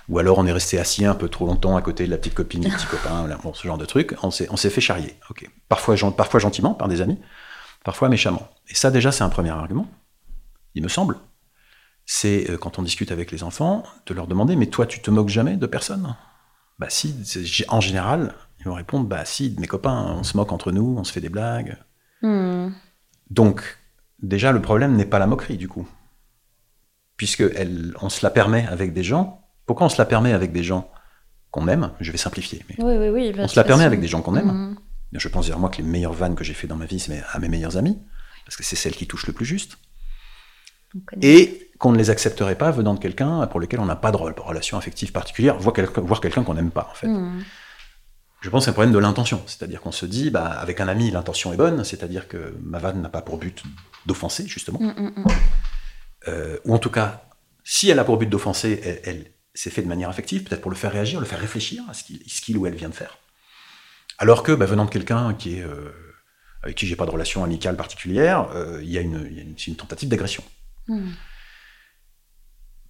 Ou 0.08 0.18
alors 0.18 0.38
on 0.38 0.46
est 0.46 0.52
resté 0.52 0.78
assis 0.78 1.04
un 1.04 1.14
peu 1.14 1.28
trop 1.28 1.46
longtemps 1.46 1.76
à 1.76 1.82
côté 1.82 2.06
de 2.06 2.10
la 2.10 2.16
petite 2.16 2.34
copine, 2.34 2.62
du 2.62 2.70
petit 2.70 2.86
copain. 2.90 3.28
Bon, 3.42 3.52
ce 3.52 3.66
genre 3.66 3.78
de 3.78 3.84
truc. 3.84 4.14
On 4.22 4.30
s'est, 4.30 4.70
fait 4.70 4.80
charrier. 4.80 5.18
Parfois, 5.68 5.96
parfois 6.16 6.40
gentiment 6.40 6.74
par 6.74 6.88
des 6.88 7.00
amis, 7.00 7.18
parfois 7.84 8.08
méchamment. 8.08 8.48
Et 8.68 8.74
ça 8.74 8.90
déjà 8.90 9.12
c'est 9.12 9.24
un 9.24 9.28
premier 9.28 9.50
argument, 9.50 9.86
il 10.74 10.82
me 10.82 10.88
semble. 10.88 11.18
c'est 12.06 12.50
euh, 12.50 12.56
quand 12.56 12.78
on 12.78 12.82
discute 12.82 13.12
avec 13.12 13.30
les 13.30 13.42
enfants, 13.42 13.82
de 14.06 14.14
leur 14.14 14.26
demander 14.26 14.56
Mais 14.56 14.66
toi, 14.66 14.86
tu 14.86 15.00
te 15.00 15.10
moques 15.10 15.28
jamais 15.28 15.56
de 15.56 15.66
personne? 15.66 16.16
Bah 16.78 16.86
si, 16.90 17.14
en 17.68 17.80
général, 17.80 18.34
ils 18.60 18.66
vont 18.66 18.74
répondre 18.74 19.06
Bah 19.06 19.24
si, 19.24 19.50
de 19.50 19.60
mes 19.60 19.66
copains, 19.66 20.16
on 20.18 20.22
se 20.22 20.36
moque 20.36 20.52
entre 20.52 20.72
nous, 20.72 20.96
on 20.96 21.04
se 21.04 21.12
fait 21.12 21.20
des 21.20 21.28
blagues. 21.28 21.76
Hmm. 22.22 22.70
Donc, 23.30 23.78
déjà, 24.22 24.52
le 24.52 24.62
problème 24.62 24.96
n'est 24.96 25.04
pas 25.04 25.18
la 25.18 25.26
moquerie, 25.26 25.56
du 25.56 25.68
coup. 25.68 25.88
Puisque 27.16 27.44
on 28.00 28.08
se 28.08 28.24
la 28.24 28.30
permet 28.30 28.66
avec 28.66 28.92
des 28.92 29.02
gens. 29.02 29.47
Pourquoi 29.68 29.86
on 29.86 29.90
se 29.90 29.98
la 29.98 30.06
permet 30.06 30.32
avec 30.32 30.50
des 30.50 30.64
gens 30.64 30.90
qu'on 31.50 31.68
aime? 31.68 31.92
Je 32.00 32.10
vais 32.10 32.18
simplifier. 32.18 32.64
Mais 32.68 32.76
oui, 32.82 32.96
oui, 32.96 33.08
oui, 33.10 33.34
on 33.38 33.46
se 33.46 33.54
la 33.54 33.64
permet 33.64 33.84
avec 33.84 34.00
des 34.00 34.08
gens 34.08 34.22
qu'on 34.22 34.34
aime. 34.34 34.50
Hmm. 34.50 34.76
Je 35.12 35.28
pense 35.28 35.44
dire 35.44 35.58
moi 35.58 35.68
que 35.68 35.76
les 35.76 35.82
meilleures 35.82 36.14
vannes 36.14 36.34
que 36.34 36.42
j'ai 36.42 36.54
fait 36.54 36.66
dans 36.66 36.76
ma 36.76 36.86
vie, 36.86 36.98
c'est 36.98 37.22
à 37.32 37.38
mes 37.38 37.48
meilleurs 37.48 37.76
amis, 37.76 37.98
parce 38.46 38.56
que 38.56 38.64
c'est 38.64 38.76
celles 38.76 38.96
qui 38.96 39.06
touchent 39.06 39.26
le 39.26 39.34
plus 39.34 39.44
juste. 39.44 39.76
Et 41.20 41.70
qu'on 41.78 41.92
ne 41.92 41.98
les 41.98 42.08
accepterait 42.08 42.56
pas 42.56 42.70
venant 42.70 42.94
de 42.94 42.98
quelqu'un 42.98 43.46
pour 43.46 43.60
lequel 43.60 43.78
on 43.80 43.84
n'a 43.84 43.94
pas 43.94 44.10
de 44.10 44.16
relation 44.16 44.78
affective 44.78 45.12
particulière, 45.12 45.58
voire 45.58 45.74
quelqu'un 46.20 46.44
qu'on 46.44 46.54
n'aime 46.54 46.70
pas, 46.70 46.88
en 46.90 46.94
fait. 46.94 47.06
Hmm. 47.06 47.42
Je 48.40 48.48
pense 48.48 48.62
que 48.62 48.64
c'est 48.64 48.70
un 48.70 48.72
problème 48.72 48.94
de 48.94 48.98
l'intention. 48.98 49.42
C'est-à-dire 49.44 49.82
qu'on 49.82 49.92
se 49.92 50.06
dit, 50.06 50.30
bah, 50.30 50.46
avec 50.46 50.80
un 50.80 50.88
ami, 50.88 51.10
l'intention 51.10 51.52
est 51.52 51.58
bonne, 51.58 51.84
c'est-à-dire 51.84 52.26
que 52.26 52.56
ma 52.62 52.78
vanne 52.78 53.02
n'a 53.02 53.10
pas 53.10 53.20
pour 53.20 53.36
but 53.36 53.62
d'offenser, 54.06 54.46
justement. 54.46 54.78
Hmm, 54.80 55.10
hmm, 55.10 55.24
euh, 56.28 56.56
ou 56.64 56.74
en 56.74 56.78
tout 56.78 56.90
cas, 56.90 57.28
si 57.64 57.90
elle 57.90 57.98
a 57.98 58.04
pour 58.04 58.16
but 58.16 58.30
d'offenser, 58.30 58.80
elle, 58.82 59.00
elle 59.04 59.32
s'est 59.58 59.70
fait 59.70 59.82
de 59.82 59.88
manière 59.88 60.08
affective, 60.08 60.44
peut-être 60.44 60.60
pour 60.60 60.70
le 60.70 60.76
faire 60.76 60.92
réagir, 60.92 61.18
le 61.18 61.26
faire 61.26 61.40
réfléchir 61.40 61.82
à 61.88 61.94
ce 61.94 62.04
qu'il 62.04 62.56
ou 62.56 62.66
elle 62.66 62.76
vient 62.76 62.88
de 62.88 62.94
faire. 62.94 63.18
Alors 64.18 64.42
que, 64.42 64.52
bah, 64.52 64.66
venant 64.66 64.84
de 64.84 64.90
quelqu'un 64.90 65.34
qui 65.34 65.56
est, 65.56 65.62
euh, 65.62 65.90
avec 66.62 66.76
qui 66.76 66.86
j'ai 66.86 66.96
pas 66.96 67.06
de 67.06 67.10
relation 67.10 67.42
amicale 67.42 67.76
particulière, 67.76 68.50
euh, 68.54 68.80
il 68.82 68.90
y 68.90 68.98
a 68.98 69.00
une, 69.00 69.56
une, 69.66 69.76
tentative 69.76 70.08
d'agression. 70.08 70.44
Hmm. 70.86 71.10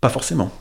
Pas 0.00 0.10
forcément. 0.10 0.52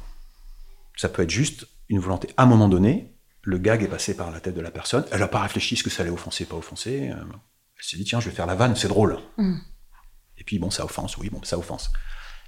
Ça 0.95 1.09
peut 1.09 1.23
être 1.23 1.29
juste 1.29 1.67
une 1.89 1.99
volonté. 1.99 2.29
À 2.37 2.43
un 2.43 2.45
moment 2.45 2.69
donné, 2.69 3.13
le 3.41 3.57
gag 3.57 3.83
est 3.83 3.87
passé 3.87 4.15
par 4.15 4.31
la 4.31 4.39
tête 4.39 4.55
de 4.55 4.61
la 4.61 4.71
personne. 4.71 5.05
Elle 5.11 5.19
n'a 5.19 5.27
pas 5.27 5.41
réfléchi 5.41 5.75
ce 5.75 5.83
que 5.83 5.89
ça 5.89 6.03
allait 6.03 6.11
offenser, 6.11 6.45
pas 6.45 6.55
offenser. 6.55 7.11
Elle 7.11 7.83
s'est 7.83 7.97
dit 7.97 8.05
tiens, 8.05 8.19
je 8.19 8.29
vais 8.29 8.35
faire 8.35 8.47
la 8.47 8.55
vanne, 8.55 8.75
c'est 8.75 8.87
drôle. 8.87 9.19
Hmm. 9.37 9.57
Et 10.37 10.43
puis 10.43 10.57
bon, 10.57 10.69
ça 10.69 10.85
offense, 10.85 11.17
oui, 11.17 11.29
bon, 11.29 11.43
ça 11.43 11.57
offense. 11.57 11.89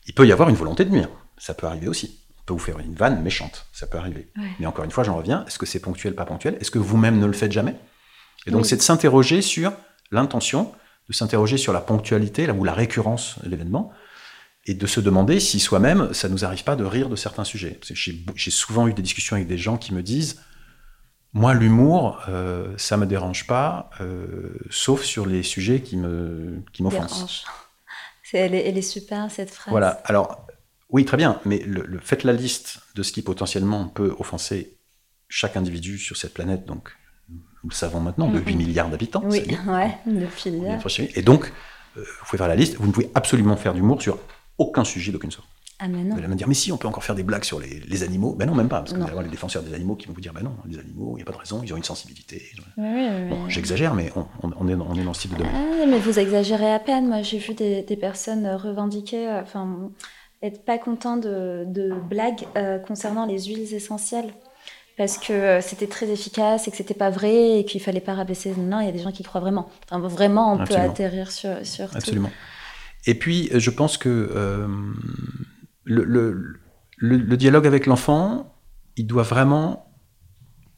Il 0.07 0.13
peut 0.13 0.25
y 0.25 0.31
avoir 0.31 0.49
une 0.49 0.55
volonté 0.55 0.85
de 0.85 0.89
nuire. 0.89 1.09
Ça 1.37 1.53
peut 1.53 1.67
arriver 1.67 1.87
aussi. 1.87 2.25
Peut 2.49 2.53
vous 2.53 2.59
faire 2.59 2.79
une 2.79 2.95
vanne 2.95 3.21
méchante, 3.21 3.67
ça 3.71 3.85
peut 3.85 3.99
arriver. 3.99 4.31
Mais 4.59 4.65
encore 4.65 4.83
une 4.83 4.89
fois, 4.89 5.03
j'en 5.03 5.15
reviens. 5.15 5.45
Est-ce 5.45 5.59
que 5.59 5.67
c'est 5.67 5.79
ponctuel, 5.79 6.15
pas 6.15 6.25
ponctuel? 6.25 6.57
Est-ce 6.59 6.71
que 6.71 6.79
vous-même 6.79 7.19
ne 7.19 7.27
le 7.27 7.33
faites 7.33 7.51
jamais? 7.51 7.75
Et 8.47 8.49
donc, 8.49 8.65
c'est 8.65 8.75
de 8.75 8.81
s'interroger 8.81 9.43
sur 9.43 9.71
l'intention, 10.09 10.73
de 11.09 11.13
s'interroger 11.13 11.57
sur 11.57 11.73
la 11.73 11.79
ponctualité 11.79 12.49
ou 12.49 12.63
la 12.63 12.73
récurrence 12.73 13.37
de 13.43 13.49
l'événement, 13.49 13.91
et 14.65 14.73
de 14.73 14.87
se 14.87 14.99
demander 14.99 15.39
si 15.39 15.59
soi-même, 15.59 16.11
ça 16.11 16.27
ne 16.27 16.33
nous 16.33 16.43
arrive 16.43 16.63
pas 16.63 16.75
de 16.75 16.83
rire 16.83 17.09
de 17.09 17.15
certains 17.15 17.43
sujets. 17.43 17.79
J'ai 17.83 18.51
souvent 18.51 18.87
eu 18.87 18.95
des 18.95 19.03
discussions 19.03 19.35
avec 19.35 19.47
des 19.47 19.59
gens 19.59 19.77
qui 19.77 19.93
me 19.93 20.01
disent 20.01 20.41
Moi, 21.33 21.53
l'humour, 21.53 22.19
euh, 22.29 22.73
ça 22.77 22.97
ne 22.97 23.01
me 23.01 23.05
dérange 23.05 23.45
pas, 23.45 23.91
euh, 24.01 24.57
sauf 24.71 25.03
sur 25.03 25.27
les 25.27 25.43
sujets 25.43 25.81
qui 25.81 25.97
m'offensent. 25.97 27.45
Qui 28.27 28.37
elle, 28.37 28.55
elle, 28.55 28.75
est 28.75 28.81
super, 28.81 29.29
cette 29.29 29.51
phrase. 29.51 29.69
Voilà. 29.69 30.01
Alors, 30.05 30.47
oui, 30.89 31.05
très 31.05 31.17
bien, 31.17 31.39
mais 31.45 31.59
le, 31.59 31.99
faites 31.99 32.23
la 32.23 32.33
liste 32.33 32.79
de 32.95 33.03
ce 33.03 33.11
qui 33.11 33.21
potentiellement 33.21 33.87
peut 33.87 34.15
offenser 34.17 34.77
chaque 35.27 35.55
individu 35.55 35.97
sur 35.99 36.17
cette 36.17 36.33
planète, 36.33 36.65
donc 36.65 36.89
nous 37.29 37.69
le 37.69 37.75
savons 37.75 37.99
maintenant, 37.99 38.29
de 38.29 38.39
8 38.39 38.55
milliards 38.55 38.89
d'habitants. 38.89 39.21
Oui, 39.25 39.43
ouais, 39.67 39.97
depuis 40.05 40.51
Et 41.15 41.21
donc, 41.21 41.51
euh, 41.97 42.01
vous 42.01 42.25
pouvez 42.25 42.37
faire 42.37 42.47
la 42.47 42.55
liste, 42.55 42.77
vous 42.77 42.87
ne 42.87 42.91
pouvez 42.91 43.11
absolument 43.13 43.55
faire 43.55 43.73
d'humour 43.73 44.01
sur 44.01 44.17
aucun 44.57 44.83
sujet 44.83 45.11
d'aucune 45.11 45.31
sorte. 45.31 45.47
Ah 45.81 45.87
mais 45.87 46.03
non. 46.03 46.15
Vous 46.15 46.19
allez 46.19 46.27
me 46.27 46.35
dire, 46.35 46.47
mais 46.47 46.53
si, 46.53 46.73
on 46.73 46.77
peut 46.77 46.89
encore 46.89 47.05
faire 47.05 47.15
des 47.15 47.23
blagues 47.23 47.45
sur 47.45 47.59
les, 47.59 48.03
animaux. 48.03 48.35
Ben 48.35 48.45
non, 48.45 48.53
même 48.53 48.67
pas, 48.67 48.79
parce 48.79 48.91
que 48.91 48.97
vous 48.97 49.03
allez 49.03 49.11
avoir 49.11 49.23
les 49.23 49.29
défenseurs 49.29 49.63
des 49.63 49.73
animaux 49.73 49.95
qui 49.95 50.07
vont 50.07 50.13
vous 50.13 50.19
dire, 50.19 50.33
ben 50.33 50.43
non, 50.43 50.57
les 50.67 50.77
animaux, 50.77 51.13
il 51.13 51.17
n'y 51.17 51.21
a 51.21 51.25
pas 51.25 51.31
de 51.31 51.37
raison, 51.37 51.61
ils 51.63 51.73
ont 51.73 51.77
une 51.77 51.83
sensibilité. 51.83 52.41
J'exagère, 53.47 53.93
mais 53.93 54.11
on, 54.43 54.67
est, 54.67 54.73
on 54.73 54.95
est 54.95 55.03
dans 55.03 55.13
ce 55.13 55.21
type 55.21 55.31
de 55.31 55.37
domaine. 55.37 55.53
Ah, 55.55 55.85
mais 55.87 55.99
vous 55.99 56.19
exagérez 56.19 56.73
à 56.73 56.79
peine. 56.79 57.07
Moi, 57.07 57.21
j'ai 57.21 57.37
vu 57.37 57.53
des, 57.53 57.97
personnes 57.99 58.45
revendiquer, 58.47 59.29
euh, 59.29 59.43
être 60.41 60.63
pas 60.63 60.77
contents 60.77 61.17
de, 61.17 61.93
blagues 62.09 62.45
euh, 62.55 62.79
concernant 62.79 63.25
les 63.25 63.43
huiles 63.45 63.73
essentielles 63.73 64.33
parce 64.97 65.17
que 65.17 65.31
euh, 65.31 65.61
c'était 65.61 65.87
très 65.87 66.09
efficace 66.09 66.67
et 66.67 66.71
que 66.71 66.77
c'était 66.77 66.93
pas 66.93 67.09
vrai 67.09 67.59
et 67.59 67.65
qu'il 67.65 67.81
fallait 67.81 68.01
pas 68.01 68.13
rabaisser. 68.13 68.53
Non, 68.57 68.81
il 68.81 68.85
y 68.85 68.89
a 68.89 68.91
des 68.91 68.99
gens 68.99 69.13
qui 69.13 69.23
croient 69.23 69.39
vraiment. 69.39 69.69
Enfin, 69.85 69.99
vraiment, 69.99 70.53
on 70.53 70.65
peut 70.65 70.75
atterrir 70.75 71.31
sur, 71.31 71.65
sur 71.65 71.95
Absolument. 71.95 72.29
Et 73.05 73.15
puis, 73.15 73.49
je 73.53 73.69
pense 73.69 73.97
que 73.97 74.09
euh, 74.09 74.67
le, 75.85 76.03
le, 76.03 76.59
le, 76.97 77.37
dialogue 77.37 77.65
avec 77.65 77.85
l'enfant, 77.85 78.53
il 78.97 79.07
doit 79.07 79.23
vraiment. 79.23 79.85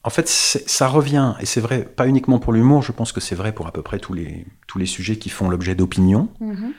En 0.04 0.12
fait, 0.12 0.28
ça 0.28 0.88
revient, 0.88 1.34
et 1.40 1.46
c'est 1.46 1.62
vrai, 1.62 1.84
pas 1.84 2.08
uniquement 2.08 2.40
pour 2.40 2.54
l'humour, 2.54 2.82
je 2.82 2.92
pense 2.92 3.12
que 3.12 3.22
c'est 3.22 3.36
vrai 3.36 3.54
pour 3.54 3.68
à 3.68 3.72
peu 3.72 3.84
près 3.84 4.00
tous 4.00 4.14
les, 4.14 4.48
tous 4.68 4.80
les 4.80 4.88
sujets 4.88 5.18
qui 5.18 5.30
font 5.30 5.48
l'objet 5.50 5.76
d'opinion. 5.76 6.30
Mm-hmm. 6.42 6.72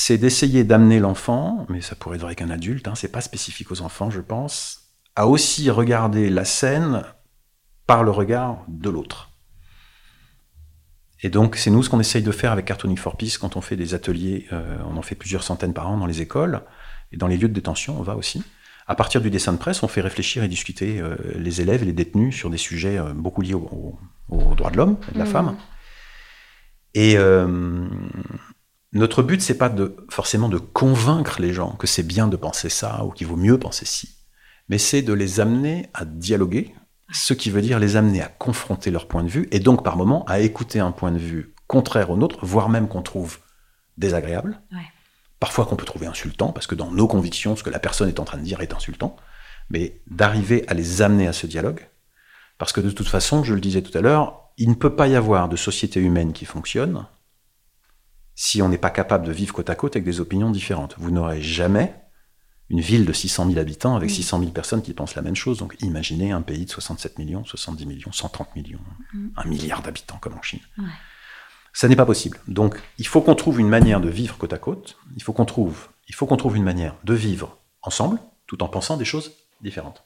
C'est 0.00 0.16
d'essayer 0.16 0.62
d'amener 0.62 1.00
l'enfant, 1.00 1.66
mais 1.68 1.80
ça 1.80 1.96
pourrait 1.96 2.18
être 2.18 2.22
vrai 2.22 2.36
qu'un 2.36 2.50
adulte, 2.50 2.86
hein, 2.86 2.94
c'est 2.94 3.10
pas 3.10 3.20
spécifique 3.20 3.72
aux 3.72 3.82
enfants, 3.82 4.10
je 4.10 4.20
pense, 4.20 4.92
à 5.16 5.26
aussi 5.26 5.70
regarder 5.70 6.30
la 6.30 6.44
scène 6.44 7.02
par 7.84 8.04
le 8.04 8.12
regard 8.12 8.64
de 8.68 8.90
l'autre. 8.90 9.32
Et 11.24 11.30
donc, 11.30 11.56
c'est 11.56 11.70
nous 11.70 11.82
ce 11.82 11.90
qu'on 11.90 11.98
essaye 11.98 12.22
de 12.22 12.30
faire 12.30 12.52
avec 12.52 12.66
Cartooning 12.66 12.96
for 12.96 13.16
Peace 13.16 13.38
quand 13.40 13.56
on 13.56 13.60
fait 13.60 13.74
des 13.74 13.92
ateliers. 13.92 14.46
Euh, 14.52 14.78
on 14.88 14.96
en 14.96 15.02
fait 15.02 15.16
plusieurs 15.16 15.42
centaines 15.42 15.74
par 15.74 15.90
an 15.90 15.96
dans 15.96 16.06
les 16.06 16.22
écoles 16.22 16.62
et 17.10 17.16
dans 17.16 17.26
les 17.26 17.36
lieux 17.36 17.48
de 17.48 17.54
détention, 17.54 17.98
on 17.98 18.02
va 18.02 18.14
aussi. 18.14 18.44
À 18.86 18.94
partir 18.94 19.20
du 19.20 19.30
dessin 19.30 19.52
de 19.52 19.58
presse, 19.58 19.82
on 19.82 19.88
fait 19.88 20.00
réfléchir 20.00 20.44
et 20.44 20.48
discuter 20.48 21.00
euh, 21.00 21.16
les 21.34 21.60
élèves 21.60 21.82
et 21.82 21.86
les 21.86 21.92
détenus 21.92 22.36
sur 22.36 22.50
des 22.50 22.56
sujets 22.56 22.98
euh, 22.98 23.14
beaucoup 23.14 23.42
liés 23.42 23.54
aux 23.54 23.98
droits 24.54 24.70
de 24.70 24.76
l'homme 24.76 24.96
et 25.10 25.14
de 25.14 25.18
la 25.18 25.24
mmh. 25.24 25.26
femme. 25.26 25.56
Et 26.94 27.16
notre 28.92 29.22
but, 29.22 29.42
c'est 29.42 29.58
pas 29.58 29.68
de, 29.68 29.96
forcément 30.08 30.48
de 30.48 30.58
convaincre 30.58 31.40
les 31.40 31.52
gens 31.52 31.72
que 31.72 31.86
c'est 31.86 32.02
bien 32.02 32.28
de 32.28 32.36
penser 32.36 32.68
ça 32.68 33.04
ou 33.04 33.10
qu'il 33.10 33.26
vaut 33.26 33.36
mieux 33.36 33.58
penser 33.58 33.84
ci 33.84 34.18
mais 34.68 34.78
c'est 34.78 35.02
de 35.02 35.12
les 35.12 35.40
amener 35.40 35.88
à 35.94 36.04
dialoguer, 36.04 36.74
ce 37.12 37.32
qui 37.32 37.50
veut 37.50 37.62
dire 37.62 37.78
les 37.78 37.96
amener 37.96 38.20
à 38.20 38.28
confronter 38.28 38.90
leur 38.90 39.08
point 39.08 39.24
de 39.24 39.28
vue, 39.28 39.48
et 39.50 39.60
donc 39.60 39.82
par 39.82 39.96
moment 39.96 40.24
à 40.26 40.40
écouter 40.40 40.78
un 40.80 40.92
point 40.92 41.10
de 41.10 41.18
vue 41.18 41.54
contraire 41.66 42.10
au 42.10 42.16
nôtre, 42.16 42.44
voire 42.44 42.68
même 42.68 42.88
qu'on 42.88 43.02
trouve 43.02 43.38
désagréable, 43.96 44.60
parfois 45.40 45.64
qu'on 45.64 45.76
peut 45.76 45.86
trouver 45.86 46.06
insultant, 46.06 46.52
parce 46.52 46.66
que 46.66 46.74
dans 46.74 46.90
nos 46.90 47.08
convictions, 47.08 47.56
ce 47.56 47.62
que 47.62 47.70
la 47.70 47.78
personne 47.78 48.08
est 48.08 48.20
en 48.20 48.24
train 48.24 48.38
de 48.38 48.42
dire 48.42 48.60
est 48.60 48.74
insultant, 48.74 49.16
mais 49.70 50.00
d'arriver 50.06 50.64
à 50.68 50.74
les 50.74 51.02
amener 51.02 51.26
à 51.26 51.32
ce 51.32 51.46
dialogue, 51.46 51.88
parce 52.58 52.72
que 52.72 52.80
de 52.80 52.90
toute 52.90 53.08
façon, 53.08 53.44
je 53.44 53.54
le 53.54 53.60
disais 53.60 53.82
tout 53.82 53.96
à 53.96 54.00
l'heure, 54.00 54.50
il 54.58 54.68
ne 54.68 54.74
peut 54.74 54.96
pas 54.96 55.08
y 55.08 55.14
avoir 55.14 55.48
de 55.48 55.56
société 55.56 56.00
humaine 56.00 56.32
qui 56.32 56.44
fonctionne 56.44 57.06
si 58.40 58.62
on 58.62 58.68
n'est 58.68 58.78
pas 58.78 58.90
capable 58.90 59.26
de 59.26 59.32
vivre 59.32 59.52
côte 59.52 59.68
à 59.68 59.74
côte 59.74 59.96
avec 59.96 60.04
des 60.04 60.20
opinions 60.20 60.52
différentes. 60.52 60.94
Vous 60.96 61.10
n'aurez 61.10 61.42
jamais 61.42 61.92
une 62.70 62.80
ville 62.80 63.04
de 63.04 63.12
600 63.12 63.48
000 63.48 63.58
habitants 63.58 63.96
avec 63.96 64.10
600 64.10 64.38
000 64.38 64.52
personnes 64.52 64.80
qui 64.80 64.94
pensent 64.94 65.16
la 65.16 65.22
même 65.22 65.34
chose. 65.34 65.58
Donc 65.58 65.74
imaginez 65.80 66.30
un 66.30 66.40
pays 66.40 66.64
de 66.64 66.70
67 66.70 67.18
millions, 67.18 67.44
70 67.44 67.84
millions, 67.86 68.12
130 68.12 68.54
millions, 68.54 68.78
mm. 69.12 69.28
un 69.36 69.44
milliard 69.48 69.82
d'habitants 69.82 70.18
comme 70.20 70.34
en 70.34 70.42
Chine. 70.42 70.60
Ça 71.72 71.88
n'est 71.88 71.96
pas 71.96 72.06
possible. 72.06 72.38
Donc 72.46 72.80
il 72.98 73.08
faut 73.08 73.22
qu'on 73.22 73.34
trouve 73.34 73.58
une 73.58 73.68
manière 73.68 74.00
de 74.00 74.08
vivre 74.08 74.38
côte 74.38 74.52
à 74.52 74.58
côte. 74.58 74.98
Il 75.16 75.22
faut 75.24 75.32
qu'on 75.32 75.44
trouve, 75.44 75.88
il 76.06 76.14
faut 76.14 76.26
qu'on 76.26 76.36
trouve 76.36 76.56
une 76.56 76.62
manière 76.62 76.94
de 77.02 77.14
vivre 77.14 77.58
ensemble, 77.82 78.20
tout 78.46 78.62
en 78.62 78.68
pensant 78.68 78.96
des 78.96 79.04
choses 79.04 79.32
différentes. 79.62 80.04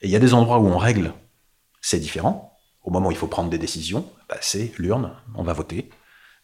Et 0.00 0.06
il 0.06 0.10
y 0.10 0.16
a 0.16 0.20
des 0.20 0.32
endroits 0.32 0.58
où 0.58 0.66
on 0.68 0.78
règle, 0.78 1.12
c'est 1.82 2.00
différent. 2.00 2.56
Au 2.82 2.90
moment 2.90 3.08
où 3.08 3.12
il 3.12 3.18
faut 3.18 3.26
prendre 3.26 3.50
des 3.50 3.58
décisions, 3.58 4.10
bah, 4.30 4.38
c'est 4.40 4.72
l'urne, 4.78 5.12
on 5.34 5.42
va 5.42 5.52
voter. 5.52 5.90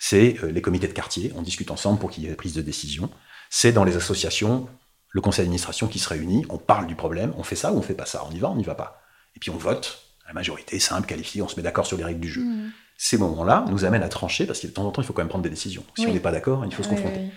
C'est 0.06 0.36
euh, 0.44 0.48
les 0.48 0.60
comités 0.60 0.86
de 0.86 0.92
quartier, 0.92 1.32
on 1.34 1.40
discute 1.40 1.70
ensemble 1.70 1.98
pour 1.98 2.10
qu'il 2.10 2.24
y 2.24 2.26
ait 2.26 2.34
prise 2.34 2.52
de 2.52 2.60
décision. 2.60 3.08
C'est 3.48 3.72
dans 3.72 3.84
les 3.84 3.96
associations, 3.96 4.68
le 5.08 5.22
conseil 5.22 5.46
d'administration 5.46 5.86
qui 5.86 5.98
se 5.98 6.06
réunit, 6.10 6.44
on 6.50 6.58
parle 6.58 6.86
du 6.86 6.94
problème, 6.94 7.32
on 7.38 7.42
fait 7.42 7.56
ça 7.56 7.72
ou 7.72 7.78
on 7.78 7.80
fait 7.80 7.94
pas 7.94 8.04
ça, 8.04 8.22
on 8.28 8.30
y 8.30 8.38
va, 8.38 8.50
on 8.50 8.54
n'y 8.54 8.64
va 8.64 8.74
pas. 8.74 9.00
Et 9.34 9.38
puis 9.38 9.48
on 9.48 9.56
vote, 9.56 10.02
la 10.26 10.34
majorité, 10.34 10.78
simple, 10.78 11.06
qualifiée, 11.06 11.40
on 11.40 11.48
se 11.48 11.56
met 11.56 11.62
d'accord 11.62 11.86
sur 11.86 11.96
les 11.96 12.04
règles 12.04 12.20
du 12.20 12.28
jeu. 12.28 12.42
Mmh. 12.42 12.72
Ces 12.98 13.16
moments-là 13.16 13.64
nous 13.70 13.86
amènent 13.86 14.02
à 14.02 14.10
trancher, 14.10 14.44
parce 14.44 14.60
que 14.60 14.66
de 14.66 14.72
temps 14.72 14.84
en 14.84 14.90
temps, 14.90 15.00
il 15.00 15.06
faut 15.06 15.14
quand 15.14 15.22
même 15.22 15.30
prendre 15.30 15.42
des 15.42 15.48
décisions. 15.48 15.84
Si 15.96 16.06
on 16.06 16.12
n'est 16.12 16.20
pas 16.20 16.32
d'accord, 16.32 16.66
il 16.66 16.74
faut 16.74 16.82
se 16.82 16.88
confronter. 16.88 17.30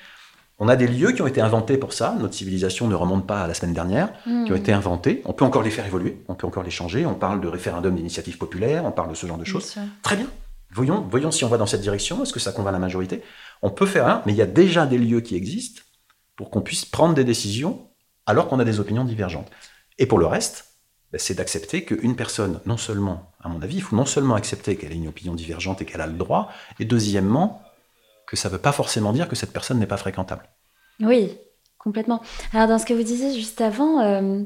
On 0.60 0.68
a 0.68 0.76
des 0.76 0.88
lieux 0.88 1.14
qui 1.14 1.22
ont 1.22 1.28
été 1.28 1.40
inventés 1.40 1.78
pour 1.78 1.94
ça, 1.94 2.18
notre 2.20 2.34
civilisation 2.34 2.90
ne 2.90 2.96
remonte 2.96 3.26
pas 3.26 3.44
à 3.44 3.48
la 3.48 3.54
semaine 3.54 3.74
dernière, 3.74 4.12
qui 4.26 4.30
ont 4.30 4.50
mmh. 4.50 4.58
été 4.58 4.74
inventés, 4.74 5.22
on 5.24 5.32
peut 5.32 5.46
encore 5.46 5.64
les 5.64 5.72
faire 5.72 5.86
évoluer, 5.86 6.22
on 6.28 6.36
peut 6.36 6.46
encore 6.46 6.64
les 6.64 6.72
changer, 6.72 7.06
on 7.06 7.16
parle 7.16 7.40
de 7.40 7.48
référendum 7.48 7.96
d'initiative 7.96 8.38
populaire, 8.38 8.84
on 8.84 8.92
parle 8.92 9.10
de 9.10 9.16
ce 9.16 9.26
genre 9.26 9.38
de 9.38 9.46
choses. 9.46 9.78
Très 10.04 10.18
bien. 10.18 10.28
Voyons, 10.78 11.02
voyons 11.10 11.32
si 11.32 11.44
on 11.44 11.48
va 11.48 11.58
dans 11.58 11.66
cette 11.66 11.82
direction, 11.82 12.22
est-ce 12.22 12.32
que 12.32 12.40
ça 12.40 12.52
convainc 12.52 12.72
la 12.72 12.78
majorité? 12.78 13.24
On 13.64 13.72
peut 13.72 13.88
faire 13.88 14.08
un, 14.08 14.22
mais 14.28 14.34
il 14.34 14.36
y 14.36 14.44
a 14.44 14.46
déjà 14.46 14.86
des 14.86 15.00
lieux 15.00 15.22
qui 15.22 15.36
existent 15.36 15.82
pour 16.36 16.52
qu'on 16.52 16.62
puisse 16.62 16.86
prendre 16.86 17.16
des 17.16 17.24
décisions 17.24 17.90
alors 18.28 18.48
qu'on 18.48 18.60
a 18.60 18.64
des 18.64 18.80
opinions 18.80 19.04
divergentes. 19.04 19.50
Et 19.98 20.06
pour 20.06 20.20
le 20.20 20.28
reste, 20.28 20.76
ben, 21.12 21.18
c'est 21.18 21.34
d'accepter 21.34 21.84
qu'une 21.84 22.16
personne, 22.16 22.60
non 22.68 22.78
seulement, 22.78 23.32
à 23.42 23.50
mon 23.50 23.60
avis, 23.64 23.78
il 23.78 23.82
faut 23.82 23.96
non 23.96 24.06
seulement 24.06 24.36
accepter 24.36 24.76
qu'elle 24.76 24.92
ait 24.92 24.98
une 24.98 25.08
opinion 25.08 25.34
divergente 25.34 25.82
et 25.82 25.86
qu'elle 25.86 26.02
a 26.02 26.06
le 26.06 26.14
droit, 26.14 26.52
et 26.80 26.86
deuxièmement, 26.86 27.64
que 28.28 28.36
ça 28.36 28.50
ne 28.50 28.54
veut 28.54 28.62
pas 28.62 28.72
forcément 28.72 29.14
dire 29.14 29.28
que 29.28 29.36
cette 29.36 29.54
personne 29.54 29.80
n'est 29.80 29.88
pas 29.88 29.98
fréquentable. 29.98 30.48
Oui. 31.00 31.40
Complètement. 31.80 32.22
Alors, 32.54 32.68
dans 32.68 32.78
ce 32.78 32.86
que 32.86 32.94
vous 32.94 33.04
disiez 33.04 33.34
juste 33.34 33.62
avant, 33.62 34.02
euh, 34.02 34.44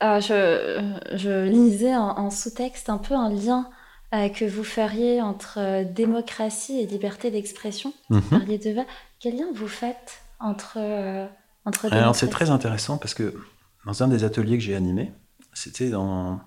je, 0.00 1.44
lisais 1.46 1.96
en, 1.96 2.30
sous-texte 2.30 2.88
un 2.88 2.98
peu 2.98 3.14
un 3.14 3.28
lien 3.28 3.68
euh, 3.68 3.75
que 4.12 4.44
vous 4.44 4.64
feriez 4.64 5.20
entre 5.20 5.58
euh, 5.58 5.84
démocratie 5.84 6.78
et 6.80 6.86
liberté 6.86 7.30
d'expression. 7.30 7.92
Vous 8.08 8.16
mhm. 8.16 8.22
parliez 8.30 8.58
de 8.58 8.74
Quel 9.20 9.36
lien 9.36 9.46
vous 9.54 9.68
faites 9.68 10.22
entre, 10.40 10.78
entre 11.64 11.92
Alors, 11.92 12.14
c'est 12.14 12.28
très 12.28 12.50
intéressant 12.50 12.98
parce 12.98 13.14
que 13.14 13.34
dans 13.86 14.02
un 14.02 14.08
des 14.08 14.24
ateliers 14.24 14.58
que 14.58 14.64
j'ai 14.64 14.76
animé, 14.76 15.12
c'était 15.54 15.90
dans 15.90 16.40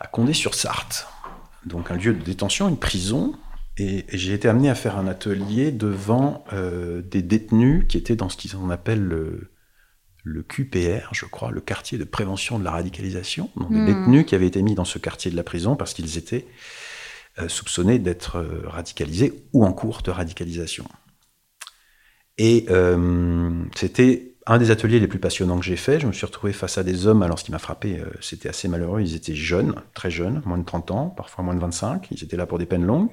à 0.00 0.08
Condé-sur-Sarthe, 0.08 1.06
donc 1.64 1.92
un 1.92 1.94
lieu 1.94 2.12
de 2.12 2.24
détention, 2.24 2.68
une 2.68 2.76
prison, 2.76 3.34
et, 3.78 4.04
j'ai 4.12 4.34
été 4.34 4.48
amené 4.48 4.68
à 4.68 4.74
faire 4.74 4.98
un 4.98 5.06
atelier 5.06 5.70
devant 5.70 6.44
euh, 6.52 7.02
des 7.02 7.22
détenus 7.22 7.86
qui 7.88 7.98
étaient 7.98 8.16
dans 8.16 8.28
ce 8.28 8.56
qu'on 8.56 8.70
appelle 8.70 9.00
le, 9.00 9.51
le, 10.22 10.42
QPR, 10.42 11.12
je 11.12 11.26
crois, 11.26 11.50
le 11.50 11.60
quartier 11.60 11.98
de 11.98 12.04
prévention 12.04 12.58
de 12.58 12.64
la 12.64 12.70
radicalisation. 12.70 13.50
Donc 13.56 13.70
des 13.70 13.80
hmm. 13.80 13.86
détenus 13.86 14.26
qui 14.26 14.34
avaient 14.34 14.46
été 14.46 14.62
mis 14.62 14.74
dans 14.74 14.84
ce 14.84 14.98
quartier 14.98 15.30
de 15.30 15.36
la 15.36 15.42
prison 15.42 15.76
parce 15.76 15.94
qu'ils 15.94 16.18
étaient 16.18 16.46
euh, 17.38 17.48
soupçonnés 17.48 17.98
d'être 17.98 18.36
euh, 18.36 18.62
radicalisés 18.66 19.44
ou 19.52 19.64
en 19.64 19.72
cours 19.72 20.02
de 20.02 20.10
radicalisation. 20.10 20.84
Et 22.38 22.66
c'était 23.76 24.32
un 24.46 24.58
des 24.58 24.70
ateliers 24.70 24.98
les 24.98 25.06
plus 25.06 25.18
passionnants 25.18 25.58
que 25.58 25.64
j'ai 25.64 25.76
fait. 25.76 26.00
Je 26.00 26.06
me 26.06 26.12
suis 26.12 26.26
retrouvé 26.26 26.52
face 26.52 26.78
à 26.78 26.82
des 26.82 27.06
hommes. 27.06 27.22
Alors, 27.22 27.38
ce 27.38 27.44
qui 27.44 27.52
m'a 27.52 27.58
frappé, 27.58 28.00
euh, 28.00 28.06
c'était 28.20 28.48
assez 28.48 28.68
malheureux. 28.68 29.00
Ils 29.00 29.14
étaient 29.14 29.34
jeunes, 29.34 29.74
très 29.94 30.10
jeunes, 30.10 30.42
moins 30.44 30.58
de 30.58 30.64
30 30.64 30.90
ans, 30.90 31.06
parfois 31.08 31.44
moins 31.44 31.54
de 31.54 31.60
25. 31.60 32.08
Ils 32.10 32.24
étaient 32.24 32.36
là 32.36 32.46
pour 32.46 32.58
des 32.58 32.66
peines 32.66 32.84
longues. 32.84 33.10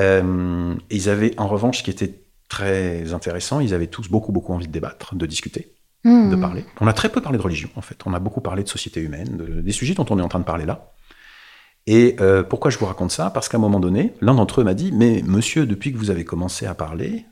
Euh, 0.00 0.74
ils 0.90 1.08
avaient, 1.08 1.38
en 1.38 1.48
revanche, 1.48 1.78
ce 1.78 1.82
qui 1.82 1.90
était 1.90 2.14
très 2.48 3.12
intéressant, 3.12 3.60
ils 3.60 3.74
avaient 3.74 3.86
tous 3.86 4.08
beaucoup, 4.08 4.32
beaucoup 4.32 4.52
envie 4.52 4.66
de 4.66 4.72
débattre, 4.72 5.14
de 5.14 5.26
discuter, 5.26 5.74
hmm. 6.04 6.30
de 6.30 6.36
parler. 6.36 6.64
On 6.80 6.86
a 6.86 6.92
très 6.92 7.08
peu 7.08 7.20
parlé 7.20 7.38
de 7.38 7.42
religion, 7.42 7.70
en 7.76 7.82
fait. 7.82 7.98
On 8.06 8.14
a 8.14 8.18
beaucoup 8.18 8.40
parlé 8.40 8.62
de 8.62 8.68
société 8.68 9.00
humaine, 9.00 9.62
des 9.62 9.72
sujets 9.72 9.94
dont 9.94 10.06
on 10.10 10.18
est 10.18 10.22
en 10.22 10.28
train 10.28 10.40
de 10.40 10.44
parler 10.44 10.66
là. 10.66 10.92
Et 11.86 12.16
euh, 12.20 12.42
pourquoi 12.42 12.70
je 12.70 12.78
vous 12.78 12.86
raconte 12.86 13.12
ça? 13.12 13.30
Parce 13.30 13.48
qu'à 13.48 13.58
un 13.58 13.60
moment 13.60 13.78
donné, 13.78 14.14
l'un 14.20 14.34
d'entre 14.34 14.60
eux 14.60 14.64
m'a 14.64 14.74
dit, 14.74 14.90
mais 14.92 15.22
monsieur, 15.24 15.66
depuis 15.66 15.92
que 15.92 15.98
vous 15.98 16.10
avez 16.10 16.24
commencé 16.24 16.66
à 16.66 16.74
parler, 16.74 17.26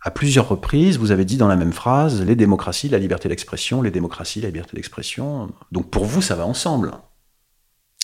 à 0.00 0.10
plusieurs 0.10 0.48
reprises, 0.48 0.98
vous 0.98 1.12
avez 1.12 1.24
dit 1.24 1.36
dans 1.36 1.46
la 1.46 1.54
même 1.54 1.72
phrase 1.72 2.22
les 2.22 2.34
démocraties, 2.34 2.88
la 2.88 2.98
liberté 2.98 3.28
d'expression, 3.28 3.82
les 3.82 3.92
démocraties, 3.92 4.40
la 4.40 4.48
liberté 4.48 4.74
d'expression. 4.74 5.52
Donc 5.70 5.90
pour 5.90 6.04
vous, 6.04 6.20
ça 6.20 6.34
va 6.34 6.44
ensemble. 6.44 6.92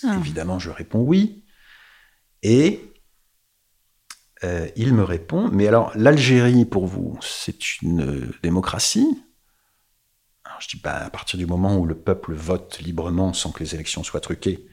Ah. 0.07 0.17
Évidemment, 0.17 0.61
je 0.61 0.71
réponds 0.71 1.01
oui. 1.01 1.43
Et 2.45 2.93
euh, 4.45 4.69
il 4.77 4.95
me 4.95 5.03
répond, 5.03 5.49
mais 5.53 5.67
alors 5.67 5.93
l'Algérie, 5.95 6.65
pour 6.65 6.87
vous, 6.87 7.19
c'est 7.23 7.81
une 7.83 8.33
démocratie? 8.43 9.23
Alors, 10.45 10.61
Je 10.61 10.69
dis, 10.69 10.81
bah, 10.83 11.05
à 11.05 11.11
partir 11.11 11.39
du 11.39 11.47
moment 11.47 11.77
où 11.77 11.87
le 11.87 11.97
peuple 11.97 12.35
vote 12.35 12.79
librement 12.81 13.33
sans 13.33 13.51
que 13.51 13.63
les 13.63 13.75
élections 13.75 14.03
soient 14.03 14.21
truquées 14.21 14.67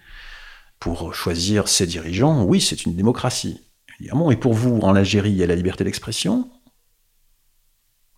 pour 0.79 1.13
choisir 1.15 1.67
ses 1.67 1.87
dirigeants, 1.87 2.43
oui, 2.43 2.61
c'est 2.61 2.85
une 2.85 2.95
démocratie. 2.95 3.61
Et 3.99 4.35
pour 4.35 4.53
vous, 4.53 4.79
en 4.79 4.95
Algérie, 4.95 5.31
il 5.31 5.37
y 5.37 5.43
a 5.43 5.47
la 5.47 5.55
liberté 5.55 5.83
d'expression? 5.83 6.51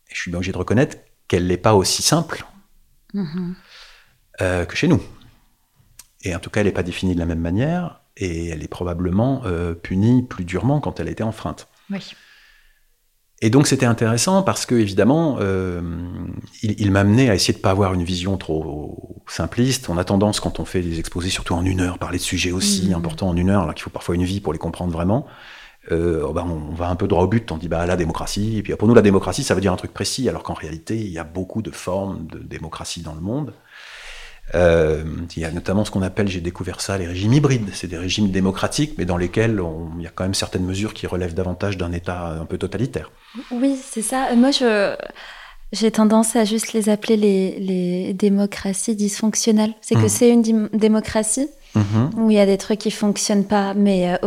Et 0.09 0.15
je 0.15 0.21
suis 0.21 0.31
bien 0.31 0.37
obligé 0.37 0.51
de 0.51 0.57
reconnaître 0.57 0.97
qu'elle 1.27 1.47
n'est 1.47 1.57
pas 1.57 1.75
aussi 1.75 2.01
simple 2.01 2.45
mm-hmm. 3.13 3.53
euh, 4.41 4.65
que 4.65 4.75
chez 4.75 4.87
nous. 4.87 5.01
Et 6.23 6.35
en 6.35 6.39
tout 6.39 6.49
cas, 6.49 6.61
elle 6.61 6.67
n'est 6.67 6.73
pas 6.73 6.83
définie 6.83 7.13
de 7.13 7.19
la 7.19 7.25
même 7.25 7.39
manière, 7.39 8.01
et 8.17 8.47
elle 8.49 8.63
est 8.63 8.67
probablement 8.67 9.41
euh, 9.45 9.73
punie 9.73 10.23
plus 10.23 10.43
durement 10.43 10.79
quand 10.79 10.99
elle 10.99 11.07
a 11.07 11.11
été 11.11 11.23
enfreinte. 11.23 11.67
Oui. 11.89 12.13
Et 13.39 13.51
donc 13.51 13.67
c'était 13.67 13.85
intéressant 13.85 14.41
parce 14.41 14.65
que 14.65 14.73
évidemment, 14.73 15.37
euh, 15.39 15.81
il, 16.63 16.91
m'a 16.91 17.01
amené 17.01 17.29
à 17.29 17.35
essayer 17.35 17.53
de 17.53 17.59
pas 17.61 17.69
avoir 17.69 17.93
une 17.93 18.03
vision 18.03 18.35
trop 18.37 19.23
simpliste. 19.27 19.89
On 19.89 19.97
a 19.99 20.03
tendance, 20.03 20.39
quand 20.39 20.59
on 20.59 20.65
fait 20.65 20.81
des 20.81 20.99
exposés, 20.99 21.29
surtout 21.29 21.53
en 21.53 21.63
une 21.63 21.81
heure, 21.81 21.99
parler 21.99 22.17
de 22.17 22.23
sujets 22.23 22.51
aussi 22.51 22.89
mm-hmm. 22.89 22.95
importants 22.95 23.29
en 23.29 23.37
une 23.37 23.51
heure, 23.51 23.61
alors 23.61 23.75
qu'il 23.75 23.83
faut 23.83 23.91
parfois 23.91 24.15
une 24.15 24.23
vie 24.23 24.41
pour 24.41 24.53
les 24.53 24.59
comprendre 24.59 24.91
vraiment. 24.91 25.27
Euh, 25.91 26.23
oh 26.27 26.33
ben, 26.33 26.45
on 26.49 26.73
va 26.73 26.89
un 26.89 26.95
peu 26.95 27.07
droit 27.07 27.23
au 27.23 27.27
but, 27.27 27.49
on 27.51 27.57
dit 27.57 27.69
bah 27.69 27.85
la 27.85 27.95
démocratie, 27.95 28.57
et 28.57 28.63
puis 28.63 28.75
pour 28.75 28.87
nous 28.89 28.93
la 28.93 29.01
démocratie 29.01 29.43
ça 29.43 29.55
veut 29.55 29.61
dire 29.61 29.71
un 29.71 29.77
truc 29.77 29.93
précis, 29.93 30.27
alors 30.27 30.43
qu'en 30.43 30.53
réalité 30.53 30.97
il 30.97 31.09
y 31.09 31.17
a 31.17 31.23
beaucoup 31.23 31.61
de 31.61 31.71
formes 31.71 32.27
de 32.27 32.39
démocratie 32.39 33.01
dans 33.01 33.13
le 33.13 33.21
monde. 33.21 33.53
Euh, 34.55 35.03
il 35.35 35.41
y 35.41 35.45
a 35.45 35.51
notamment 35.51 35.83
ce 35.83 35.91
qu'on 35.91 36.01
appelle, 36.01 36.27
j'ai 36.27 36.41
découvert 36.41 36.81
ça, 36.81 36.97
les 36.97 37.07
régimes 37.07 37.33
hybrides. 37.33 37.69
C'est 37.73 37.87
des 37.87 37.97
régimes 37.97 38.31
démocratiques, 38.31 38.95
mais 38.97 39.05
dans 39.05 39.17
lesquels 39.17 39.61
il 39.97 40.03
y 40.03 40.07
a 40.07 40.09
quand 40.09 40.23
même 40.23 40.33
certaines 40.33 40.65
mesures 40.65 40.93
qui 40.93 41.07
relèvent 41.07 41.33
davantage 41.33 41.77
d'un 41.77 41.91
État 41.91 42.37
un 42.39 42.45
peu 42.45 42.57
totalitaire. 42.57 43.11
Oui, 43.51 43.77
c'est 43.81 44.01
ça. 44.01 44.33
Moi, 44.35 44.51
je, 44.51 44.95
j'ai 45.71 45.91
tendance 45.91 46.35
à 46.35 46.45
juste 46.45 46.73
les 46.73 46.89
appeler 46.89 47.17
les, 47.17 47.59
les 47.59 48.13
démocraties 48.13 48.95
dysfonctionnelles. 48.95 49.73
C'est 49.81 49.95
que 49.95 50.05
mmh. 50.05 50.09
c'est 50.09 50.29
une 50.29 50.69
démocratie, 50.73 51.49
Mhm. 51.77 52.09
où 52.17 52.31
il 52.31 52.37
y 52.37 52.39
a 52.39 52.45
des 52.45 52.57
trucs 52.57 52.79
qui 52.79 52.91
fonctionnent 52.91 53.45
pas, 53.45 53.73
mais 53.73 54.13
euh, 54.13 54.17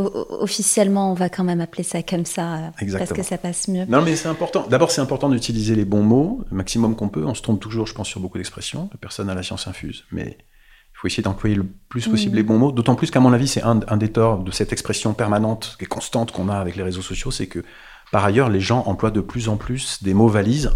officiellement, 0.41 1.11
on 1.11 1.15
va 1.15 1.29
quand 1.29 1.45
même 1.45 1.61
appeler 1.61 1.83
ça 1.83 2.03
comme 2.03 2.25
ça 2.25 2.55
euh, 2.55 2.89
parce 2.99 3.13
que 3.13 3.23
ça 3.23 3.39
passe 3.39 3.69
mieux. 3.69 3.85
Non, 3.87 4.03
mais 4.03 4.17
c'est 4.17 4.29
important. 4.29 4.67
D'abord, 4.69 4.91
c'est 4.91 5.01
important 5.01 5.29
d'utiliser 5.29 5.75
les 5.75 5.85
bons 5.85 6.03
mots, 6.03 6.45
le 6.51 6.57
maximum 6.57 6.95
qu'on 6.97 7.09
peut. 7.09 7.25
On 7.25 7.35
se 7.35 7.43
trompe 7.43 7.61
toujours, 7.61 7.87
je 7.87 7.95
pense, 7.95 8.09
sur 8.09 8.21
beaucoup 8.21 8.39
d'expressions. 8.39 8.89
Personne 9.01 9.27
n'a 9.27 9.35
la 9.35 9.43
science 9.43 9.67
infuse, 9.67 10.05
mais 10.13 10.39
il 10.39 10.99
faut 11.01 11.07
essayer 11.07 11.23
d'employer 11.23 11.57
le 11.57 11.67
plus 11.89 12.07
possible 12.09 12.37
les 12.37 12.43
bons 12.43 12.59
mots. 12.59 12.73
D'autant 12.73 12.95
plus 12.95 13.11
qu'à 13.11 13.21
mon 13.21 13.33
avis, 13.33 13.49
c'est 13.49 13.63
un, 13.63 13.81
un, 13.89 13.97
des 13.97 14.11
torts 14.11 14.39
de 14.39 14.51
cette 14.51 14.73
expression 14.73 15.15
permanente 15.15 15.77
et 15.81 15.87
constante 15.87 16.33
qu'on 16.33 16.49
a 16.49 16.57
avec 16.57 16.77
les 16.77 16.83
réseaux 16.83 17.03
sociaux, 17.03 17.31
c'est 17.31 17.47
que 17.47 17.65
par 18.13 18.25
ailleurs, 18.25 18.49
les 18.49 18.61
gens 18.61 18.83
emploient 18.87 19.13
de 19.13 19.21
plus 19.21 19.49
en 19.49 19.57
plus 19.57 20.03
des 20.03 20.15
mots 20.15 20.29
valises 20.29 20.73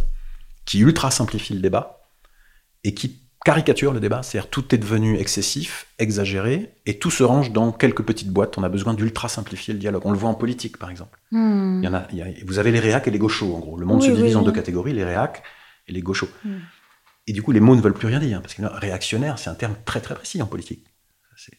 qui 0.65 0.81
ultra 0.81 1.11
simplifient 1.11 1.55
le 1.55 1.61
débat 1.61 2.01
et 2.85 2.95
qui 2.95 3.25
caricature 3.45 3.93
le 3.93 4.01
débat, 4.01 4.23
c'est-à-dire 4.23 4.49
tout 4.49 4.75
est 4.75 4.79
devenu 4.79 5.19
excessif, 5.19 5.87
exagéré, 5.99 6.75
et 6.87 6.99
tout 6.99 7.11
se 7.11 7.23
range 7.23 7.53
dans 7.53 7.73
quelques 7.73 8.03
petites 8.03 8.31
boîtes. 8.31 8.57
On 8.57 8.63
a 8.63 8.71
besoin 8.71 8.95
d'ultra 8.95 9.29
simplifier 9.29 9.75
le 9.75 9.81
dialogue. 9.81 10.03
On 10.07 10.13
le 10.13 10.19
voit 10.19 10.31
en 10.31 10.35
politique, 10.35 10.79
par 10.79 10.91
exemple. 10.91 11.19
Hmm. 11.31 11.81
Il 11.83 11.85
y 11.85 11.89
en 11.89 11.95
a, 11.95 12.07
vous 12.47 12.59
avez 12.59 12.73
les 12.73 12.81
réacs 12.81 13.07
et 13.07 13.11
les 13.11 13.19
gauchos, 13.19 13.55
en 13.55 13.61
gros. 13.61 13.77
Le 13.77 13.85
monde 13.85 14.03
se 14.03 14.11
divise 14.11 14.37
en 14.37 14.43
deux 14.43 14.53
catégories, 14.53 14.95
les 14.95 15.05
réacs 15.05 15.43
et 15.87 15.93
les 15.93 16.01
gauchos. 16.01 16.31
Hmm. 16.43 16.61
Et 17.27 17.33
du 17.33 17.43
coup, 17.43 17.53
les 17.53 17.61
mots 17.61 17.77
ne 17.77 17.83
veulent 17.83 17.95
plus 17.95 18.09
rien 18.09 18.19
dire, 18.19 18.41
parce 18.41 18.55
que 18.55 18.63
réactionnaire, 18.63 19.39
c'est 19.39 19.51
un 19.51 19.55
terme 19.55 19.77
très 19.85 20.01
très 20.01 20.15
précis 20.15 20.41
en 20.41 20.47
politique. 20.47 20.87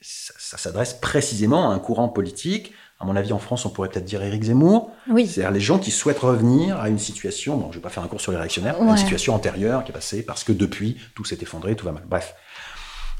ça 0.01 0.57
s'adresse 0.57 0.95
précisément 0.95 1.69
à 1.69 1.73
un 1.73 1.79
courant 1.79 2.09
politique 2.09 2.73
à 2.99 3.05
mon 3.05 3.15
avis, 3.15 3.33
en 3.33 3.39
France, 3.39 3.65
on 3.65 3.69
pourrait 3.69 3.89
peut-être 3.89 4.05
dire 4.05 4.23
Éric 4.23 4.43
Zemmour. 4.43 4.89
Oui. 5.09 5.27
C'est-à-dire 5.27 5.51
les 5.51 5.59
gens 5.59 5.79
qui 5.79 5.91
souhaitent 5.91 6.19
revenir 6.19 6.79
à 6.79 6.87
une 6.87 6.99
situation, 6.99 7.57
bon, 7.57 7.65
je 7.65 7.69
ne 7.69 7.73
vais 7.75 7.81
pas 7.81 7.89
faire 7.89 8.03
un 8.03 8.07
cours 8.07 8.21
sur 8.21 8.31
les 8.31 8.37
réactionnaires, 8.37 8.81
une 8.81 8.95
situation 8.97 9.35
antérieure 9.35 9.83
qui 9.83 9.91
est 9.91 9.93
passée 9.93 10.23
parce 10.23 10.43
que 10.43 10.53
depuis, 10.53 10.97
tout 11.13 11.25
s'est 11.25 11.37
effondré, 11.41 11.75
tout 11.75 11.85
va 11.85 11.91
mal. 11.91 12.03
Bref. 12.07 12.35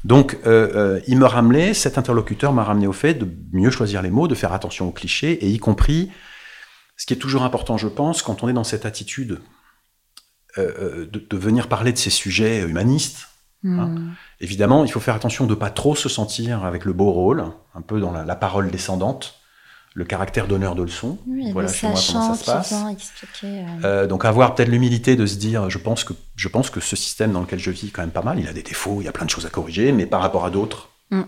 Donc, 0.04 0.38
euh, 0.46 0.70
euh, 0.74 1.00
il 1.06 1.18
me 1.18 1.26
ramenait, 1.26 1.74
cet 1.74 1.98
interlocuteur 1.98 2.52
m'a 2.52 2.64
ramené 2.64 2.86
au 2.86 2.92
fait 2.92 3.14
de 3.14 3.28
mieux 3.52 3.70
choisir 3.70 4.02
les 4.02 4.10
mots, 4.10 4.28
de 4.28 4.34
faire 4.34 4.52
attention 4.52 4.88
aux 4.88 4.92
clichés, 4.92 5.32
et 5.44 5.50
y 5.50 5.58
compris, 5.58 6.10
ce 6.96 7.06
qui 7.06 7.12
est 7.12 7.18
toujours 7.18 7.42
important, 7.42 7.76
je 7.76 7.88
pense, 7.88 8.22
quand 8.22 8.42
on 8.42 8.48
est 8.48 8.54
dans 8.54 8.64
cette 8.64 8.86
attitude 8.86 9.40
euh, 10.58 11.06
de, 11.06 11.36
venir 11.36 11.68
parler 11.68 11.92
de 11.92 11.98
ces 11.98 12.10
sujets 12.10 12.62
humanistes, 12.62 13.28
hein. 13.64 13.88
hmm. 13.88 14.14
évidemment, 14.40 14.84
il 14.84 14.90
faut 14.90 15.00
faire 15.00 15.16
attention 15.16 15.44
de 15.44 15.50
ne 15.50 15.54
pas 15.58 15.70
trop 15.70 15.94
se 15.94 16.08
sentir 16.08 16.64
avec 16.64 16.86
le 16.86 16.94
beau 16.94 17.10
rôle, 17.10 17.44
un 17.74 17.82
peu 17.82 18.00
dans 18.00 18.12
la 18.12 18.36
parole 18.36 18.70
descendante, 18.70 19.40
le 19.96 20.04
caractère 20.04 20.46
donneur 20.46 20.74
de 20.74 20.82
leçons. 20.82 21.18
voilà 21.52 21.72
chez 21.72 21.88
moi 21.88 21.98
comment 22.06 22.34
ça 22.34 22.38
se 22.38 22.44
passe. 22.44 22.74
Euh. 23.42 23.66
Euh, 23.82 24.06
donc 24.06 24.26
avoir 24.26 24.54
peut-être 24.54 24.68
l'humilité 24.68 25.16
de 25.16 25.24
se 25.24 25.36
dire, 25.36 25.70
je 25.70 25.78
pense 25.78 26.04
que 26.04 26.12
je 26.36 26.48
pense 26.48 26.68
que 26.68 26.80
ce 26.80 26.96
système 26.96 27.32
dans 27.32 27.40
lequel 27.40 27.58
je 27.58 27.70
vis 27.70 27.90
quand 27.90 28.02
même 28.02 28.10
pas 28.10 28.22
mal. 28.22 28.38
Il 28.38 28.46
a 28.46 28.52
des 28.52 28.62
défauts, 28.62 28.98
il 29.00 29.04
y 29.04 29.08
a 29.08 29.12
plein 29.12 29.24
de 29.24 29.30
choses 29.30 29.46
à 29.46 29.48
corriger, 29.48 29.92
mais 29.92 30.04
par 30.04 30.20
rapport 30.20 30.44
à 30.44 30.50
d'autres, 30.50 30.90
mm. 31.10 31.22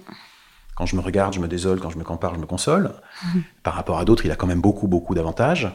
quand 0.77 0.85
je 0.85 0.97
me 0.97 1.01
regarde, 1.01 1.33
je 1.33 1.41
me 1.41 1.49
désole, 1.49 1.81
quand 1.81 1.89
je 1.89 1.97
me 1.97 2.05
compare, 2.05 2.35
je 2.35 2.41
me 2.41 2.45
console. 2.45 2.93
Mm. 3.25 3.39
Par 3.63 3.73
rapport 3.73 3.99
à 3.99 4.05
d'autres, 4.05 4.27
il 4.27 4.31
a 4.33 4.37
quand 4.37 4.47
même 4.47 4.61
beaucoup 4.61 4.87
beaucoup 4.87 5.15
d'avantages. 5.15 5.75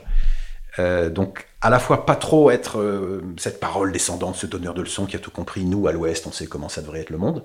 Euh, 0.78 1.10
donc 1.10 1.48
à 1.62 1.72
la 1.72 1.80
fois 1.80 2.06
pas 2.06 2.16
trop 2.16 2.52
être 2.52 3.24
cette 3.38 3.60
parole 3.60 3.92
descendante, 3.92 4.36
ce 4.36 4.46
donneur 4.46 4.76
de 4.76 4.84
leçons 4.84 5.08
qui 5.08 5.16
a 5.16 5.20
tout 5.20 5.32
compris. 5.32 5.66
Nous 5.66 5.88
à 5.88 5.94
l'Ouest, 5.94 6.28
on 6.28 6.32
sait 6.32 6.46
comment 6.46 6.70
ça 6.70 6.84
devrait 6.84 7.00
être 7.00 7.10
le 7.10 7.18
monde, 7.18 7.44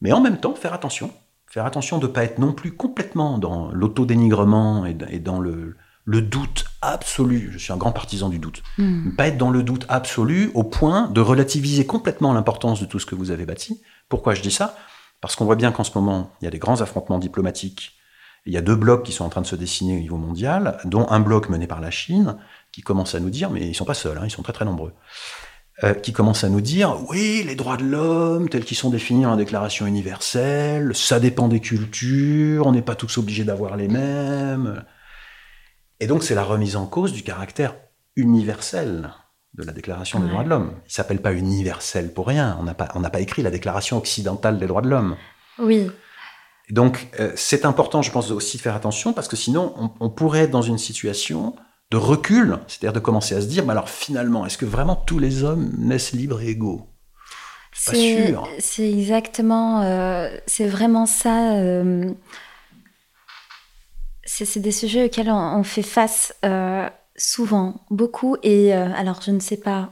mais 0.00 0.10
en 0.10 0.20
même 0.20 0.40
temps 0.40 0.56
faire 0.56 0.74
attention 0.74 1.12
faire 1.50 1.66
attention 1.66 1.98
de 1.98 2.06
ne 2.06 2.12
pas 2.12 2.24
être 2.24 2.38
non 2.38 2.52
plus 2.52 2.72
complètement 2.72 3.36
dans 3.36 3.70
l'autodénigrement 3.72 4.86
et, 4.86 4.96
et 5.10 5.18
dans 5.18 5.40
le, 5.40 5.76
le, 6.04 6.22
doute 6.22 6.64
absolu. 6.80 7.50
Je 7.52 7.58
suis 7.58 7.72
un 7.72 7.76
grand 7.76 7.92
partisan 7.92 8.28
du 8.28 8.38
doute. 8.38 8.62
Hmm. 8.78 9.10
Pas 9.16 9.26
être 9.26 9.36
dans 9.36 9.50
le 9.50 9.62
doute 9.62 9.84
absolu 9.88 10.50
au 10.54 10.62
point 10.62 11.08
de 11.08 11.20
relativiser 11.20 11.84
complètement 11.84 12.32
l'importance 12.32 12.80
de 12.80 12.86
tout 12.86 13.00
ce 13.00 13.06
que 13.06 13.16
vous 13.16 13.32
avez 13.32 13.44
bâti. 13.44 13.82
Pourquoi 14.08 14.34
je 14.34 14.42
dis 14.42 14.52
ça? 14.52 14.76
Parce 15.20 15.36
qu'on 15.36 15.44
voit 15.44 15.56
bien 15.56 15.72
qu'en 15.72 15.84
ce 15.84 15.90
moment, 15.98 16.32
il 16.40 16.44
y 16.44 16.48
a 16.48 16.50
des 16.50 16.58
grands 16.58 16.80
affrontements 16.80 17.18
diplomatiques. 17.18 17.96
Il 18.46 18.54
y 18.54 18.56
a 18.56 18.62
deux 18.62 18.76
blocs 18.76 19.02
qui 19.02 19.12
sont 19.12 19.24
en 19.24 19.28
train 19.28 19.42
de 19.42 19.46
se 19.46 19.56
dessiner 19.56 19.96
au 19.96 20.00
niveau 20.00 20.16
mondial, 20.16 20.78
dont 20.84 21.06
un 21.10 21.20
bloc 21.20 21.50
mené 21.50 21.66
par 21.66 21.80
la 21.80 21.90
Chine, 21.90 22.36
qui 22.72 22.80
commence 22.80 23.14
à 23.14 23.20
nous 23.20 23.28
dire, 23.28 23.50
mais 23.50 23.60
ils 23.68 23.74
sont 23.74 23.84
pas 23.84 23.92
seuls, 23.92 24.16
hein, 24.16 24.22
ils 24.24 24.30
sont 24.30 24.42
très 24.42 24.54
très 24.54 24.64
nombreux, 24.64 24.94
euh, 25.84 25.94
qui 25.94 26.12
commence 26.12 26.44
à 26.44 26.48
nous 26.48 26.60
dire 26.60 26.98
oui, 27.08 27.42
les 27.46 27.54
droits 27.54 27.76
de 27.76 27.84
l'homme 27.84 28.48
tels 28.48 28.64
qu'ils 28.64 28.76
sont 28.76 28.90
définis 28.90 29.22
dans 29.22 29.30
la 29.30 29.36
Déclaration 29.36 29.86
universelle, 29.86 30.94
ça 30.94 31.20
dépend 31.20 31.48
des 31.48 31.60
cultures, 31.60 32.66
on 32.66 32.72
n'est 32.72 32.82
pas 32.82 32.94
tous 32.94 33.18
obligés 33.18 33.44
d'avoir 33.44 33.76
les 33.76 33.88
mêmes. 33.88 34.84
Et 36.00 36.06
donc 36.06 36.22
c'est 36.22 36.34
la 36.34 36.44
remise 36.44 36.76
en 36.76 36.86
cause 36.86 37.12
du 37.12 37.22
caractère 37.22 37.76
universel 38.16 39.10
de 39.54 39.64
la 39.64 39.72
Déclaration 39.72 40.20
des 40.20 40.28
droits 40.28 40.44
de 40.44 40.48
l'homme. 40.48 40.72
Il 40.86 40.92
s'appelle 40.92 41.20
pas 41.20 41.32
universel 41.32 42.12
pour 42.12 42.26
rien. 42.26 42.56
On 42.60 42.64
n'a 42.64 42.74
pas, 42.74 42.88
on 42.94 43.02
pas 43.02 43.20
écrit 43.20 43.42
la 43.42 43.50
Déclaration 43.50 43.96
occidentale 43.98 44.58
des 44.58 44.66
droits 44.66 44.82
de 44.82 44.88
l'homme. 44.88 45.16
Oui. 45.58 45.90
Donc, 46.70 47.08
euh, 47.18 47.32
c'est 47.34 47.64
important, 47.64 48.00
je 48.02 48.10
pense, 48.10 48.30
aussi 48.30 48.56
de 48.56 48.62
faire 48.62 48.76
attention 48.76 49.12
parce 49.12 49.28
que 49.28 49.36
sinon, 49.36 49.92
on, 49.98 50.10
pourrait 50.10 50.40
être 50.40 50.50
dans 50.50 50.62
une 50.62 50.78
situation 50.78 51.54
de 51.90 51.96
recul, 51.96 52.58
c'est-à-dire 52.68 52.92
de 52.92 53.00
commencer 53.00 53.34
à 53.34 53.40
se 53.40 53.46
dire, 53.46 53.64
mais 53.64 53.72
alors 53.72 53.88
finalement, 53.88 54.46
est-ce 54.46 54.58
que 54.58 54.66
vraiment 54.66 54.96
tous 54.96 55.18
les 55.18 55.42
hommes 55.42 55.72
naissent 55.78 56.12
libres 56.12 56.40
et 56.40 56.48
égaux? 56.48 56.86
C'est 57.72 57.92
pas 57.92 58.26
sûr. 58.26 58.48
C'est 58.58 58.90
exactement, 58.90 59.82
euh, 59.82 60.28
c'est 60.46 60.66
vraiment 60.66 61.06
ça. 61.06 61.54
Euh, 61.54 62.10
c'est 64.24 64.60
des 64.60 64.72
sujets 64.72 65.06
auxquels 65.06 65.30
on, 65.30 65.62
fait 65.64 65.82
face 65.82 66.34
souvent, 67.16 67.84
beaucoup. 67.90 68.36
Et 68.42 68.72
alors, 68.72 69.20
je 69.22 69.32
ne 69.32 69.40
sais 69.40 69.56
pas 69.56 69.90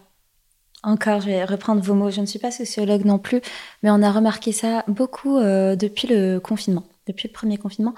encore, 0.83 1.21
je 1.21 1.27
vais 1.27 1.45
reprendre 1.45 1.83
vos 1.83 1.95
mots. 1.95 2.11
Je 2.11 2.21
ne 2.21 2.27
suis 2.27 2.39
pas 2.39 2.51
sociologue 2.51 3.05
non 3.05 3.19
plus, 3.19 3.41
mais 3.83 3.91
on 3.91 4.03
a 4.03 4.11
remarqué 4.11 4.53
ça 4.53 4.85
beaucoup 4.89 5.39
euh, 5.39 5.77
depuis 5.77 6.09
le 6.09 6.39
confinement, 6.39 6.85
depuis 7.07 7.29
le 7.29 7.33
premier 7.33 7.59
confinement. 7.59 7.95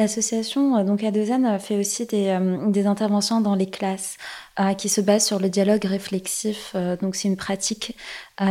L'association 0.00 0.78
euh, 0.78 0.84
donc 0.84 1.04
Adozan 1.04 1.58
fait 1.58 1.76
aussi 1.76 2.06
des, 2.06 2.28
euh, 2.28 2.70
des, 2.70 2.86
interventions 2.86 3.42
dans 3.42 3.54
les 3.54 3.68
classes 3.68 4.16
qui 4.76 4.88
se 4.90 5.00
basent 5.00 5.26
sur 5.26 5.38
le 5.38 5.48
dialogue 5.48 5.84
réflexif. 5.84 6.76
donc 7.00 7.16
c'est 7.16 7.28
une 7.28 7.36
pratique 7.38 7.96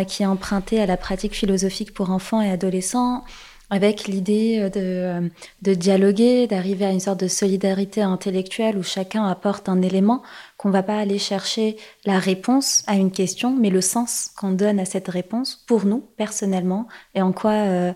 qui 0.08 0.24
est 0.24 0.26
empruntée 0.26 0.82
à 0.82 0.88
la 0.88 0.98
pratique 0.98 1.36
philosophique 1.36 1.94
pour 1.94 2.10
enfants 2.10 2.42
et 2.42 2.50
adolescents 2.50 3.24
avec 3.70 4.08
l'idée 4.08 4.70
de, 4.72 5.74
dialoguer, 5.76 6.48
d'arriver 6.48 6.86
à 6.86 6.92
une 6.92 7.00
sorte 7.00 7.20
de 7.20 7.28
solidarité 7.28 8.02
intellectuelle 8.02 8.78
où 8.78 8.84
chacun 8.84 9.26
apporte 9.28 9.70
un 9.70 9.82
élément 9.82 10.24
qu'on 10.58 10.72
va 10.72 10.84
pas 10.84 10.98
aller 10.98 11.20
chercher 11.20 11.78
la 12.06 12.20
réponse 12.20 12.84
à 12.88 12.96
une 12.96 13.12
question, 13.12 13.56
mais 13.56 13.70
le 13.70 13.82
sens 13.82 14.32
qu'on 14.36 14.52
donne 14.52 14.80
à 14.80 14.86
cette 14.86 15.08
réponse 15.08 15.64
pour 15.68 15.86
nous 15.86 16.04
personnellement 16.18 16.88
et 17.14 17.22
en 17.22 17.32
quoi 17.32 17.52
euh, 17.52 17.94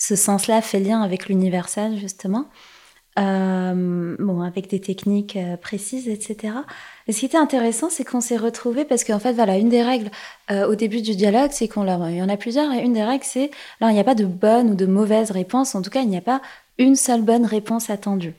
ce 0.00 0.16
sens-là 0.16 0.62
fait 0.62 0.80
lien 0.80 1.02
avec 1.02 1.28
l'universel 1.28 1.98
justement. 1.98 2.46
Euh, 3.18 4.16
bon, 4.18 4.40
avec 4.40 4.70
des 4.70 4.80
techniques 4.80 5.36
euh, 5.36 5.56
précises, 5.56 6.08
etc. 6.08 6.54
Et 7.06 7.12
ce 7.12 7.20
qui 7.20 7.26
était 7.26 7.36
intéressant, 7.36 7.90
c'est 7.90 8.04
qu'on 8.04 8.20
s'est 8.20 8.36
retrouvés 8.36 8.84
parce 8.84 9.02
qu'en 9.04 9.18
fait, 9.18 9.32
voilà, 9.32 9.58
une 9.58 9.68
des 9.68 9.82
règles 9.82 10.10
au 10.48 10.74
début 10.74 11.02
du 11.02 11.14
dialogue, 11.16 11.50
c'est 11.52 11.68
qu'on 11.68 11.84
il 12.08 12.16
y 12.16 12.22
en 12.22 12.28
a 12.28 12.36
plusieurs, 12.36 12.72
et 12.72 12.82
une 12.82 12.92
des 12.92 13.04
règles, 13.04 13.24
c'est 13.24 13.50
là, 13.80 13.90
il 13.90 13.94
n'y 13.94 14.00
a 14.00 14.04
pas 14.04 14.14
de 14.14 14.24
bonne 14.24 14.70
ou 14.70 14.74
de 14.74 14.86
mauvaise 14.86 15.30
réponse. 15.32 15.74
En 15.74 15.82
tout 15.82 15.90
cas, 15.90 16.02
il 16.02 16.08
n'y 16.08 16.16
a 16.16 16.22
pas 16.22 16.40
une 16.78 16.96
seule 16.96 17.22
bonne 17.22 17.44
réponse 17.44 17.90
attendue. 17.90 18.34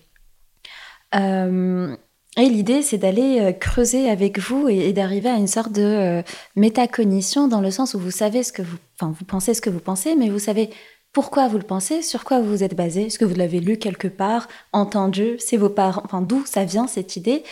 Et 2.37 2.47
l'idée, 2.47 2.81
c'est 2.81 2.97
d'aller 2.97 3.39
euh, 3.41 3.51
creuser 3.51 4.09
avec 4.09 4.39
vous 4.39 4.69
et, 4.69 4.93
d'arriver 4.93 5.29
à 5.29 5.35
une 5.35 5.47
sorte 5.47 5.73
de 5.73 5.81
euh, 5.81 6.21
métacognition 6.55 7.49
dans 7.49 7.59
le 7.59 7.71
sens 7.71 7.93
où 7.93 7.99
vous 7.99 8.11
savez 8.11 8.41
ce 8.43 8.53
que 8.53 8.61
vous, 8.61 8.77
enfin, 8.95 9.13
vous 9.17 9.25
pensez 9.25 9.53
ce 9.53 9.59
que 9.59 9.69
vous 9.69 9.81
pensez, 9.81 10.15
mais 10.15 10.29
vous 10.29 10.39
savez 10.39 10.69
pourquoi 11.13 11.47
vous 11.47 11.57
le 11.57 11.63
pensez, 11.63 12.01
sur 12.01 12.23
quoi 12.23 12.39
vous 12.39 12.49
vous 12.49 12.63
êtes 12.63 12.75
basé, 12.75 13.07
est-ce 13.07 13.19
que 13.19 13.25
vous 13.25 13.35
l'avez 13.35 13.59
lu 13.59 13.77
quelque 13.77 14.07
part, 14.07 14.47
entendu, 14.71 15.35
c'est 15.39 15.57
vos 15.57 15.69
parents, 15.69 16.01
enfin, 16.05 16.21
d'où 16.21 16.45
ça 16.45 16.63
vient 16.65 16.87
cette 16.87 17.15
idée, 17.15 17.43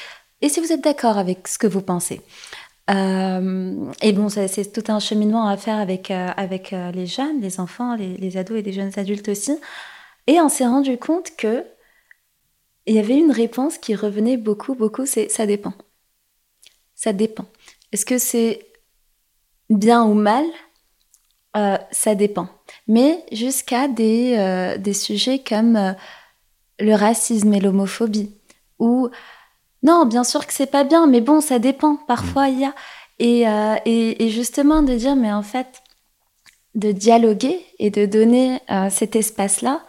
et 0.42 0.50
si 0.50 0.60
vous 0.60 0.72
êtes 0.72 0.84
d'accord 0.84 1.18
avec 1.18 1.48
ce 1.48 1.58
que 1.58 1.68
vous 1.68 1.82
pensez. 1.82 2.22
Euh, 2.90 3.92
et 4.02 4.14
bon, 4.14 4.30
c'est 4.30 4.72
tout 4.72 4.92
un 4.92 5.00
cheminement 5.00 5.48
à 5.48 5.58
faire 5.58 5.78
avec, 5.78 6.10
avec 6.12 6.72
les 6.72 7.06
jeunes, 7.06 7.40
les 7.42 7.60
enfants, 7.60 7.96
les, 7.96 8.18
les 8.18 8.38
ados 8.38 8.58
et 8.58 8.62
les 8.64 8.74
jeunes 8.74 8.92
adultes 8.98 9.30
aussi. 9.30 9.56
Et 10.28 10.40
on 10.42 10.50
s'est 10.50 10.66
rendu 10.66 10.98
compte 10.98 11.36
que 11.36 11.66
il 12.86 12.96
y 12.96 13.00
avait 13.00 13.18
une 13.18 13.32
réponse 13.32 13.78
qui 13.78 13.94
revenait 13.96 14.38
beaucoup, 14.38 14.74
beaucoup, 14.74 15.06
c'est 15.06 15.30
ça 15.30 15.46
dépend. 15.46 15.74
Ça 16.96 17.14
dépend. 17.14 17.46
Est-ce 17.92 18.06
que 18.06 18.18
c'est 18.18 18.66
bien 19.70 20.04
ou 20.04 20.14
mal? 20.14 20.46
Euh, 21.56 21.78
Ça 21.92 22.16
dépend. 22.16 22.50
Mais 22.90 23.24
jusqu'à 23.32 23.88
des, 23.88 24.36
euh, 24.38 24.78
des 24.78 24.94
sujets 24.94 25.40
comme 25.40 25.78
euh, 25.78 25.94
le 26.80 26.94
racisme 26.96 27.54
et 27.54 27.62
l'homophobie, 27.62 28.36
ou 28.80 29.10
non, 29.84 30.06
bien 30.06 30.26
sûr 30.26 30.46
que 30.46 30.54
c'est 30.54 30.72
pas 30.72 30.84
bien, 30.84 31.08
mais 31.08 31.22
bon, 31.22 31.40
ça 31.40 31.60
dépend. 31.60 31.96
Parfois, 32.08 32.50
il 32.50 32.60
y 32.60 32.66
a. 32.66 32.76
Et, 33.20 33.44
et, 33.86 34.26
et, 34.26 34.30
justement, 34.30 34.82
de 34.82 34.94
dire, 34.96 35.16
mais 35.16 35.32
en 35.32 35.44
fait, 35.44 35.82
de 36.76 36.92
dialoguer 36.92 37.66
et 37.80 37.90
de 37.90 38.06
donner 38.06 38.60
cet 38.90 39.16
espace-là, 39.16 39.82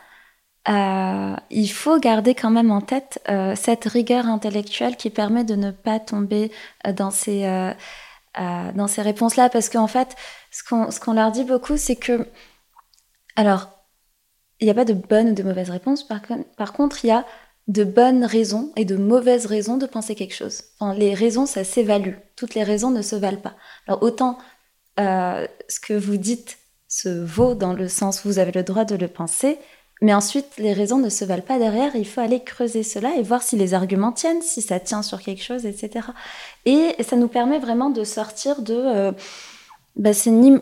euh, 0.69 1.37
il 1.51 1.69
faut 1.69 1.99
garder 1.99 2.35
quand 2.35 2.51
même 2.51 2.71
en 2.71 2.81
tête 2.83 3.21
euh, 3.29 3.55
cette 3.57 3.85
rigueur 3.87 4.27
intellectuelle 4.27 4.97
qui 4.97 5.09
permet 5.11 5.43
de 5.45 5.55
ne 5.55 5.71
pas 5.71 5.99
tomber 5.99 6.53
euh, 6.87 6.93
dans 6.93 7.11
ces, 7.11 7.43
dans 8.37 8.87
ces 8.87 9.03
réponses-là. 9.03 9.49
Parce 9.49 9.69
qu'en 9.69 9.87
fait, 9.87 10.17
ce 10.51 10.63
qu'on, 10.65 10.91
ce 10.91 11.01
qu'on 11.01 11.13
leur 11.15 11.33
dit 11.33 11.45
beaucoup, 11.45 11.77
c'est 11.77 11.97
que... 11.97 12.27
Alors, 13.37 13.69
il 14.61 14.65
n'y 14.65 14.71
a 14.71 14.75
pas 14.75 14.85
de 14.85 14.93
bonne 14.93 15.31
ou 15.31 15.35
de 15.35 15.43
mauvaise 15.43 15.71
réponse. 15.71 16.07
Par, 16.07 16.73
contre, 16.73 17.05
il 17.05 17.09
y 17.09 17.13
a 17.13 17.25
de 17.69 17.85
bonnes 17.85 18.25
raisons 18.25 18.73
et 18.77 18.85
de 18.85 18.97
mauvaises 18.97 19.47
raisons 19.47 19.77
de 19.77 19.87
penser 19.87 20.15
quelque 20.15 20.35
chose. 20.35 20.63
Enfin, 20.79 20.95
les 20.95 21.15
raisons, 21.15 21.47
ça 21.47 21.65
s'évalue. 21.65 22.15
Toutes 22.37 22.55
les 22.55 22.65
raisons 22.65 22.91
ne 22.91 23.03
se 23.03 23.17
valent 23.17 23.41
pas. 23.41 23.55
Alors, 23.87 24.03
autant 24.03 24.39
ce 24.99 25.81
que 25.81 25.95
vous 25.95 26.19
dites 26.19 26.59
se 26.89 27.09
vaut 27.09 27.55
dans 27.55 27.73
le 27.73 27.89
sens 27.89 28.25
où 28.25 28.29
vous 28.29 28.39
avez 28.39 28.53
le 28.53 28.63
droit 28.63 28.85
de 28.85 28.97
le 28.97 29.09
penser, 29.09 29.59
mais 30.03 30.15
ensuite, 30.15 30.57
les 30.57 30.73
raisons 30.73 30.99
ne 30.99 31.11
se 31.11 31.25
valent 31.25 31.43
pas 31.43 31.59
derrière. 31.59 31.95
Il 31.95 32.07
faut 32.07 32.23
aller 32.23 32.43
creuser 32.43 32.83
cela 32.83 33.15
et 33.17 33.23
voir 33.23 33.43
si 33.43 33.57
les 33.57 33.75
arguments 33.75 34.13
tiennent, 34.13 34.41
si 34.41 34.63
ça 34.63 34.81
tient 34.81 35.03
sur 35.03 35.21
quelque 35.21 35.43
chose, 35.43 35.67
etc. 35.67 36.09
Et 36.65 36.97
ça 37.03 37.17
nous 37.17 37.29
permet 37.29 37.59
vraiment 37.59 37.91
de 37.91 38.05
sortir 38.05 38.63
de. 38.63 38.75
Euh, 38.75 39.13
bah, 39.97 40.13
ni... 40.27 40.59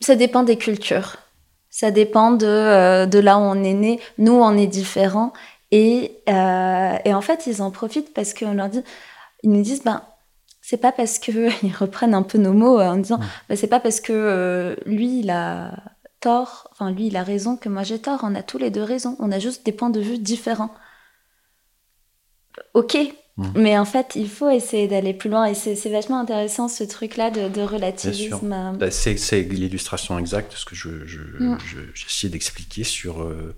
Ça 0.00 0.16
dépend 0.16 0.42
des 0.42 0.58
cultures. 0.58 1.16
Ça 1.72 1.90
dépend 1.90 2.30
de, 2.30 2.46
euh, 2.46 3.06
de 3.06 3.18
là 3.18 3.38
où 3.38 3.40
on 3.40 3.64
est 3.64 3.74
né. 3.74 4.00
Nous, 4.18 4.32
on 4.32 4.56
est 4.56 4.68
différents. 4.68 5.32
Et, 5.72 6.22
euh, 6.28 6.96
et 7.04 7.14
en 7.14 7.20
fait, 7.22 7.48
ils 7.48 7.62
en 7.62 7.72
profitent 7.72 8.14
parce 8.14 8.34
qu'on 8.34 8.54
leur 8.54 8.68
dit. 8.68 8.82
Ils 9.42 9.50
nous 9.50 9.62
disent, 9.62 9.82
ben, 9.82 10.02
c'est 10.60 10.76
pas 10.76 10.92
parce 10.92 11.18
que. 11.18 11.48
Ils 11.66 11.74
reprennent 11.74 12.14
un 12.14 12.22
peu 12.22 12.38
nos 12.38 12.52
mots 12.52 12.80
en 12.80 12.96
disant, 12.98 13.18
ben, 13.48 13.56
c'est 13.56 13.66
pas 13.66 13.80
parce 13.80 14.00
que 14.00 14.76
lui, 14.86 15.20
il 15.20 15.30
a 15.30 15.72
tort, 16.22 16.68
enfin 16.72 16.90
lui 16.90 17.08
il 17.08 17.16
a 17.16 17.24
raison 17.24 17.56
que 17.56 17.68
moi 17.68 17.82
j'ai 17.82 17.98
tort, 18.00 18.20
on 18.22 18.34
a 18.34 18.42
tous 18.42 18.56
les 18.58 18.70
deux 18.70 18.82
raison, 18.82 19.16
on 19.18 19.32
a 19.32 19.38
juste 19.38 19.66
des 19.66 19.72
points 19.72 19.90
de 19.90 20.00
vue 20.00 20.18
différents. 20.18 20.70
Ok, 22.74 22.96
mmh. 23.36 23.48
mais 23.56 23.78
en 23.78 23.84
fait 23.84 24.12
il 24.16 24.28
faut 24.28 24.50
essayer 24.50 24.88
d'aller 24.88 25.14
plus 25.14 25.30
loin 25.30 25.46
et 25.46 25.54
c'est 25.54 25.90
vachement 25.90 26.20
intéressant 26.20 26.68
ce 26.68 26.84
truc-là 26.84 27.30
de, 27.30 27.62
relativisme. 27.62 28.76
Bah, 28.78 28.90
c'est 28.90 29.42
l'illustration 29.42 30.18
exacte, 30.18 30.54
ce 30.54 30.64
que 30.64 30.74
j'essaie 30.74 31.06
je, 31.06 32.26
mmh. 32.26 32.30
d'expliquer 32.30 32.84
sur... 32.84 33.22
Euh, 33.22 33.56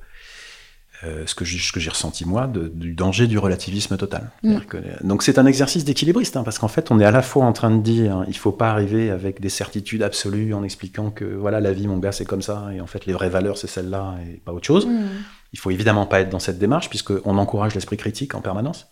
euh, 1.02 1.24
ce 1.26 1.34
que 1.34 1.44
j'ai 1.44 1.90
ressenti 1.90 2.24
moi 2.24 2.46
du 2.46 2.94
danger 2.94 3.26
du 3.26 3.36
relativisme 3.36 3.96
total. 3.96 4.30
Mm. 4.42 4.58
donc 5.02 5.22
c'est 5.22 5.38
un 5.38 5.44
exercice 5.44 5.84
d'équilibriste, 5.84 6.36
hein, 6.36 6.44
parce 6.44 6.58
qu'en 6.58 6.68
fait 6.68 6.90
on 6.90 7.00
est 7.00 7.04
à 7.04 7.10
la 7.10 7.20
fois 7.20 7.44
en 7.44 7.52
train 7.52 7.70
de 7.70 7.82
dire 7.82 8.24
il 8.28 8.34
il 8.34 8.38
faut 8.44 8.52
pas 8.52 8.70
arriver 8.70 9.10
avec 9.10 9.40
des 9.40 9.48
certitudes 9.48 10.02
absolues 10.02 10.52
en 10.54 10.62
expliquant 10.64 11.10
que 11.10 11.24
voilà 11.24 11.60
la 11.60 11.72
vie 11.72 11.86
mon 11.86 11.98
gars 11.98 12.12
c'est 12.12 12.24
comme 12.26 12.42
ça 12.42 12.68
et 12.74 12.80
en 12.80 12.86
fait 12.86 13.06
les 13.06 13.12
vraies 13.12 13.30
valeurs 13.30 13.56
c'est 13.56 13.68
celle-là 13.68 14.16
et 14.26 14.36
pas 14.36 14.52
autre 14.52 14.66
chose. 14.66 14.86
Mm. 14.86 15.06
Il 15.52 15.58
faut 15.58 15.70
évidemment 15.70 16.06
pas 16.06 16.20
être 16.20 16.30
dans 16.30 16.38
cette 16.38 16.58
démarche 16.58 16.88
puisqu'on 16.88 17.38
encourage 17.38 17.74
l'esprit 17.74 17.96
critique 17.96 18.34
en 18.34 18.40
permanence. 18.40 18.86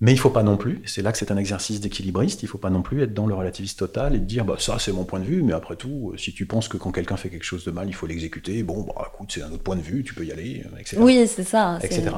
Mais 0.00 0.12
il 0.12 0.18
faut 0.18 0.30
pas 0.30 0.42
non 0.42 0.56
plus, 0.56 0.82
c'est 0.86 1.02
là 1.02 1.12
que 1.12 1.18
c'est 1.18 1.30
un 1.30 1.36
exercice 1.36 1.80
d'équilibriste, 1.80 2.42
il 2.42 2.48
faut 2.48 2.58
pas 2.58 2.70
non 2.70 2.82
plus 2.82 3.02
être 3.02 3.14
dans 3.14 3.26
le 3.26 3.34
relativisme 3.34 3.78
total 3.78 4.16
et 4.16 4.18
dire 4.18 4.44
bah 4.44 4.56
ça 4.58 4.78
c'est 4.78 4.92
mon 4.92 5.04
point 5.04 5.20
de 5.20 5.24
vue, 5.24 5.42
mais 5.42 5.52
après 5.52 5.76
tout, 5.76 6.10
euh, 6.12 6.16
si 6.16 6.34
tu 6.34 6.46
penses 6.46 6.66
que 6.68 6.76
quand 6.76 6.90
quelqu'un 6.90 7.16
fait 7.16 7.30
quelque 7.30 7.44
chose 7.44 7.64
de 7.64 7.70
mal, 7.70 7.88
il 7.88 7.94
faut 7.94 8.06
l'exécuter, 8.06 8.62
bon 8.64 8.82
bah 8.82 9.10
écoute 9.14 9.30
c'est 9.32 9.42
un 9.42 9.52
autre 9.52 9.62
point 9.62 9.76
de 9.76 9.82
vue, 9.82 10.02
tu 10.02 10.12
peux 10.12 10.24
y 10.24 10.32
aller, 10.32 10.64
euh, 10.66 10.78
etc. 10.78 10.96
Oui 11.00 11.26
c'est 11.28 11.44
ça. 11.44 11.78
Etc. 11.82 12.10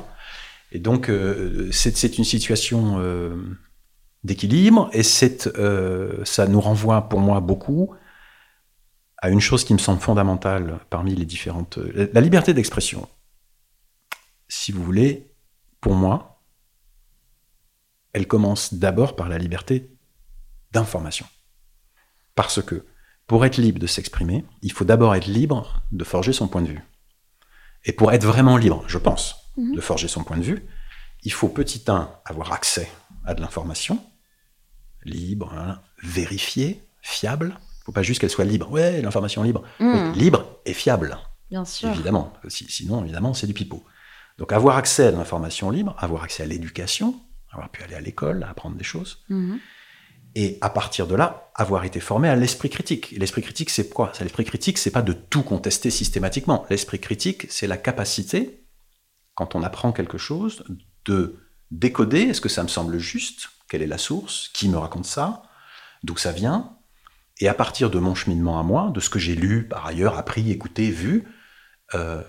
Et 0.72 0.78
donc 0.78 1.10
euh, 1.10 1.68
c'est 1.70 2.16
une 2.16 2.24
situation 2.24 2.98
d'équilibre 4.24 4.88
et 4.92 5.02
ça 5.02 6.46
nous 6.48 6.60
renvoie 6.60 7.08
pour 7.08 7.20
moi 7.20 7.40
beaucoup 7.40 7.94
à 9.18 9.28
une 9.28 9.40
chose 9.40 9.64
qui 9.64 9.74
me 9.74 9.78
semble 9.78 10.00
fondamentale 10.00 10.80
parmi 10.88 11.14
les 11.14 11.26
différentes 11.26 11.78
la 11.94 12.20
liberté 12.20 12.54
d'expression. 12.54 13.06
Si 14.48 14.72
vous 14.72 14.82
voulez, 14.82 15.30
pour 15.80 15.94
moi, 15.94 16.35
elle 18.16 18.26
commence 18.26 18.72
d'abord 18.72 19.14
par 19.14 19.28
la 19.28 19.36
liberté 19.36 19.90
d'information. 20.72 21.26
Parce 22.34 22.62
que 22.62 22.86
pour 23.26 23.44
être 23.44 23.58
libre 23.58 23.78
de 23.78 23.86
s'exprimer, 23.86 24.46
il 24.62 24.72
faut 24.72 24.86
d'abord 24.86 25.14
être 25.14 25.26
libre 25.26 25.82
de 25.92 26.02
forger 26.02 26.32
son 26.32 26.48
point 26.48 26.62
de 26.62 26.68
vue. 26.68 26.82
Et 27.84 27.92
pour 27.92 28.12
être 28.12 28.24
vraiment 28.24 28.56
libre, 28.56 28.82
je 28.86 28.96
pense, 28.96 29.52
mhm. 29.58 29.74
de 29.74 29.80
forger 29.82 30.08
son 30.08 30.24
point 30.24 30.38
de 30.38 30.42
vue, 30.42 30.66
il 31.24 31.32
faut 31.32 31.50
petit 31.50 31.84
1 31.86 32.10
avoir 32.24 32.54
accès 32.54 32.90
à 33.26 33.34
de 33.34 33.42
l'information, 33.42 34.02
libre, 35.04 35.52
hein, 35.52 35.82
vérifiée, 36.02 36.88
fiable. 37.02 37.48
Il 37.48 37.80
ne 37.80 37.84
faut 37.84 37.92
pas 37.92 38.02
juste 38.02 38.22
qu'elle 38.22 38.30
soit 38.30 38.46
libre. 38.46 38.70
Ouais, 38.70 39.02
l'information 39.02 39.42
libre. 39.42 39.62
Mhm. 39.78 40.12
libre 40.14 40.58
et 40.64 40.72
fiable. 40.72 41.18
Bien 41.50 41.66
sûr. 41.66 41.90
Évidemment. 41.90 42.32
Sinon, 42.48 43.04
évidemment, 43.04 43.34
c'est 43.34 43.46
du 43.46 43.52
pipeau. 43.52 43.84
Donc 44.38 44.54
avoir 44.54 44.78
accès 44.78 45.08
à 45.08 45.10
l'information 45.10 45.70
libre, 45.70 45.94
avoir 45.98 46.22
accès 46.22 46.44
à 46.44 46.46
l'éducation, 46.46 47.20
avoir 47.56 47.70
pu 47.70 47.82
aller 47.82 47.94
à 47.94 48.00
l'école, 48.00 48.44
apprendre 48.48 48.76
des 48.76 48.84
choses. 48.84 49.24
Mhm. 49.28 49.58
Et 50.34 50.58
à 50.60 50.68
partir 50.68 51.06
de 51.06 51.14
là, 51.14 51.50
avoir 51.54 51.84
été 51.84 51.98
formé 51.98 52.28
à 52.28 52.36
l'esprit 52.36 52.68
critique. 52.68 53.12
L'esprit 53.12 53.40
critique, 53.40 53.70
c'est 53.70 53.88
quoi? 53.88 54.12
L'esprit 54.20 54.44
critique, 54.44 54.76
c'est 54.76 54.90
pas 54.90 55.00
de 55.00 55.14
tout 55.14 55.42
contester 55.42 55.90
systématiquement. 55.90 56.66
L'esprit 56.68 57.00
critique, 57.00 57.46
c'est 57.48 57.66
la 57.66 57.78
capacité, 57.78 58.66
quand 59.34 59.54
on 59.54 59.62
apprend 59.62 59.92
quelque 59.92 60.18
chose, 60.18 60.62
de 61.06 61.36
décoder, 61.70 62.20
est-ce 62.20 62.42
que 62.42 62.50
ça 62.50 62.62
me 62.62 62.68
semble 62.68 62.98
juste? 62.98 63.48
Quelle 63.68 63.80
est 63.80 63.86
la 63.86 63.96
source? 63.96 64.50
Qui 64.52 64.68
me 64.68 64.76
raconte 64.76 65.06
ça? 65.06 65.42
D'où 66.02 66.18
ça 66.18 66.32
vient? 66.32 66.76
Et 67.40 67.48
à 67.48 67.54
partir 67.54 67.90
de 67.90 67.98
mon 67.98 68.14
cheminement 68.14 68.60
à 68.60 68.62
moi, 68.62 68.90
de 68.94 69.00
ce 69.00 69.08
que 69.10 69.18
j'ai 69.18 69.34
lu, 69.34 69.66
par 69.66 69.86
ailleurs, 69.86 70.18
appris, 70.18 70.50
écouté, 70.50 70.90
vu, 70.90 71.24
euh, 71.94 72.22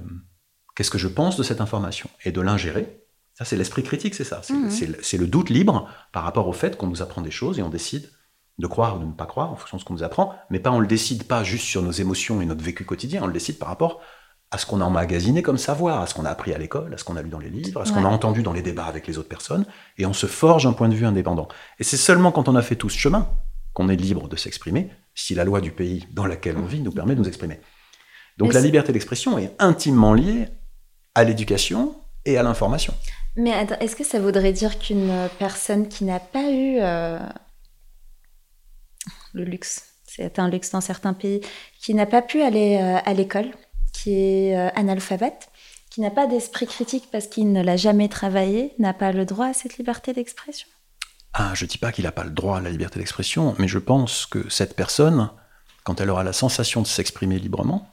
qu'est-ce 0.75 0.91
que 0.91 0.97
je 0.97 1.07
pense 1.09 1.35
de 1.35 1.43
cette 1.43 1.61
information? 1.61 2.09
Et 2.23 2.31
de 2.31 2.39
l'ingérer 2.39 3.03
ça, 3.37 3.45
c'est 3.45 3.55
l'esprit 3.55 3.83
critique, 3.83 4.15
c'est 4.15 4.23
ça. 4.23 4.41
Mhm. 4.49 4.71
C'est 5.01 5.17
le 5.17 5.27
doute 5.27 5.51
libre 5.51 5.87
par 6.11 6.23
rapport 6.23 6.47
au 6.47 6.53
fait 6.53 6.75
qu'on 6.75 6.87
nous 6.87 7.03
apprend 7.03 7.21
des 7.21 7.29
choses 7.29 7.59
et 7.59 7.61
on 7.61 7.69
décide 7.69 8.09
de 8.57 8.65
croire 8.65 8.95
ou 8.95 8.99
de 8.99 9.05
ne 9.05 9.11
pas 9.11 9.27
croire 9.27 9.51
en 9.51 9.55
fonction 9.55 9.77
de 9.77 9.81
ce 9.81 9.85
qu'on 9.85 9.93
nous 9.93 10.01
apprend, 10.01 10.33
mais 10.49 10.59
pas 10.59 10.71
on 10.71 10.79
le 10.79 10.87
décide 10.87 11.25
pas 11.25 11.43
juste 11.43 11.65
sur 11.65 11.83
nos 11.83 11.91
émotions 11.91 12.41
et 12.41 12.45
notre 12.45 12.63
vécu 12.63 12.83
quotidien, 12.83 13.21
on 13.21 13.27
le 13.27 13.33
décide 13.33 13.59
par 13.59 13.67
rapport 13.67 14.01
à 14.49 14.57
ce 14.57 14.65
qu'on 14.65 14.81
a 14.81 14.85
emmagasiné 14.85 15.43
comme 15.43 15.59
savoir, 15.59 16.01
à 16.01 16.07
ce 16.07 16.15
qu'on 16.15 16.25
a 16.25 16.31
appris 16.31 16.51
à 16.51 16.57
l'école, 16.57 16.91
à 16.95 16.97
ce 16.97 17.03
qu'on 17.03 17.15
a 17.15 17.21
lu 17.21 17.29
dans 17.29 17.37
les 17.37 17.51
livres, 17.51 17.81
à 17.81 17.85
ce 17.85 17.91
qu'on 17.91 18.05
a 18.05 18.09
entendu 18.09 18.41
dans 18.41 18.53
les 18.53 18.63
débats 18.63 18.85
avec 18.85 19.05
les 19.05 19.19
autres 19.19 19.29
personnes, 19.29 19.65
et 19.99 20.07
on 20.07 20.13
se 20.13 20.25
forge 20.25 20.65
un 20.65 20.73
point 20.73 20.89
de 20.89 20.95
vue 20.95 21.05
indépendant. 21.05 21.47
Et 21.77 21.83
c'est 21.83 21.97
seulement 21.97 22.31
quand 22.31 22.49
on 22.49 22.55
a 22.55 22.63
fait 22.63 22.75
tout 22.75 22.89
ce 22.89 22.97
chemin 22.97 23.29
qu'on 23.73 23.89
est 23.89 23.95
libre 23.95 24.27
de 24.27 24.35
s'exprimer, 24.35 24.89
si 25.13 25.35
la 25.35 25.43
loi 25.43 25.61
du 25.61 25.69
pays 25.69 26.07
dans 26.11 26.25
lequel 26.25 26.57
on 26.57 26.65
vit 26.65 26.79
nous 26.79 26.91
permet 26.91 27.13
de 27.13 27.19
nous 27.19 27.27
exprimer. 27.27 27.59
Donc 28.37 28.53
la 28.53 28.61
liberté 28.61 28.93
d'expression 28.93 29.37
est 29.37 29.53
intimement 29.59 30.15
liée 30.15 30.47
à 31.13 31.23
l'éducation 31.23 31.95
et 32.25 32.37
à 32.37 32.43
l'information. 32.43 32.93
Mais 33.37 33.51
est-ce 33.79 33.95
que 33.95 34.03
ça 34.03 34.19
voudrait 34.19 34.51
dire 34.51 34.79
qu'une 34.79 35.13
personne 35.37 35.87
qui 35.87 36.05
n'a 36.05 36.19
pas 36.19 36.51
eu 36.51 36.79
euh, 36.79 37.19
le 39.33 39.43
luxe, 39.43 39.83
c'est 40.07 40.39
un 40.39 40.49
luxe 40.49 40.71
dans 40.71 40.81
certains 40.81 41.13
pays, 41.13 41.41
qui 41.79 41.93
n'a 41.93 42.07
pas 42.07 42.23
pu 42.23 42.41
aller 42.41 42.77
euh, 42.81 42.97
à 43.05 43.13
l'école, 43.13 43.51
qui 43.93 44.13
est 44.13 44.57
euh, 44.57 44.69
analphabète, 44.73 45.49
qui 45.91 46.01
n'a 46.01 46.09
pas 46.09 46.25
d'esprit 46.25 46.65
critique 46.65 47.09
parce 47.11 47.27
qu'il 47.27 47.51
ne 47.51 47.61
l'a 47.61 47.77
jamais 47.77 48.09
travaillé, 48.09 48.73
n'a 48.79 48.93
pas 48.93 49.11
le 49.11 49.23
droit 49.23 49.45
à 49.45 49.53
cette 49.53 49.77
liberté 49.77 50.13
d'expression? 50.13 50.67
Ah, 51.33 51.51
Je 51.53 51.65
ne 51.65 51.69
dis 51.69 51.77
pas 51.77 51.91
qu'il 51.91 52.05
n'a 52.05 52.11
pas 52.11 52.23
le 52.23 52.31
droit 52.31 52.57
à 52.57 52.61
la 52.61 52.71
liberté 52.71 52.99
d'expression, 52.99 53.55
mais 53.59 53.67
je 53.67 53.77
pense 53.77 54.25
que 54.25 54.49
cette 54.49 54.75
personne, 54.75 55.29
quand 55.83 56.01
elle 56.01 56.09
aura 56.09 56.23
la 56.23 56.33
sensation 56.33 56.81
de 56.81 56.87
s'exprimer 56.87 57.37
librement, 57.37 57.87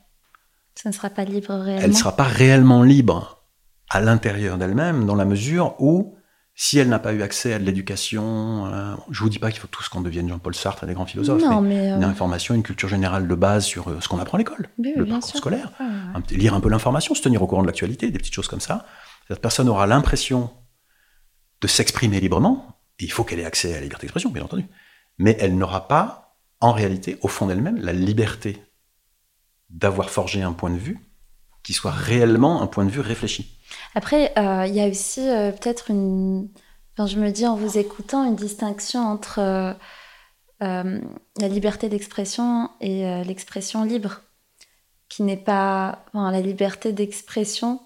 ça 0.75 0.89
ne 0.89 0.95
sera 0.95 1.11
pas 1.11 1.25
libre 1.25 1.55
réellement. 1.55 1.83
Elle 1.83 1.91
ne 1.91 1.97
sera 1.97 2.17
pas 2.17 2.25
réellement 2.25 2.83
libre 2.83 3.44
à 3.91 4.01
l'intérieur 4.01 4.59
d'elle-même, 4.59 5.07
dans 5.07 5.15
la 5.15 5.25
mesure 5.25 5.75
où, 5.79 6.17
si 6.55 6.79
elle 6.79 6.89
n'a 6.89 6.99
pas 6.99 7.13
eu 7.13 7.23
accès 7.23 7.53
à 7.53 7.59
de 7.59 7.65
l'éducation, 7.65 8.67
euh, 8.67 8.95
je 9.11 9.21
vous 9.21 9.29
dis 9.29 9.39
pas 9.39 9.51
qu'il 9.51 9.61
faut 9.61 9.69
tous 9.69 9.89
qu'on 9.89 10.01
devienne 10.01 10.29
Jean-Paul 10.29 10.55
Sartre 10.55 10.85
et 10.85 10.87
des 10.87 10.95
grands 10.95 11.07
philosophes, 11.07 11.43
mais, 11.63 11.91
une 11.91 12.05
euh, 12.05 12.09
information, 12.09 12.55
une 12.55 12.63
culture 12.63 12.89
générale 12.89 13.29
de 13.29 13.35
base 13.35 13.65
sur 13.65 13.89
euh, 13.89 14.01
ce 14.01 14.09
qu'on 14.09 14.19
apprend 14.19 14.37
à 14.37 14.39
l'école, 14.39 14.69
le 14.79 15.05
parcours 15.05 15.37
scolaire, 15.37 15.71
lire 16.31 16.55
un 16.55 16.61
peu 16.61 16.69
l'information, 16.69 17.15
se 17.15 17.23
tenir 17.23 17.43
au 17.43 17.47
courant 17.47 17.63
de 17.63 17.67
l'actualité, 17.67 18.11
des 18.11 18.19
petites 18.19 18.35
choses 18.35 18.49
comme 18.49 18.61
ça. 18.61 18.87
Cette 19.29 19.41
personne 19.41 19.69
aura 19.69 19.87
l'impression 19.87 20.51
de 21.61 21.67
s'exprimer 21.67 22.21
librement, 22.21 22.79
et 22.99 23.05
il 23.05 23.13
faut 23.13 23.25
qu'elle 23.25 23.41
ait 23.41 23.45
accès 23.45 23.73
à 23.73 23.77
la 23.77 23.83
liberté 23.83 24.07
d'expression, 24.07 24.31
bien 24.31 24.45
entendu, 24.45 24.67
mais 25.19 25.37
elle 25.41 25.57
n'aura 25.57 25.89
pas, 25.89 26.37
en 26.61 26.73
réalité, 26.73 27.19
au 27.23 27.29
fond 27.29 27.47
d'elle-même, 27.47 27.79
la 27.79 27.93
liberté 27.93 28.63
d'avoir 29.71 30.11
forgé 30.11 30.43
un 30.43 30.53
point 30.53 30.71
de 30.71 30.79
vue 30.79 30.99
qui 31.65 31.73
soit 31.73 31.91
réellement 31.91 32.63
un 32.63 32.69
point 32.69 32.85
de 32.85 32.91
vue 32.91 33.01
réfléchi. 33.01 33.59
Après, 33.97 34.33
euh, 34.39 34.67
il 34.69 34.75
y 34.75 34.81
a 34.81 34.87
aussi 34.87 35.29
euh, 35.29 35.51
peut-être 35.51 35.91
une. 35.91 36.49
Enfin, 36.93 37.07
je 37.07 37.19
me 37.19 37.31
dis 37.31 37.47
en 37.47 37.57
vous 37.57 37.79
écoutant, 37.79 38.25
une 38.25 38.37
distinction 38.37 39.01
entre 39.01 39.41
euh, 39.41 39.75
la 40.61 41.49
liberté 41.49 41.89
d'expression 41.89 42.71
et 42.81 43.03
l'expression 43.25 43.83
libre, 43.83 44.21
qui 45.09 45.25
n'est 45.25 45.37
pas. 45.37 46.05
Enfin, 46.09 46.31
la 46.31 46.41
liberté 46.41 46.93
d'expression. 46.93 47.81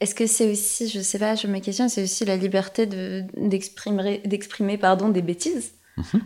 Est-ce 0.00 0.14
que 0.16 0.26
c'est 0.26 0.50
aussi, 0.50 0.88
je 0.88 1.00
sais 1.00 1.18
pas, 1.18 1.36
je 1.36 1.46
me 1.46 1.60
questionne, 1.60 1.88
c'est 1.88 2.02
aussi 2.02 2.24
la 2.24 2.36
liberté 2.36 2.86
d'exprimer, 2.86 4.18
d'exprimer 4.24 4.76
pardon, 4.76 5.10
des 5.10 5.22
bêtises? 5.22 5.74
Mhm. 5.96 6.22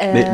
Mais 0.00 0.24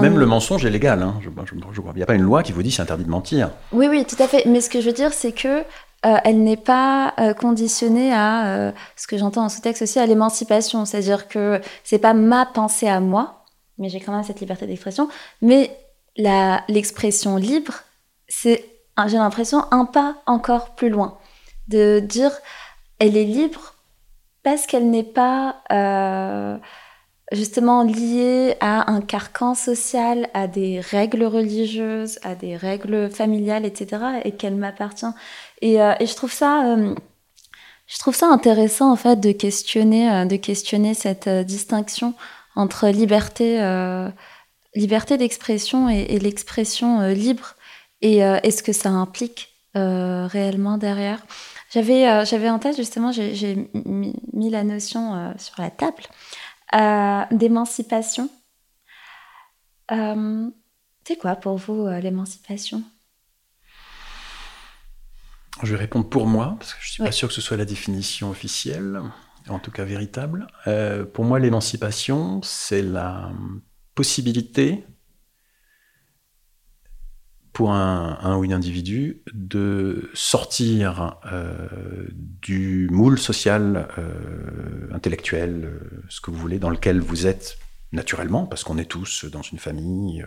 même 0.00 0.18
le 0.18 0.26
mensonge 0.26 0.64
est 0.66 0.70
légal. 0.70 1.02
Hein. 1.02 1.14
Je, 1.22 1.28
il 1.30 1.96
n'y 1.96 2.02
a 2.02 2.06
pas 2.06 2.14
une 2.14 2.22
loi 2.22 2.42
qui 2.42 2.52
vous 2.52 2.62
dit 2.62 2.70
c'est 2.70 2.82
interdit 2.82 3.04
de 3.04 3.10
mentir. 3.10 3.50
Oui, 3.72 3.88
oui, 3.88 4.04
tout 4.04 4.22
à 4.22 4.28
fait. 4.28 4.44
Mais 4.46 4.60
ce 4.60 4.68
que 4.68 4.80
je 4.80 4.86
veux 4.86 4.92
dire, 4.92 5.12
c'est 5.12 5.32
que 5.32 5.64
euh, 6.04 6.16
elle 6.24 6.42
n'est 6.42 6.58
pas 6.58 7.14
euh, 7.18 7.32
conditionnée 7.32 8.12
à 8.12 8.46
euh, 8.46 8.72
ce 8.96 9.06
que 9.06 9.16
j'entends 9.16 9.46
en 9.46 9.48
sous-texte 9.48 9.82
aussi 9.82 9.98
à 9.98 10.06
l'émancipation, 10.06 10.84
c'est-à-dire 10.84 11.26
que 11.26 11.60
c'est 11.84 11.98
pas 11.98 12.12
ma 12.12 12.44
pensée 12.44 12.86
à 12.86 13.00
moi, 13.00 13.44
mais 13.78 13.88
j'ai 13.88 14.00
quand 14.00 14.12
même 14.12 14.22
cette 14.22 14.40
liberté 14.40 14.66
d'expression. 14.66 15.08
Mais 15.40 15.76
l'expression 16.16 17.36
libre, 17.36 17.74
c'est, 18.28 18.64
j'ai 19.06 19.16
l'impression, 19.16 19.64
un 19.70 19.84
pas 19.84 20.16
encore 20.26 20.74
plus 20.74 20.90
loin, 20.90 21.18
de 21.68 21.98
dire 21.98 22.30
elle 22.98 23.16
est 23.16 23.24
libre 23.24 23.74
parce 24.42 24.66
qu'elle 24.66 24.88
n'est 24.90 25.02
pas 25.02 25.56
justement 27.32 27.82
liée 27.82 28.56
à 28.60 28.90
un 28.90 29.00
carcan 29.00 29.54
social, 29.54 30.28
à 30.34 30.46
des 30.46 30.80
règles 30.80 31.24
religieuses, 31.24 32.18
à 32.22 32.34
des 32.34 32.56
règles 32.56 33.10
familiales, 33.10 33.64
etc., 33.64 34.02
et 34.24 34.32
qu'elle 34.32 34.54
m'appartient. 34.54 35.06
Euh, 35.64 35.94
et, 35.98 36.06
je 36.06 36.14
trouve 36.14 36.32
ça, 36.32 36.66
euh, 36.66 36.94
je 37.86 37.98
trouve 37.98 38.14
ça 38.14 38.26
intéressant 38.28 38.92
en 38.92 38.96
fait 38.96 39.18
de 39.18 39.32
questionner, 39.32 40.10
euh, 40.10 40.24
de 40.24 40.36
questionner 40.36 40.94
cette 40.94 41.28
distinction 41.28 42.14
entre 42.54 42.88
liberté, 42.88 43.58
liberté 44.74 45.18
d'expression 45.18 45.90
et, 45.90 46.18
l'expression 46.18 47.08
libre, 47.08 47.54
et, 48.00 48.18
est 48.20 48.50
ce 48.50 48.62
que 48.62 48.72
ça 48.72 48.88
implique 48.88 49.54
réellement 49.74 50.78
derrière. 50.78 51.18
J'avais, 51.70 52.24
j'avais 52.24 52.48
en 52.48 52.58
tête 52.58 52.76
justement, 52.76 53.12
j'ai, 53.12 53.68
mis, 53.84 54.48
la 54.48 54.64
notion 54.64 55.34
sur 55.36 55.60
la 55.60 55.68
table 55.68 56.04
d'émancipation. 56.72 58.28
c'est 59.88 61.16
quoi 61.18 61.36
pour 61.36 61.56
vous 61.56 61.86
l'émancipation? 62.02 62.82
Je 65.62 65.72
vais 65.72 65.78
répondre 65.78 66.08
pour 66.08 66.26
moi, 66.26 66.56
parce 66.58 66.74
que 66.74 66.80
je 66.80 66.88
ne 66.88 66.92
suis 66.92 67.02
pas 67.02 67.12
sûr 67.12 67.28
que 67.28 67.34
ce 67.34 67.40
soit 67.40 67.56
la 67.56 67.64
définition 67.64 68.28
officielle, 68.28 69.00
en 69.48 69.58
tout 69.58 69.70
cas 69.70 69.84
véritable. 69.84 70.48
Euh, 70.66 71.04
pour 71.04 71.24
moi, 71.24 71.38
l'émancipation, 71.38 72.42
c'est 72.42 72.82
la 72.82 73.30
possibilité 73.94 74.84
pour 77.56 77.72
un, 77.72 78.36
ou 78.36 78.44
une 78.44 78.52
individu 78.52 79.22
de 79.32 80.10
sortir 80.12 81.16
euh, 81.32 81.56
du 82.42 82.86
moule 82.90 83.18
social, 83.18 83.88
euh, 83.96 84.92
intellectuel, 84.92 85.80
ce 86.10 86.20
que 86.20 86.30
vous 86.30 86.36
voulez, 86.36 86.58
dans 86.58 86.68
lequel 86.68 87.00
vous 87.00 87.26
êtes 87.26 87.56
naturellement, 87.92 88.44
parce 88.44 88.62
qu'on 88.62 88.76
est 88.76 88.84
tous 88.84 89.24
dans 89.24 89.40
une 89.40 89.56
famille. 89.56 90.22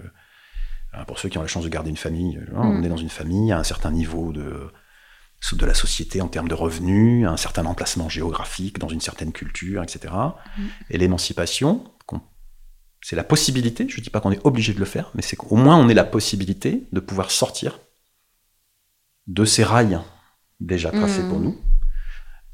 pour 1.05 1.19
ceux 1.19 1.29
qui 1.29 1.37
ont 1.37 1.43
la 1.43 1.47
chance 1.47 1.65
de 1.65 1.69
garder 1.69 1.91
une 1.91 1.97
famille, 1.97 2.41
on 2.55 2.79
mm. 2.79 2.85
est 2.85 2.89
dans 2.89 2.97
une 2.97 3.11
famille 3.11 3.51
à 3.51 3.59
un 3.59 3.63
certain 3.63 3.91
niveau 3.91 4.33
de 4.33 4.71
de 5.53 5.65
la 5.67 5.75
société 5.75 6.21
en 6.21 6.29
termes 6.29 6.47
de 6.47 6.55
revenus, 6.55 7.27
un 7.27 7.37
certain 7.37 7.67
emplacement 7.67 8.09
géographique, 8.09 8.79
dans 8.79 8.89
une 8.89 9.01
certaine 9.01 9.31
culture, 9.31 9.83
etc. 9.83 10.15
Mm. 10.57 10.61
Et 10.89 10.97
l'émancipation, 10.97 11.83
c'est 13.01 13.15
la 13.15 13.23
possibilité, 13.23 13.87
je 13.87 13.97
ne 13.97 14.03
dis 14.03 14.09
pas 14.09 14.19
qu'on 14.19 14.31
est 14.31 14.45
obligé 14.45 14.73
de 14.73 14.79
le 14.79 14.85
faire, 14.85 15.11
mais 15.15 15.21
c'est 15.21 15.35
qu'au 15.35 15.55
moins 15.55 15.77
on 15.77 15.89
ait 15.89 15.93
la 15.93 16.03
possibilité 16.03 16.87
de 16.91 16.99
pouvoir 16.99 17.31
sortir 17.31 17.79
de 19.27 19.45
ces 19.45 19.63
rails 19.63 19.99
déjà 20.59 20.91
tracés 20.91 21.23
pour 21.23 21.39
mm. 21.39 21.43
nous, 21.43 21.61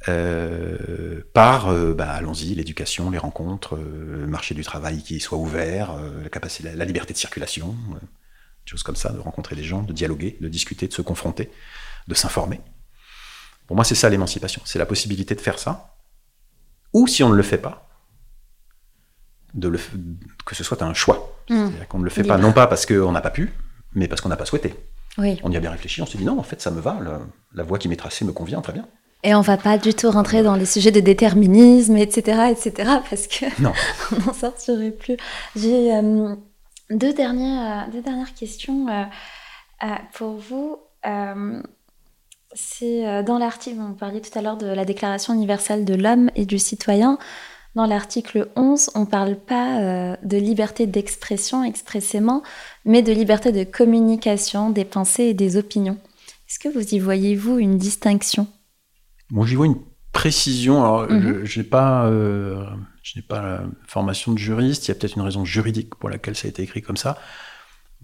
euh, 0.08 1.22
par, 1.34 1.70
euh, 1.70 1.94
bah, 1.94 2.12
allons-y, 2.12 2.54
l'éducation, 2.54 3.10
les 3.10 3.18
rencontres, 3.18 3.76
euh, 3.76 4.20
le 4.20 4.28
marché 4.28 4.54
du 4.54 4.64
travail 4.64 5.02
qui 5.02 5.20
soit 5.20 5.38
ouvert, 5.38 5.96
la, 6.22 6.30
capacité, 6.30 6.72
la, 6.76 6.86
liberté 6.86 7.14
de 7.14 7.18
circulation, 7.18 7.76
des 7.94 8.70
choses 8.70 8.84
comme 8.84 8.96
ça, 8.96 9.12
de 9.12 9.20
rencontrer 9.20 9.56
des 9.56 9.64
gens, 9.64 9.82
de 9.82 9.94
dialoguer, 9.94 10.38
de 10.42 10.48
discuter, 10.48 10.88
de 10.88 10.94
se 10.94 11.02
confronter, 11.02 11.50
de 12.08 12.14
s'informer. 12.14 12.62
Pour 13.66 13.76
moi, 13.76 13.84
c'est 13.84 13.96
ça 13.96 14.10
l'émancipation. 14.10 14.62
C'est 14.66 14.78
la 14.78 14.86
possibilité 14.86 15.34
de 15.34 15.42
faire 15.42 15.58
ça. 15.58 15.96
Ou 16.94 17.08
si 17.08 17.24
on 17.24 17.30
ne 17.30 17.36
le 17.36 17.44
fait 17.44 17.58
pas, 17.58 17.90
de 19.56 19.68
le, 19.68 19.80
que 20.46 20.56
ce 20.56 20.64
soit 20.64 20.84
un 20.84 20.94
choix. 20.94 21.32
Mmh. 21.50 21.70
qu'on 21.90 22.00
ne 22.00 22.04
le 22.04 22.10
fait 22.10 22.24
pas, 22.24 22.40
non 22.40 22.54
pas 22.54 22.66
parce 22.66 22.88
qu'on 22.88 23.12
n'a 23.12 23.22
pas 23.22 23.30
pu, 23.30 23.54
mais 23.94 24.08
parce 24.08 24.20
qu'on 24.22 24.30
n'a 24.30 24.36
pas 24.36 24.46
souhaité. 24.46 24.74
Oui. 25.20 25.40
On 25.44 25.52
y 25.52 25.58
a 25.58 25.60
bien 25.60 25.70
réfléchi, 25.70 26.02
on 26.02 26.06
s'est 26.08 26.18
dit 26.18 26.26
non, 26.26 26.40
en 26.40 26.44
fait, 26.44 26.60
ça 26.60 26.72
me 26.72 26.82
va, 26.82 26.98
la, 27.54 27.64
voie 27.64 27.78
qui 27.78 27.88
m'est 27.88 27.96
tracée 27.96 28.26
me 28.26 28.32
convient 28.32 28.62
très 28.62 28.74
bien. 28.74 28.88
Et 29.24 29.36
on 29.36 29.42
va 29.42 29.58
pas 29.58 29.78
du 29.78 29.94
tout 29.94 30.10
rentrer 30.10 30.44
dans 30.44 30.56
les 30.56 30.66
sujets 30.66 30.92
de 30.92 31.00
déterminisme, 31.00 31.98
etc., 31.98 32.52
etc., 32.52 32.74
parce 33.10 33.28
que 33.28 33.46
non. 33.62 33.74
on 34.12 34.26
n'en 34.26 34.34
sortirait 34.34 34.92
plus. 34.92 35.18
J'ai 35.56 35.96
euh, 35.96 36.36
deux, 36.90 37.14
dernières, 37.14 37.90
deux 37.92 38.02
dernières 38.02 38.34
questions 38.34 38.88
euh, 38.88 39.04
euh, 39.84 39.88
pour 40.14 40.38
vous. 40.38 40.80
C'est 42.56 43.06
euh, 43.06 43.22
dans 43.22 43.38
l'article, 43.38 43.80
on 43.82 43.94
parlait 43.94 44.22
tout 44.22 44.38
à 44.40 44.42
l'heure 44.42 44.56
de 44.56 44.66
la 44.66 44.86
Déclaration 44.86 45.34
universelle 45.34 45.84
de 45.84 45.94
l'homme 45.94 46.32
et 46.36 46.46
du 46.46 46.58
citoyen. 46.58 47.20
Dans 47.76 47.86
l'article 47.86 48.50
11, 48.56 48.92
on 48.96 49.02
ne 49.02 49.06
parle 49.06 49.36
pas 49.36 49.82
euh, 49.82 50.16
de 50.24 50.38
liberté 50.38 50.88
d'expression 50.88 51.64
expressément, 51.64 52.42
mais 52.86 53.02
de 53.02 53.12
liberté 53.12 53.52
de 53.52 53.64
communication 53.66 54.70
des 54.70 54.86
pensées 54.86 55.26
et 55.26 55.34
des 55.34 55.58
opinions. 55.58 55.98
Est-ce 56.50 56.60
que 56.60 56.70
vous 56.70 56.96
y 56.96 57.00
voyez-vous 57.00 57.60
une 57.60 57.78
distinction? 57.78 58.48
Moi, 59.30 59.46
j'y 59.46 59.56
vois 59.56 59.66
une 59.66 59.82
précision. 60.14 60.82
Alors, 60.84 61.12
mhm. 61.12 61.44
je 61.44 61.60
n'ai 61.60 61.66
pas, 61.66 62.06
euh, 62.06 62.66
je 63.04 63.20
pas 63.20 63.42
la 63.42 63.64
formation 63.86 64.32
de 64.32 64.38
juriste. 64.38 64.88
Il 64.88 64.90
y 64.90 64.92
a 64.92 64.96
peut-être 64.96 65.16
une 65.16 65.24
raison 65.24 65.44
juridique 65.44 65.96
pour 65.96 66.10
laquelle 66.10 66.36
ça 66.36 66.48
a 66.48 66.50
été 66.50 66.64
écrit 66.64 66.82
comme 66.82 66.98
ça. 66.98 67.18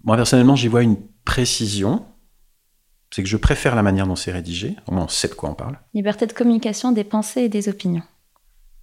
Moi, 0.04 0.16
personnellement, 0.16 0.56
j'y 0.56 0.68
vois 0.68 0.82
une 0.82 0.98
précision. 1.24 2.04
C'est 3.10 3.22
que 3.22 3.28
je 3.28 3.36
préfère 3.36 3.74
la 3.74 3.82
manière 3.82 4.06
dont 4.06 4.16
c'est 4.16 4.32
rédigé. 4.32 4.76
Au 4.86 4.92
moins, 4.92 5.04
on 5.04 5.08
sait 5.08 5.28
de 5.28 5.34
quoi 5.34 5.50
on 5.50 5.54
parle. 5.54 5.78
Liberté 5.94 6.26
de 6.26 6.32
communication 6.32 6.92
des 6.92 7.04
pensées 7.04 7.42
et 7.42 7.48
des 7.48 7.68
opinions. 7.68 8.02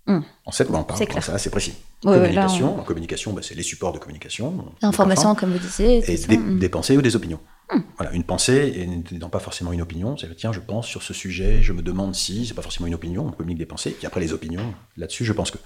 Hmm. 0.10 0.22
On 0.48 0.52
sait 0.52 0.64
de 0.64 0.70
quoi 0.70 0.80
on 0.80 0.84
parle. 0.84 1.00
C'est 1.00 1.38
c'est 1.38 1.52
précis. 1.52 1.76
communication, 2.02 2.84
communication, 2.84 3.32
bah, 3.32 3.42
c'est 3.44 3.54
les 3.54 3.62
supports 3.62 3.94
de 3.94 4.00
communication. 4.00 4.66
L'information, 4.82 5.36
comme 5.36 5.52
vous 5.52 5.60
disiez. 5.60 6.04
Et 6.12 6.36
hmm. 6.36 6.58
des, 6.58 6.68
pensées 6.68 6.98
ou 6.98 7.04
des 7.04 7.16
opinions. 7.16 7.40
Hmm. 7.72 7.82
Voilà, 7.96 8.12
une 8.14 8.24
pensée 8.24 8.74
et 8.76 8.88
n'étant 8.88 9.30
pas 9.30 9.38
forcément 9.38 9.72
une 9.72 9.84
opinion, 9.84 10.18
c'est 10.18 10.36
tiens, 10.36 10.52
je 10.52 10.62
pense 10.62 10.88
sur 10.88 11.04
ce 11.04 11.14
sujet, 11.14 11.62
je 11.62 11.74
me 11.74 11.84
demande 11.84 12.16
si, 12.16 12.48
c'est 12.48 12.56
pas 12.56 12.64
forcément 12.64 12.88
une 12.88 12.96
opinion, 12.96 13.28
on 13.28 13.32
communique 13.32 13.60
des 13.60 13.68
pensées, 13.68 13.92
puis 13.92 14.08
après 14.08 14.20
les 14.20 14.34
opinions, 14.34 14.74
là-dessus, 14.98 15.26
je 15.26 15.34
pense 15.34 15.52
que. 15.52 15.60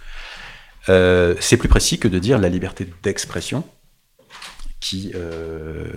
Euh, 0.89 1.35
c'est 1.39 1.55
plus 1.55 1.69
précis 1.69 1.97
que 1.97 2.09
de 2.09 2.19
dire 2.19 2.37
la 2.37 2.49
liberté 2.49 2.85
d'expression, 3.01 3.63
qui 4.81 5.13
euh, 5.15 5.87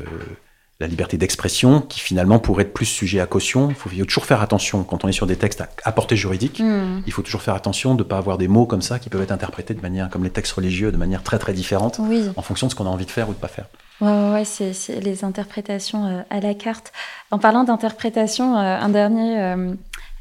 la 0.79 0.87
liberté 0.87 1.17
d'expression, 1.17 1.81
qui 1.81 2.01
finalement 2.01 2.39
pourrait 2.39 2.65
être 2.65 2.75
plus 2.75 2.85
sujet 2.87 3.21
à 3.21 3.27
caution. 3.27 3.71
Il 3.71 3.75
faut, 3.75 3.89
toujours 4.05 4.27
faire 4.27 4.43
attention, 4.43 4.85
quand 4.85 5.05
on 5.05 5.09
est 5.09 5.13
sur 5.13 5.27
des 5.27 5.37
textes 5.37 5.65
à, 5.85 5.93
portée 5.93 6.17
juridique, 6.17 6.61
hmm. 6.61 7.03
il 7.07 7.13
faut 7.13 7.23
toujours 7.23 7.41
faire 7.41 7.55
attention 7.55 7.95
de 7.95 8.03
ne 8.03 8.09
pas 8.09 8.19
avoir 8.19 8.37
des 8.37 8.49
mots 8.49 8.67
comme 8.67 8.83
ça 8.83 8.99
qui 8.99 9.09
peuvent 9.09 9.23
être 9.23 9.33
interprétés 9.33 9.73
de 9.73 9.81
manière, 9.81 10.11
comme 10.11 10.25
les 10.25 10.31
textes 10.31 10.53
religieux, 10.53 10.93
de 10.93 10.99
manière 10.99 11.23
très 11.23 11.39
très 11.39 11.55
différente, 11.55 12.01
en 12.37 12.43
fonction 12.43 12.67
de 12.67 12.73
ce 12.73 12.77
qu'on 12.77 12.87
a 12.87 12.91
envie 12.91 13.07
de 13.07 13.11
faire 13.11 13.29
ou 13.29 13.33
de 13.33 13.39
pas 13.39 13.49
faire. 13.49 13.67
Ouais, 14.03 14.31
ouais, 14.33 14.45
c'est 14.45 15.01
les 15.01 15.25
interprétations 15.25 16.07
euh, 16.07 16.23
à 16.29 16.41
la 16.41 16.53
carte. 16.53 16.93
En 17.31 17.39
parlant 17.39 17.65
d'interprétation, 17.65 18.59
euh, 18.59 18.79
un 18.79 18.91
dernier, 18.91 19.41
euh, 19.41 19.73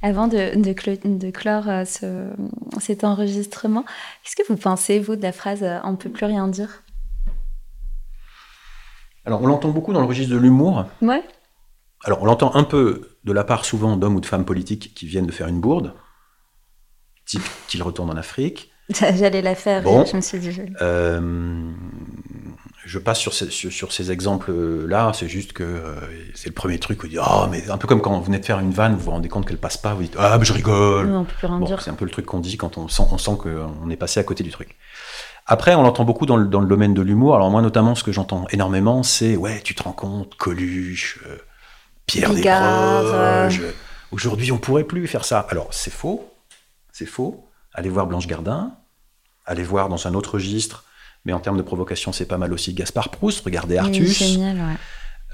avant 0.01 0.27
de, 0.27 0.55
de, 0.55 1.31
clore 1.31 1.65
ce, 1.85 2.29
cet 2.79 3.03
enregistrement, 3.03 3.83
qu'est-ce 4.23 4.37
que 4.37 4.47
vous 4.47 4.57
pensez, 4.57 4.99
vous, 4.99 5.17
de 5.17 5.23
la 5.23 5.33
phrase 5.33 5.65
On 5.83 5.91
ne 5.91 5.97
peut 5.97 6.09
plus 6.09 6.25
rien 6.25 6.47
dire 6.47 6.83
alors, 9.25 9.41
on 9.41 9.47
l'entend 9.47 9.69
beaucoup 9.69 9.91
dans 9.91 10.01
le 10.01 10.05
registre 10.05 10.33
de 10.33 10.39
l'humour. 10.39 10.85
Ouais. 11.01 11.23
Alors, 12.03 12.21
on 12.21 12.25
l'entend 12.25 12.53
un 12.55 12.63
peu 12.63 13.17
de 13.23 13.33
la 13.33 13.43
part 13.43 13.65
souvent 13.65 13.97
d'hommes 13.97 14.15
ou 14.15 14.21
de 14.21 14.25
femmes 14.25 14.45
politiques 14.45 14.93
qui 14.93 15.07
viennent 15.07 15.25
de 15.25 15.31
faire 15.31 15.47
une 15.47 15.59
bourde, 15.59 15.93
type 17.25 17.43
qu'ils 17.67 17.81
retournent 17.81 18.11
en 18.11 18.17
Afrique. 18.17 18.71
J'allais 18.89 19.41
la 19.41 19.55
faire, 19.55 19.81
je 20.05 20.15
me 20.15 20.21
suis 20.21 20.37
dit. 20.37 20.61
Euh, 20.79 21.71
je 22.85 22.99
passe 22.99 23.17
sur 23.17 23.33
ces, 23.33 23.49
sur, 23.49 23.91
ces 23.91 24.11
exemples-là, 24.11 25.11
c'est 25.15 25.27
juste 25.27 25.53
que 25.53 25.63
euh, 25.63 25.95
c'est 26.35 26.49
le 26.49 26.53
premier 26.53 26.77
truc 26.77 27.01
où 27.01 27.07
on 27.07 27.09
dit 27.09 27.17
Ah, 27.19 27.47
mais 27.49 27.67
un 27.71 27.79
peu 27.79 27.87
comme 27.87 27.99
quand 27.99 28.15
vous 28.15 28.23
venez 28.23 28.37
de 28.37 28.45
faire 28.45 28.59
une 28.59 28.69
vanne, 28.69 28.93
vous 28.93 29.05
vous 29.05 29.11
rendez 29.11 29.27
compte 29.27 29.47
qu'elle 29.47 29.57
passe 29.57 29.77
pas, 29.77 29.95
vous 29.95 30.03
dites 30.03 30.15
Ah, 30.19 30.37
mais 30.37 30.45
je 30.45 30.53
rigole. 30.53 31.07
Non, 31.07 31.21
on 31.21 31.23
peut 31.23 31.33
plus 31.35 31.47
rien 31.47 31.77
C'est 31.79 31.89
un 31.89 31.95
peu 31.95 32.05
le 32.05 32.11
truc 32.11 32.27
qu'on 32.27 32.39
dit 32.39 32.57
quand 32.57 32.77
on 32.77 32.87
sent, 32.87 33.03
on 33.11 33.17
sent 33.17 33.37
qu'on 33.39 33.89
est 33.89 33.97
passé 33.97 34.19
à 34.19 34.23
côté 34.23 34.43
du 34.43 34.51
truc. 34.51 34.75
Après, 35.45 35.75
on 35.75 35.83
l'entend 35.83 36.05
beaucoup 36.05 36.25
dans 36.25 36.37
le, 36.37 36.47
dans 36.47 36.59
le, 36.59 36.67
domaine 36.67 36.93
de 36.93 37.01
l'humour. 37.01 37.35
Alors 37.35 37.51
moi, 37.51 37.61
notamment, 37.61 37.93
ce 37.93 38.03
que 38.03 38.11
j'entends 38.11 38.47
énormément, 38.49 39.03
c'est 39.03 39.35
ouais, 39.35 39.61
tu 39.61 39.75
te 39.75 39.83
rends 39.83 39.93
compte, 39.93 40.35
Coluche, 40.35 41.19
euh, 41.27 41.37
Pierre 42.07 42.33
Desproges. 42.33 43.61
Euh. 43.61 43.71
Aujourd'hui, 44.11 44.51
on 44.51 44.57
pourrait 44.57 44.85
plus 44.85 45.07
faire 45.07 45.25
ça. 45.25 45.45
Alors 45.49 45.67
c'est 45.71 45.91
faux, 45.91 46.31
c'est 46.91 47.05
faux. 47.05 47.47
Allez 47.73 47.89
voir 47.89 48.07
Blanche 48.07 48.27
Gardin, 48.27 48.71
allez 49.45 49.63
voir 49.63 49.89
dans 49.89 50.07
un 50.07 50.13
autre 50.13 50.35
registre, 50.35 50.85
mais 51.25 51.33
en 51.33 51.39
termes 51.39 51.57
de 51.57 51.61
provocation, 51.61 52.11
c'est 52.11 52.25
pas 52.25 52.37
mal 52.37 52.53
aussi 52.53 52.73
Gaspard 52.73 53.09
Proust. 53.09 53.43
Regardez 53.43 53.77
Artus. 53.77 54.17
génial, 54.17 54.57
ouais. 54.57 54.77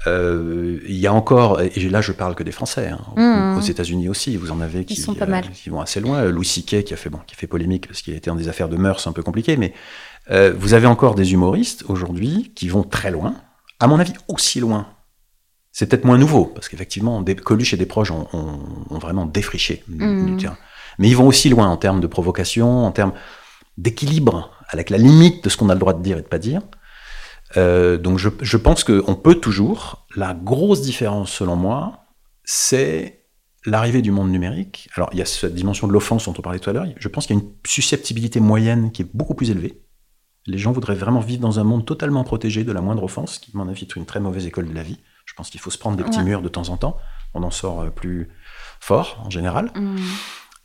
Euh, 0.06 0.80
il 0.88 0.96
y 0.96 1.06
a 1.06 1.12
encore, 1.12 1.60
et 1.60 1.88
là 1.88 2.00
je 2.00 2.12
parle 2.12 2.34
que 2.34 2.42
des 2.42 2.50
Français, 2.50 2.88
hein, 2.88 3.00
mmh. 3.16 3.58
aux 3.58 3.60
États-Unis 3.60 4.08
aussi, 4.08 4.36
vous 4.36 4.50
en 4.50 4.60
avez 4.60 4.84
qui, 4.84 4.96
sont 4.96 5.14
pas 5.14 5.26
mal. 5.26 5.48
qui 5.50 5.70
vont 5.70 5.80
assez 5.80 6.00
loin. 6.00 6.24
Louis 6.24 6.44
C.K. 6.44 6.82
qui 6.82 6.92
a 6.92 6.96
fait 6.96 7.10
bon, 7.10 7.20
qui 7.26 7.34
a 7.34 7.38
fait 7.38 7.46
polémique 7.46 7.86
parce 7.86 8.02
qu'il 8.02 8.14
était 8.14 8.30
dans 8.30 8.36
des 8.36 8.48
affaires 8.48 8.68
de 8.68 8.76
mœurs 8.76 9.06
un 9.06 9.12
peu 9.12 9.22
compliquées, 9.22 9.56
mais 9.56 9.72
euh, 10.30 10.52
vous 10.56 10.74
avez 10.74 10.86
encore 10.86 11.14
des 11.14 11.32
humoristes 11.32 11.84
aujourd'hui 11.88 12.52
qui 12.54 12.68
vont 12.68 12.82
très 12.82 13.10
loin, 13.10 13.34
à 13.78 13.86
mon 13.86 13.98
avis 14.00 14.14
aussi 14.28 14.58
loin. 14.58 14.88
C'est 15.70 15.86
peut-être 15.86 16.04
moins 16.04 16.18
nouveau 16.18 16.46
parce 16.46 16.68
qu'effectivement, 16.68 17.24
Coluche 17.44 17.72
et 17.72 17.76
des 17.76 17.86
proches 17.86 18.10
ont, 18.10 18.28
vraiment 18.90 19.24
défriché 19.24 19.84
mmh. 19.88 20.36
Mais 20.98 21.08
ils 21.08 21.16
vont 21.16 21.26
aussi 21.26 21.48
loin 21.48 21.68
en 21.68 21.76
termes 21.76 22.00
de 22.00 22.06
provocation, 22.06 22.84
en 22.84 22.92
termes 22.92 23.12
d'équilibre 23.78 24.50
avec 24.68 24.90
la 24.90 24.98
limite 24.98 25.44
de 25.44 25.48
ce 25.48 25.56
qu'on 25.56 25.70
a 25.70 25.74
le 25.74 25.80
droit 25.80 25.94
de 25.94 26.02
dire 26.02 26.18
et 26.18 26.22
de 26.22 26.26
pas 26.26 26.38
dire. 26.38 26.60
Euh, 27.56 27.96
donc 27.96 28.18
je, 28.18 28.28
je 28.40 28.56
pense 28.56 28.84
qu'on 28.84 29.14
peut 29.14 29.34
toujours. 29.34 30.06
La 30.16 30.34
grosse 30.34 30.82
différence, 30.82 31.30
selon 31.32 31.56
moi, 31.56 32.04
c'est 32.44 33.26
l'arrivée 33.64 34.02
du 34.02 34.10
monde 34.10 34.30
numérique. 34.30 34.88
Alors 34.94 35.10
il 35.12 35.18
y 35.18 35.22
a 35.22 35.26
cette 35.26 35.54
dimension 35.54 35.86
de 35.86 35.92
l'offense 35.92 36.24
dont 36.26 36.34
on 36.36 36.42
parlait 36.42 36.58
tout 36.58 36.70
à 36.70 36.72
l'heure. 36.72 36.86
Je 36.96 37.08
pense 37.08 37.26
qu'il 37.26 37.36
y 37.36 37.38
a 37.38 37.42
une 37.42 37.50
susceptibilité 37.66 38.40
moyenne 38.40 38.90
qui 38.92 39.02
est 39.02 39.08
beaucoup 39.14 39.34
plus 39.34 39.50
élevée. 39.50 39.82
Les 40.46 40.58
gens 40.58 40.72
voudraient 40.72 40.96
vraiment 40.96 41.20
vivre 41.20 41.40
dans 41.40 41.60
un 41.60 41.64
monde 41.64 41.86
totalement 41.86 42.24
protégé 42.24 42.64
de 42.64 42.72
la 42.72 42.80
moindre 42.80 43.04
offense, 43.04 43.38
qui, 43.38 43.52
à 43.54 43.58
mon 43.58 43.68
avis, 43.68 43.82
est 43.82 43.94
une 43.94 44.06
très 44.06 44.18
mauvaise 44.18 44.44
école 44.44 44.68
de 44.68 44.74
la 44.74 44.82
vie. 44.82 44.98
Je 45.24 45.34
pense 45.34 45.50
qu'il 45.50 45.60
faut 45.60 45.70
se 45.70 45.78
prendre 45.78 45.96
des 45.96 46.02
petits 46.02 46.22
murs 46.22 46.42
de 46.42 46.48
temps 46.48 46.68
en 46.70 46.76
temps. 46.76 46.96
On 47.32 47.44
en 47.44 47.52
sort 47.52 47.82
euh, 47.82 47.90
plus 47.90 48.28
fort, 48.80 49.22
en 49.24 49.30
général. 49.30 49.70
Mmh. 49.76 49.96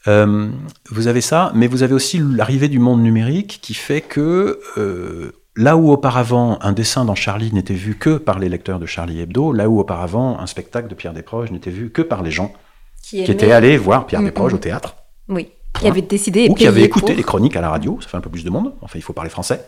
Euh, 0.07 0.49
vous 0.89 1.07
avez 1.07 1.21
ça, 1.21 1.51
mais 1.53 1.67
vous 1.67 1.83
avez 1.83 1.93
aussi 1.93 2.19
l'arrivée 2.19 2.69
du 2.69 2.79
monde 2.79 3.01
numérique 3.01 3.59
qui 3.61 3.75
fait 3.75 4.01
que 4.01 4.59
euh, 4.77 5.31
Là 5.57 5.75
où 5.75 5.91
auparavant 5.91 6.59
un 6.61 6.71
dessin 6.71 7.03
dans 7.03 7.15
Charlie 7.15 7.51
n'était 7.51 7.73
vu 7.73 7.95
que 7.95 8.17
par 8.17 8.37
les 8.37 8.47
lecteurs 8.47 8.77
de 8.77 8.85
Charlie 8.85 9.21
Hebdo, 9.21 9.51
là 9.51 9.67
où 9.67 9.79
auparavant 9.79 10.39
un 10.39 10.45
spectacle 10.45 10.87
de 10.87 10.93
Pierre 10.93 11.13
Desproges 11.13 11.49
n'était 11.49 11.71
vu 11.71 11.89
que 11.89 12.03
par 12.03 12.21
les 12.21 12.29
gens 12.29 12.53
qui, 13.01 13.21
étaient 13.21 13.51
allés 13.51 13.75
voir 13.75 14.05
Pierre 14.05 14.21
Desproges 14.21 14.53
au 14.53 14.59
théâtre. 14.59 14.95
Oui, 15.27 15.49
qui 15.73 15.87
avaient 15.87 16.03
décidé. 16.03 16.47
Ou 16.47 16.53
qui 16.53 16.67
avaient 16.67 16.83
écouté 16.83 17.15
les 17.15 17.23
chroniques 17.23 17.55
à 17.55 17.61
la 17.61 17.69
radio, 17.69 17.97
ça 18.01 18.07
fait 18.07 18.17
un 18.17 18.21
peu 18.21 18.29
plus 18.29 18.43
de 18.43 18.51
monde, 18.51 18.75
enfin 18.81 18.99
il 18.99 19.01
faut 19.01 19.13
parler 19.13 19.31
français. 19.31 19.65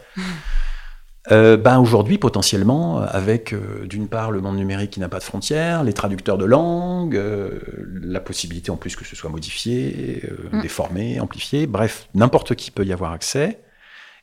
Euh, 1.32 1.58
ben 1.58 1.80
aujourd'hui, 1.80 2.18
potentiellement, 2.18 3.00
avec 3.02 3.54
euh, 3.54 3.86
d'une 3.86 4.08
part 4.08 4.32
le 4.32 4.42
monde 4.42 4.58
numérique 4.58 4.92
qui 4.92 5.00
n'a 5.00 5.10
pas 5.10 5.20
de 5.20 5.24
frontières, 5.24 5.84
les 5.84 5.94
traducteurs 5.94 6.38
de 6.38 6.46
langue, 6.46 7.16
euh, 7.16 7.60
la 8.02 8.20
possibilité 8.20 8.72
en 8.72 8.78
plus 8.78 8.96
que 8.96 9.06
ce 9.06 9.16
soit 9.16 9.30
modifié, 9.30 10.24
mm. 10.52 10.62
déformé, 10.62 11.20
amplifié, 11.20 11.68
bref, 11.68 12.08
n'importe 12.16 12.56
qui 12.56 12.72
peut 12.72 12.86
y 12.86 12.94
avoir 12.94 13.12
accès. 13.12 13.60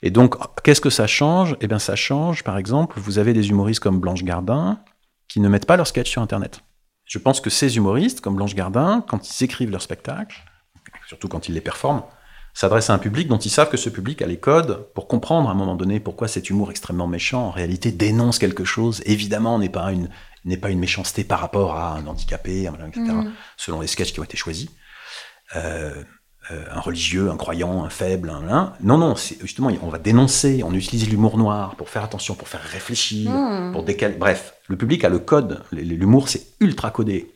Et 0.03 0.11
donc, 0.11 0.36
qu'est-ce 0.62 0.80
que 0.80 0.90
ça 0.90 1.07
change? 1.07 1.57
Eh 1.61 1.66
bien, 1.66 1.78
ça 1.78 1.97
change, 1.97 2.44
par 2.44 2.59
exemple, 2.59 2.99
vous 3.01 3.18
avez 3.18 3.32
des 3.32 3.49
humoristes 3.49 3.80
comme 3.80 4.01
Blanche 4.01 4.24
Gardin 4.24 4.80
qui 5.28 5.40
ne 5.40 5.49
mettent 5.49 5.66
pas 5.66 5.76
leur 5.76 5.86
sketch 5.86 6.11
sur 6.11 6.22
Internet. 6.22 6.61
Je 7.05 7.18
pense 7.18 7.40
que 7.40 7.51
ces 7.51 7.76
humoristes, 7.76 8.20
comme 8.20 8.36
Blanche 8.36 8.55
Gardin, 8.55 9.05
quand 9.07 9.28
ils 9.28 9.44
écrivent 9.44 9.70
leur 9.70 9.82
spectacle, 9.82 10.36
surtout 11.09 11.28
quand 11.28 11.49
ils 11.49 11.55
les 11.55 11.61
performent, 11.61 12.03
s'adressent 12.53 12.90
à 12.90 12.94
un 12.94 12.99
public 12.99 13.28
dont 13.28 13.38
ils 13.38 13.51
savent 13.51 13.68
que 13.68 13.76
ce 13.76 13.90
public 13.90 14.22
a 14.22 14.26
les 14.26 14.38
codes 14.38 14.88
pour 14.94 15.09
comprendre 15.09 15.49
à 15.49 15.53
un 15.53 15.55
moment 15.55 15.76
donné 15.76 16.01
pourquoi 16.01 16.26
cet 16.26 16.49
humour 16.49 16.70
extrêmement 16.70 17.07
méchant, 17.07 17.49
en 17.49 17.51
réalité, 17.51 17.92
dénonce 17.92 18.38
quelque 18.38 18.64
chose. 18.64 19.03
Évidemment, 19.05 19.59
n'est 19.59 19.68
pas 19.68 19.92
une, 19.92 20.09
n'est 20.44 20.57
pas 20.57 20.70
une 20.70 20.78
méchanceté 20.78 21.22
par 21.22 21.40
rapport 21.40 21.76
à 21.76 21.97
un 21.97 22.07
handicapé, 22.07 22.62
etc., 22.62 23.01
mmh. 23.01 23.32
selon 23.57 23.80
les 23.80 23.86
sketchs 23.86 24.12
qui 24.12 24.20
ont 24.20 24.24
été 24.24 24.36
choisis. 24.36 24.68
Euh, 25.55 26.03
un 26.51 26.80
religieux, 26.80 27.30
un 27.30 27.36
croyant, 27.36 27.84
un 27.84 27.90
faible, 27.90 28.30
un, 28.30 28.72
Non, 28.80 28.99
non, 28.99 29.16
c'est 29.16 29.40
justement, 29.40 29.70
on 29.82 29.88
va 29.88 29.99
dénoncer, 29.99 30.62
on 30.64 30.72
utilise 30.72 31.09
l'humour 31.09 31.38
noir 31.38 31.74
pour 31.76 31.88
faire 31.88 32.05
attention, 32.05 32.34
pour 32.34 32.49
faire 32.49 32.62
réfléchir, 32.62 33.30
hmm. 33.30 33.72
pour 33.72 33.82
décaler. 33.82 34.14
Bref, 34.14 34.55
le 34.68 34.76
public 34.76 35.05
a 35.05 35.09
le 35.09 35.18
code. 35.18 35.62
L'humour, 35.72 36.28
c'est 36.28 36.47
ultra 36.61 36.90
codé 36.90 37.32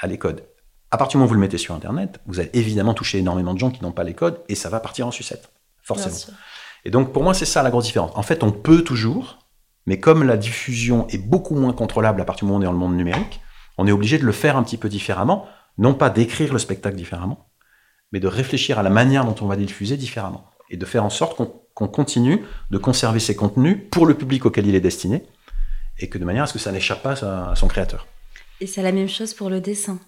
à 0.00 0.06
les 0.06 0.18
codes. 0.18 0.44
À 0.90 0.96
partir 0.96 1.12
du 1.12 1.16
moment 1.18 1.26
où 1.26 1.28
vous 1.30 1.34
le 1.34 1.40
mettez 1.40 1.58
sur 1.58 1.74
Internet, 1.74 2.20
vous 2.26 2.40
allez 2.40 2.50
évidemment 2.54 2.94
toucher 2.94 3.18
énormément 3.18 3.52
de 3.52 3.58
gens 3.58 3.70
qui 3.70 3.82
n'ont 3.82 3.92
pas 3.92 4.04
les 4.04 4.14
codes 4.14 4.40
et 4.48 4.54
ça 4.54 4.68
va 4.68 4.80
partir 4.80 5.06
en 5.06 5.10
sucette, 5.10 5.50
forcément. 5.82 6.16
Et 6.84 6.90
donc, 6.90 7.12
pour 7.12 7.22
moi, 7.22 7.34
c'est 7.34 7.46
ça 7.46 7.62
la 7.62 7.70
grosse 7.70 7.86
différence. 7.86 8.12
En 8.14 8.22
fait, 8.22 8.44
on 8.44 8.52
peut 8.52 8.82
toujours, 8.82 9.38
mais 9.86 9.98
comme 9.98 10.22
la 10.22 10.36
diffusion 10.36 11.06
est 11.08 11.18
beaucoup 11.18 11.54
moins 11.54 11.72
contrôlable 11.72 12.20
à 12.20 12.24
partir 12.24 12.46
du 12.46 12.52
moment 12.52 12.58
où 12.58 12.60
on 12.60 12.62
est 12.62 12.66
dans 12.66 12.72
le 12.72 12.78
monde 12.78 12.96
numérique, 12.96 13.40
on 13.76 13.86
est 13.86 13.92
obligé 13.92 14.18
de 14.18 14.24
le 14.24 14.32
faire 14.32 14.56
un 14.56 14.62
petit 14.62 14.76
peu 14.76 14.88
différemment, 14.88 15.46
non 15.78 15.94
pas 15.94 16.10
d'écrire 16.10 16.52
le 16.52 16.58
spectacle 16.58 16.96
différemment, 16.96 17.48
mais 18.14 18.20
de 18.20 18.28
réfléchir 18.28 18.78
à 18.78 18.84
la 18.84 18.90
manière 18.90 19.24
dont 19.24 19.34
on 19.40 19.48
va 19.48 19.56
diffuser 19.56 19.96
différemment. 19.96 20.48
Et 20.70 20.76
de 20.76 20.84
faire 20.86 21.04
en 21.04 21.10
sorte 21.10 21.36
qu'on 21.74 21.88
continue 21.88 22.44
de 22.70 22.78
conserver 22.78 23.18
ces 23.18 23.34
contenus 23.34 23.76
pour 23.90 24.06
le 24.06 24.14
public 24.14 24.46
auquel 24.46 24.68
il 24.68 24.76
est 24.76 24.80
destiné, 24.80 25.24
et 25.98 26.08
que 26.08 26.16
de 26.16 26.24
manière 26.24 26.44
à 26.44 26.46
ce 26.46 26.52
que 26.52 26.60
ça 26.60 26.70
n'échappe 26.70 27.02
pas 27.02 27.24
à, 27.24 27.56
son 27.56 27.66
créateur. 27.66 28.06
Et 28.60 28.68
c'est 28.68 28.82
la 28.82 28.92
même 28.92 29.08
chose 29.08 29.34
pour 29.34 29.50
le 29.50 29.60
dessin 29.60 29.98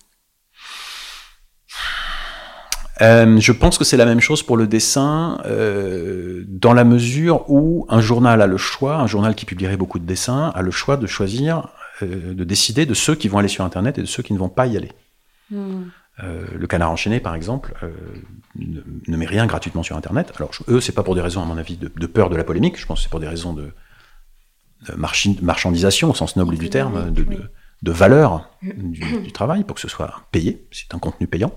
euh, 3.02 3.38
je 3.40 3.52
pense 3.52 3.76
que 3.76 3.84
c'est 3.84 3.98
la 3.98 4.06
même 4.06 4.20
chose 4.20 4.42
pour 4.42 4.56
le 4.56 4.66
dessin, 4.66 5.38
euh, 5.44 6.44
dans 6.48 6.72
la 6.72 6.84
mesure 6.84 7.44
où 7.50 7.84
un 7.90 8.00
journal 8.00 8.40
a 8.40 8.46
le 8.46 8.56
choix, 8.56 8.96
un 8.96 9.06
journal 9.06 9.34
qui 9.34 9.44
publierait 9.44 9.76
beaucoup 9.76 9.98
de 9.98 10.06
dessins, 10.06 10.50
a 10.54 10.62
le 10.62 10.70
choix 10.70 10.96
de 10.96 11.06
choisir, 11.06 11.68
euh, 12.02 12.32
de 12.32 12.44
décider 12.44 12.86
de 12.86 12.94
ceux 12.94 13.14
qui 13.14 13.28
vont 13.28 13.36
aller 13.36 13.48
sur 13.48 13.64
Internet 13.64 13.98
et 13.98 14.00
de 14.00 14.06
ceux 14.06 14.22
qui 14.22 14.32
ne 14.32 14.38
vont 14.38 14.48
pas 14.48 14.66
y 14.66 14.78
aller. 14.78 14.92
Hmm. 16.22 16.56
le 16.58 16.66
canard 16.66 16.90
enchaîné, 16.90 17.20
par 17.20 17.34
exemple, 17.34 17.74
ne, 18.58 19.16
met 19.16 19.26
rien 19.26 19.46
gratuitement 19.46 19.82
sur 19.82 19.96
Internet. 19.96 20.32
Alors, 20.36 20.50
eux, 20.68 20.80
c'est 20.80 20.92
pas 20.92 21.02
pour 21.02 21.14
des 21.14 21.20
raisons, 21.20 21.42
à 21.42 21.44
mon 21.44 21.58
avis, 21.58 21.76
de, 21.76 22.06
peur 22.06 22.30
de 22.30 22.36
la 22.36 22.44
polémique. 22.44 22.78
Je 22.78 22.86
pense 22.86 23.00
que 23.00 23.02
c'est 23.04 23.10
pour 23.10 23.20
des 23.20 23.28
raisons 23.28 23.52
de, 23.52 23.72
marchandisation, 24.96 26.10
au 26.10 26.14
sens 26.14 26.36
noble 26.36 26.56
du 26.56 26.70
terme, 26.70 27.12
de, 27.12 27.92
valeur 27.92 28.50
du, 28.62 29.32
travail, 29.32 29.64
pour 29.64 29.74
que 29.74 29.80
ce 29.80 29.88
soit 29.88 30.22
payé. 30.32 30.66
C'est 30.70 30.94
un 30.94 30.98
contenu 30.98 31.26
payant. 31.26 31.52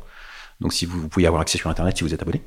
Donc, 0.60 0.74
si 0.74 0.86
vous, 0.86 1.08
pouvez 1.08 1.26
avoir 1.26 1.42
accès 1.42 1.58
sur 1.58 1.70
Internet 1.70 1.98
si 1.98 2.04
vous 2.04 2.14
êtes 2.14 2.22
abonné. 2.22 2.42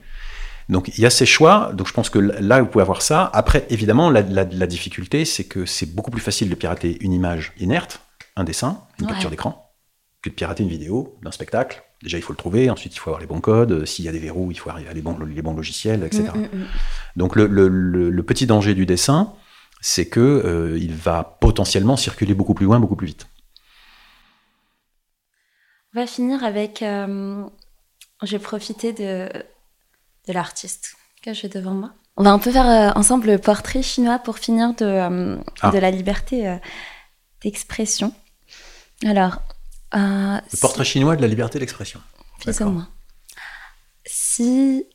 Donc, 0.68 0.88
il 0.88 1.00
y 1.00 1.06
a 1.06 1.10
ces 1.10 1.26
choix. 1.26 1.72
Donc, 1.72 1.88
je 1.88 1.92
pense 1.92 2.10
que 2.10 2.18
là, 2.18 2.60
vous 2.60 2.68
pouvez 2.68 2.82
avoir 2.82 3.02
ça. 3.02 3.30
Après, 3.32 3.66
évidemment, 3.70 4.10
la, 4.10 4.66
difficulté, 4.66 5.24
c'est 5.24 5.44
que 5.44 5.64
c'est 5.66 5.94
beaucoup 5.94 6.10
plus 6.10 6.20
facile 6.20 6.50
de 6.50 6.54
pirater 6.54 6.98
une 7.00 7.12
image 7.12 7.52
inerte, 7.58 8.02
un 8.36 8.44
dessin, 8.44 8.82
une 9.00 9.06
capture 9.06 9.30
d'écran, 9.30 9.72
que 10.20 10.28
de 10.28 10.34
pirater 10.34 10.62
une 10.62 10.68
vidéo 10.68 11.18
d'un 11.22 11.32
spectacle 11.32 11.82
déjà 12.02 12.18
il 12.18 12.22
faut 12.22 12.32
le 12.32 12.36
trouver, 12.36 12.70
ensuite 12.70 12.94
il 12.94 12.98
faut 12.98 13.10
avoir 13.10 13.20
les 13.20 13.26
bons 13.26 13.40
codes, 13.40 13.84
s'il 13.86 14.04
y 14.04 14.08
a 14.08 14.12
des 14.12 14.18
verrous, 14.18 14.50
il 14.50 14.58
faut 14.58 14.70
arriver 14.70 14.90
à 14.90 14.92
les 14.92 15.02
bons, 15.02 15.16
les 15.18 15.42
bons 15.42 15.54
logiciels, 15.54 16.02
etc. 16.04 16.24
Mm, 16.34 16.38
mm, 16.38 16.60
mm. 16.62 16.66
Donc 17.16 17.36
le, 17.36 18.22
petit 18.22 18.46
danger 18.46 18.74
du 18.74 18.86
dessin, 18.86 19.32
c'est 19.80 20.08
que 20.08 20.20
euh, 20.20 20.78
il 20.78 20.94
va 20.94 21.38
potentiellement 21.40 21.96
circuler 21.96 22.34
beaucoup 22.34 22.54
plus 22.54 22.66
loin, 22.66 22.80
beaucoup 22.80 22.96
plus 22.96 23.08
vite. 23.08 23.26
On 25.94 26.00
va 26.00 26.06
finir 26.06 26.42
avec. 26.44 26.82
Euh, 26.82 27.44
j'ai 28.22 28.38
profité 28.38 28.92
de, 28.92 29.28
de 30.28 30.32
l'artiste 30.32 30.96
que 31.22 31.34
j'ai 31.34 31.48
devant 31.48 31.74
moi. 31.74 31.92
On 32.16 32.22
va 32.22 32.30
un 32.30 32.38
peu 32.38 32.52
faire 32.52 32.68
euh, 32.68 32.98
ensemble 32.98 33.26
le 33.26 33.38
portrait 33.38 33.82
chinois 33.82 34.18
pour 34.18 34.38
finir 34.38 34.74
de, 34.74 35.38
ah. 35.60 35.70
de 35.70 35.78
la 35.78 35.90
liberté 35.90 36.58
d'expression. 37.42 38.14
Alors, 39.04 39.42
euh, 39.94 40.40
le 40.52 40.60
portrait 40.60 40.84
chinois 40.84 41.16
de 41.16 41.22
la 41.22 41.28
liberté 41.28 41.58
d'expression. 41.58 42.00
Plus 42.40 42.60
ou 42.60 42.70
moins. 42.70 42.88
Si 44.04 44.86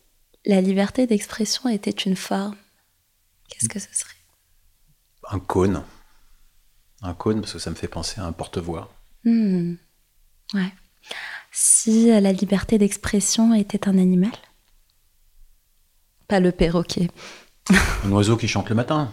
la 0.45 0.61
liberté 0.61 1.07
d'expression 1.07 1.69
était 1.69 1.91
une 1.91 2.15
forme, 2.15 2.55
qu'est-ce 3.49 3.69
que 3.69 3.79
ce 3.79 3.93
serait? 3.93 4.13
Un 5.29 5.39
cône. 5.39 5.83
Un 7.01 7.13
cône, 7.13 7.41
parce 7.41 7.53
que 7.53 7.59
ça 7.59 7.69
me 7.69 7.75
fait 7.75 7.87
penser 7.87 8.19
à 8.19 8.25
un 8.25 8.31
porte-voix. 8.31 8.91
Hmm. 9.23 9.75
Ouais. 10.53 10.73
Si 11.51 12.07
la 12.07 12.31
liberté 12.31 12.77
d'expression 12.77 13.53
était 13.53 13.87
un 13.87 13.97
animal? 13.97 14.31
Pas 16.27 16.39
le 16.39 16.51
perroquet. 16.51 17.09
un 18.03 18.11
oiseau 18.11 18.37
qui 18.37 18.47
chante 18.47 18.69
le 18.69 18.75
matin. 18.75 19.11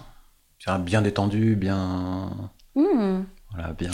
Bien 0.80 1.02
détendu, 1.02 1.56
bien. 1.56 2.50
Hmm. 2.74 3.24
Voilà, 3.50 3.72
bien. 3.74 3.90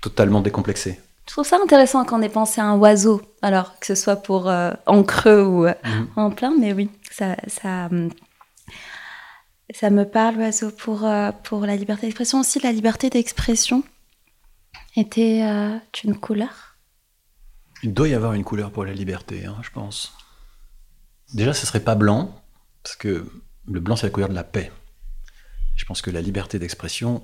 Totalement 0.00 0.40
décomplexé. 0.40 1.00
Je 1.26 1.34
trouve 1.34 1.46
ça 1.46 1.58
intéressant 1.62 2.04
quand 2.04 2.18
on 2.18 2.22
ait 2.22 2.28
pensé 2.28 2.60
à 2.60 2.64
un 2.64 2.76
oiseau, 2.76 3.22
alors 3.42 3.78
que 3.78 3.86
ce 3.86 3.94
soit 3.94 4.16
pour 4.16 4.48
euh, 4.48 4.72
en 4.86 5.02
creux 5.02 5.44
ou 5.44 5.66
euh, 5.66 5.74
mhm. 5.84 6.08
en 6.16 6.30
plein, 6.30 6.52
mais 6.58 6.72
oui, 6.72 6.90
ça, 7.10 7.36
ça, 7.46 7.88
ça 9.72 9.90
me 9.90 10.04
parle, 10.04 10.36
l'oiseau, 10.36 10.70
pour, 10.70 11.04
euh, 11.04 11.30
pour 11.44 11.64
la 11.64 11.76
liberté 11.76 12.06
d'expression. 12.06 12.40
Aussi, 12.40 12.58
la 12.60 12.72
liberté 12.72 13.08
d'expression 13.08 13.84
était 14.96 15.40
une 16.04 16.16
couleur 16.18 16.76
Il 17.82 17.94
doit 17.94 18.08
y 18.08 18.14
avoir 18.14 18.34
une 18.34 18.44
couleur 18.44 18.70
pour 18.70 18.84
la 18.84 18.92
liberté, 18.92 19.46
hein, 19.46 19.56
je 19.62 19.70
pense. 19.70 20.14
Déjà, 21.32 21.54
ce 21.54 21.66
serait 21.66 21.80
pas 21.80 21.94
blanc, 21.94 22.42
parce 22.82 22.96
que 22.96 23.26
le 23.66 23.80
blanc, 23.80 23.96
c'est 23.96 24.06
la 24.06 24.10
couleur 24.10 24.28
de 24.28 24.34
la 24.34 24.44
paix. 24.44 24.70
Je 25.76 25.84
pense 25.84 26.02
que 26.02 26.10
la 26.10 26.20
liberté 26.20 26.58
d'expression, 26.58 27.22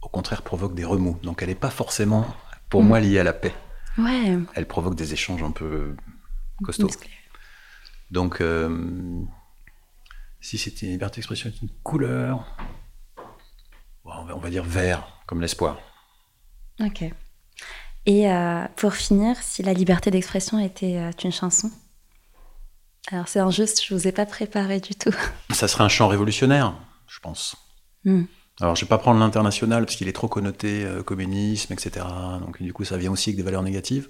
au 0.00 0.08
contraire, 0.08 0.42
provoque 0.42 0.74
des 0.74 0.84
remous. 0.84 1.18
Donc, 1.22 1.42
elle 1.42 1.48
n'est 1.48 1.54
pas 1.54 1.70
forcément 1.70 2.26
pour 2.68 2.82
mm. 2.82 2.86
moi 2.86 3.00
liée 3.00 3.18
à 3.18 3.24
la 3.24 3.32
paix. 3.32 3.54
Ouais. 3.98 4.38
Elle 4.54 4.66
provoque 4.66 4.94
des 4.94 5.12
échanges 5.12 5.42
un 5.42 5.50
peu 5.50 5.96
costauds. 6.62 6.88
Donc, 8.10 8.40
euh, 8.40 9.22
si 10.40 10.58
c'était 10.58 10.86
une 10.86 10.92
liberté 10.92 11.16
d'expression, 11.16 11.50
une 11.62 11.70
couleur, 11.82 12.56
on 14.04 14.38
va, 14.38 14.50
dire 14.50 14.64
vert, 14.64 15.22
comme 15.26 15.40
l'espoir. 15.40 15.78
Ok. 16.80 17.02
Et 18.06 18.30
euh, 18.30 18.64
pour 18.76 18.94
finir, 18.94 19.36
si 19.42 19.62
la 19.62 19.72
liberté 19.72 20.10
d'expression 20.10 20.60
était 20.60 20.98
euh, 20.98 21.10
une 21.24 21.32
chanson? 21.32 21.70
Alors 23.10 23.28
c'est 23.28 23.40
injuste, 23.40 23.84
je 23.84 23.94
ne 23.94 23.98
vous 23.98 24.08
ai 24.08 24.12
pas 24.12 24.26
préparé 24.26 24.80
du 24.80 24.94
tout. 24.94 25.14
Ça 25.50 25.68
serait 25.68 25.84
un 25.84 25.88
chant 25.88 26.08
révolutionnaire, 26.08 26.74
je 27.08 27.18
pense. 27.20 27.56
Mm. 28.04 28.24
Alors, 28.60 28.74
je 28.74 28.84
vais 28.84 28.88
pas 28.88 28.98
prendre 28.98 29.20
l'international 29.20 29.84
parce 29.84 29.96
qu'il 29.96 30.08
est 30.08 30.12
trop 30.12 30.28
connoté 30.28 30.84
euh, 30.84 31.02
communisme, 31.02 31.72
etc. 31.72 32.06
Donc, 32.40 32.62
du 32.62 32.72
coup, 32.72 32.84
ça 32.84 32.96
vient 32.96 33.12
aussi 33.12 33.30
avec 33.30 33.36
des 33.36 33.42
valeurs 33.42 33.62
négatives. 33.62 34.08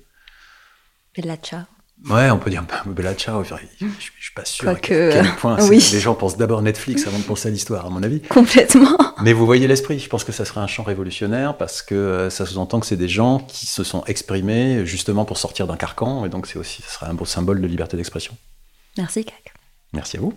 Bella 1.16 1.36
ciao. 1.36 1.62
Ouais, 2.11 2.30
on 2.30 2.38
peut 2.38 2.51
dire 2.51 2.64
Bella 2.86 3.14
ciao. 3.14 3.42
Je, 3.42 3.55
ne 3.55 3.90
suis 4.20 4.34
pas 4.34 4.44
sûr 4.44 4.68
à 4.68 4.74
quel, 4.76 5.26
point 5.36 5.57
les 5.70 5.80
gens 5.80 6.14
pensent 6.14 6.36
d'abord 6.36 6.62
Netflix 6.62 7.07
avant 7.07 7.18
de 7.18 7.24
penser 7.24 7.49
à 7.49 7.51
l'histoire, 7.51 7.86
à 7.86 7.90
mon 7.90 8.03
avis. 8.03 8.20
Complètement. 8.20 8.97
Mais 9.22 9.32
vous 9.32 9.47
voyez 9.47 9.66
l'esprit. 9.66 9.99
Je 9.99 10.09
pense 10.09 10.22
que 10.22 10.32
ça 10.32 10.44
serait 10.44 10.61
un 10.61 10.66
champ 10.66 10.82
révolutionnaire 10.82 11.57
parce 11.57 11.82
que 11.82 11.94
euh, 11.94 12.30
ça 12.30 12.47
sous-entend 12.47 12.80
que 12.80 12.86
c'est 12.86 12.97
des 12.97 13.09
gens 13.09 13.40
qui 13.40 13.66
se 13.66 13.82
sont 13.82 14.05
exprimés 14.05 14.84
justement 14.86 15.24
pour 15.24 15.38
sortir 15.38 15.66
d'un 15.66 15.76
carcan. 15.76 16.24
Et 16.24 16.28
donc, 16.28 16.47
c'est 16.47 16.59
aussi, 16.59 16.82
ça 16.82 16.88
serait 16.88 17.07
un 17.07 17.14
beau 17.14 17.24
symbole 17.24 17.61
de 17.61 17.66
liberté 17.66 17.97
d'expression. 17.97 18.36
Merci, 18.99 19.24
Kak. 19.24 19.55
Merci 19.92 20.18
à 20.18 20.20
vous. 20.20 20.34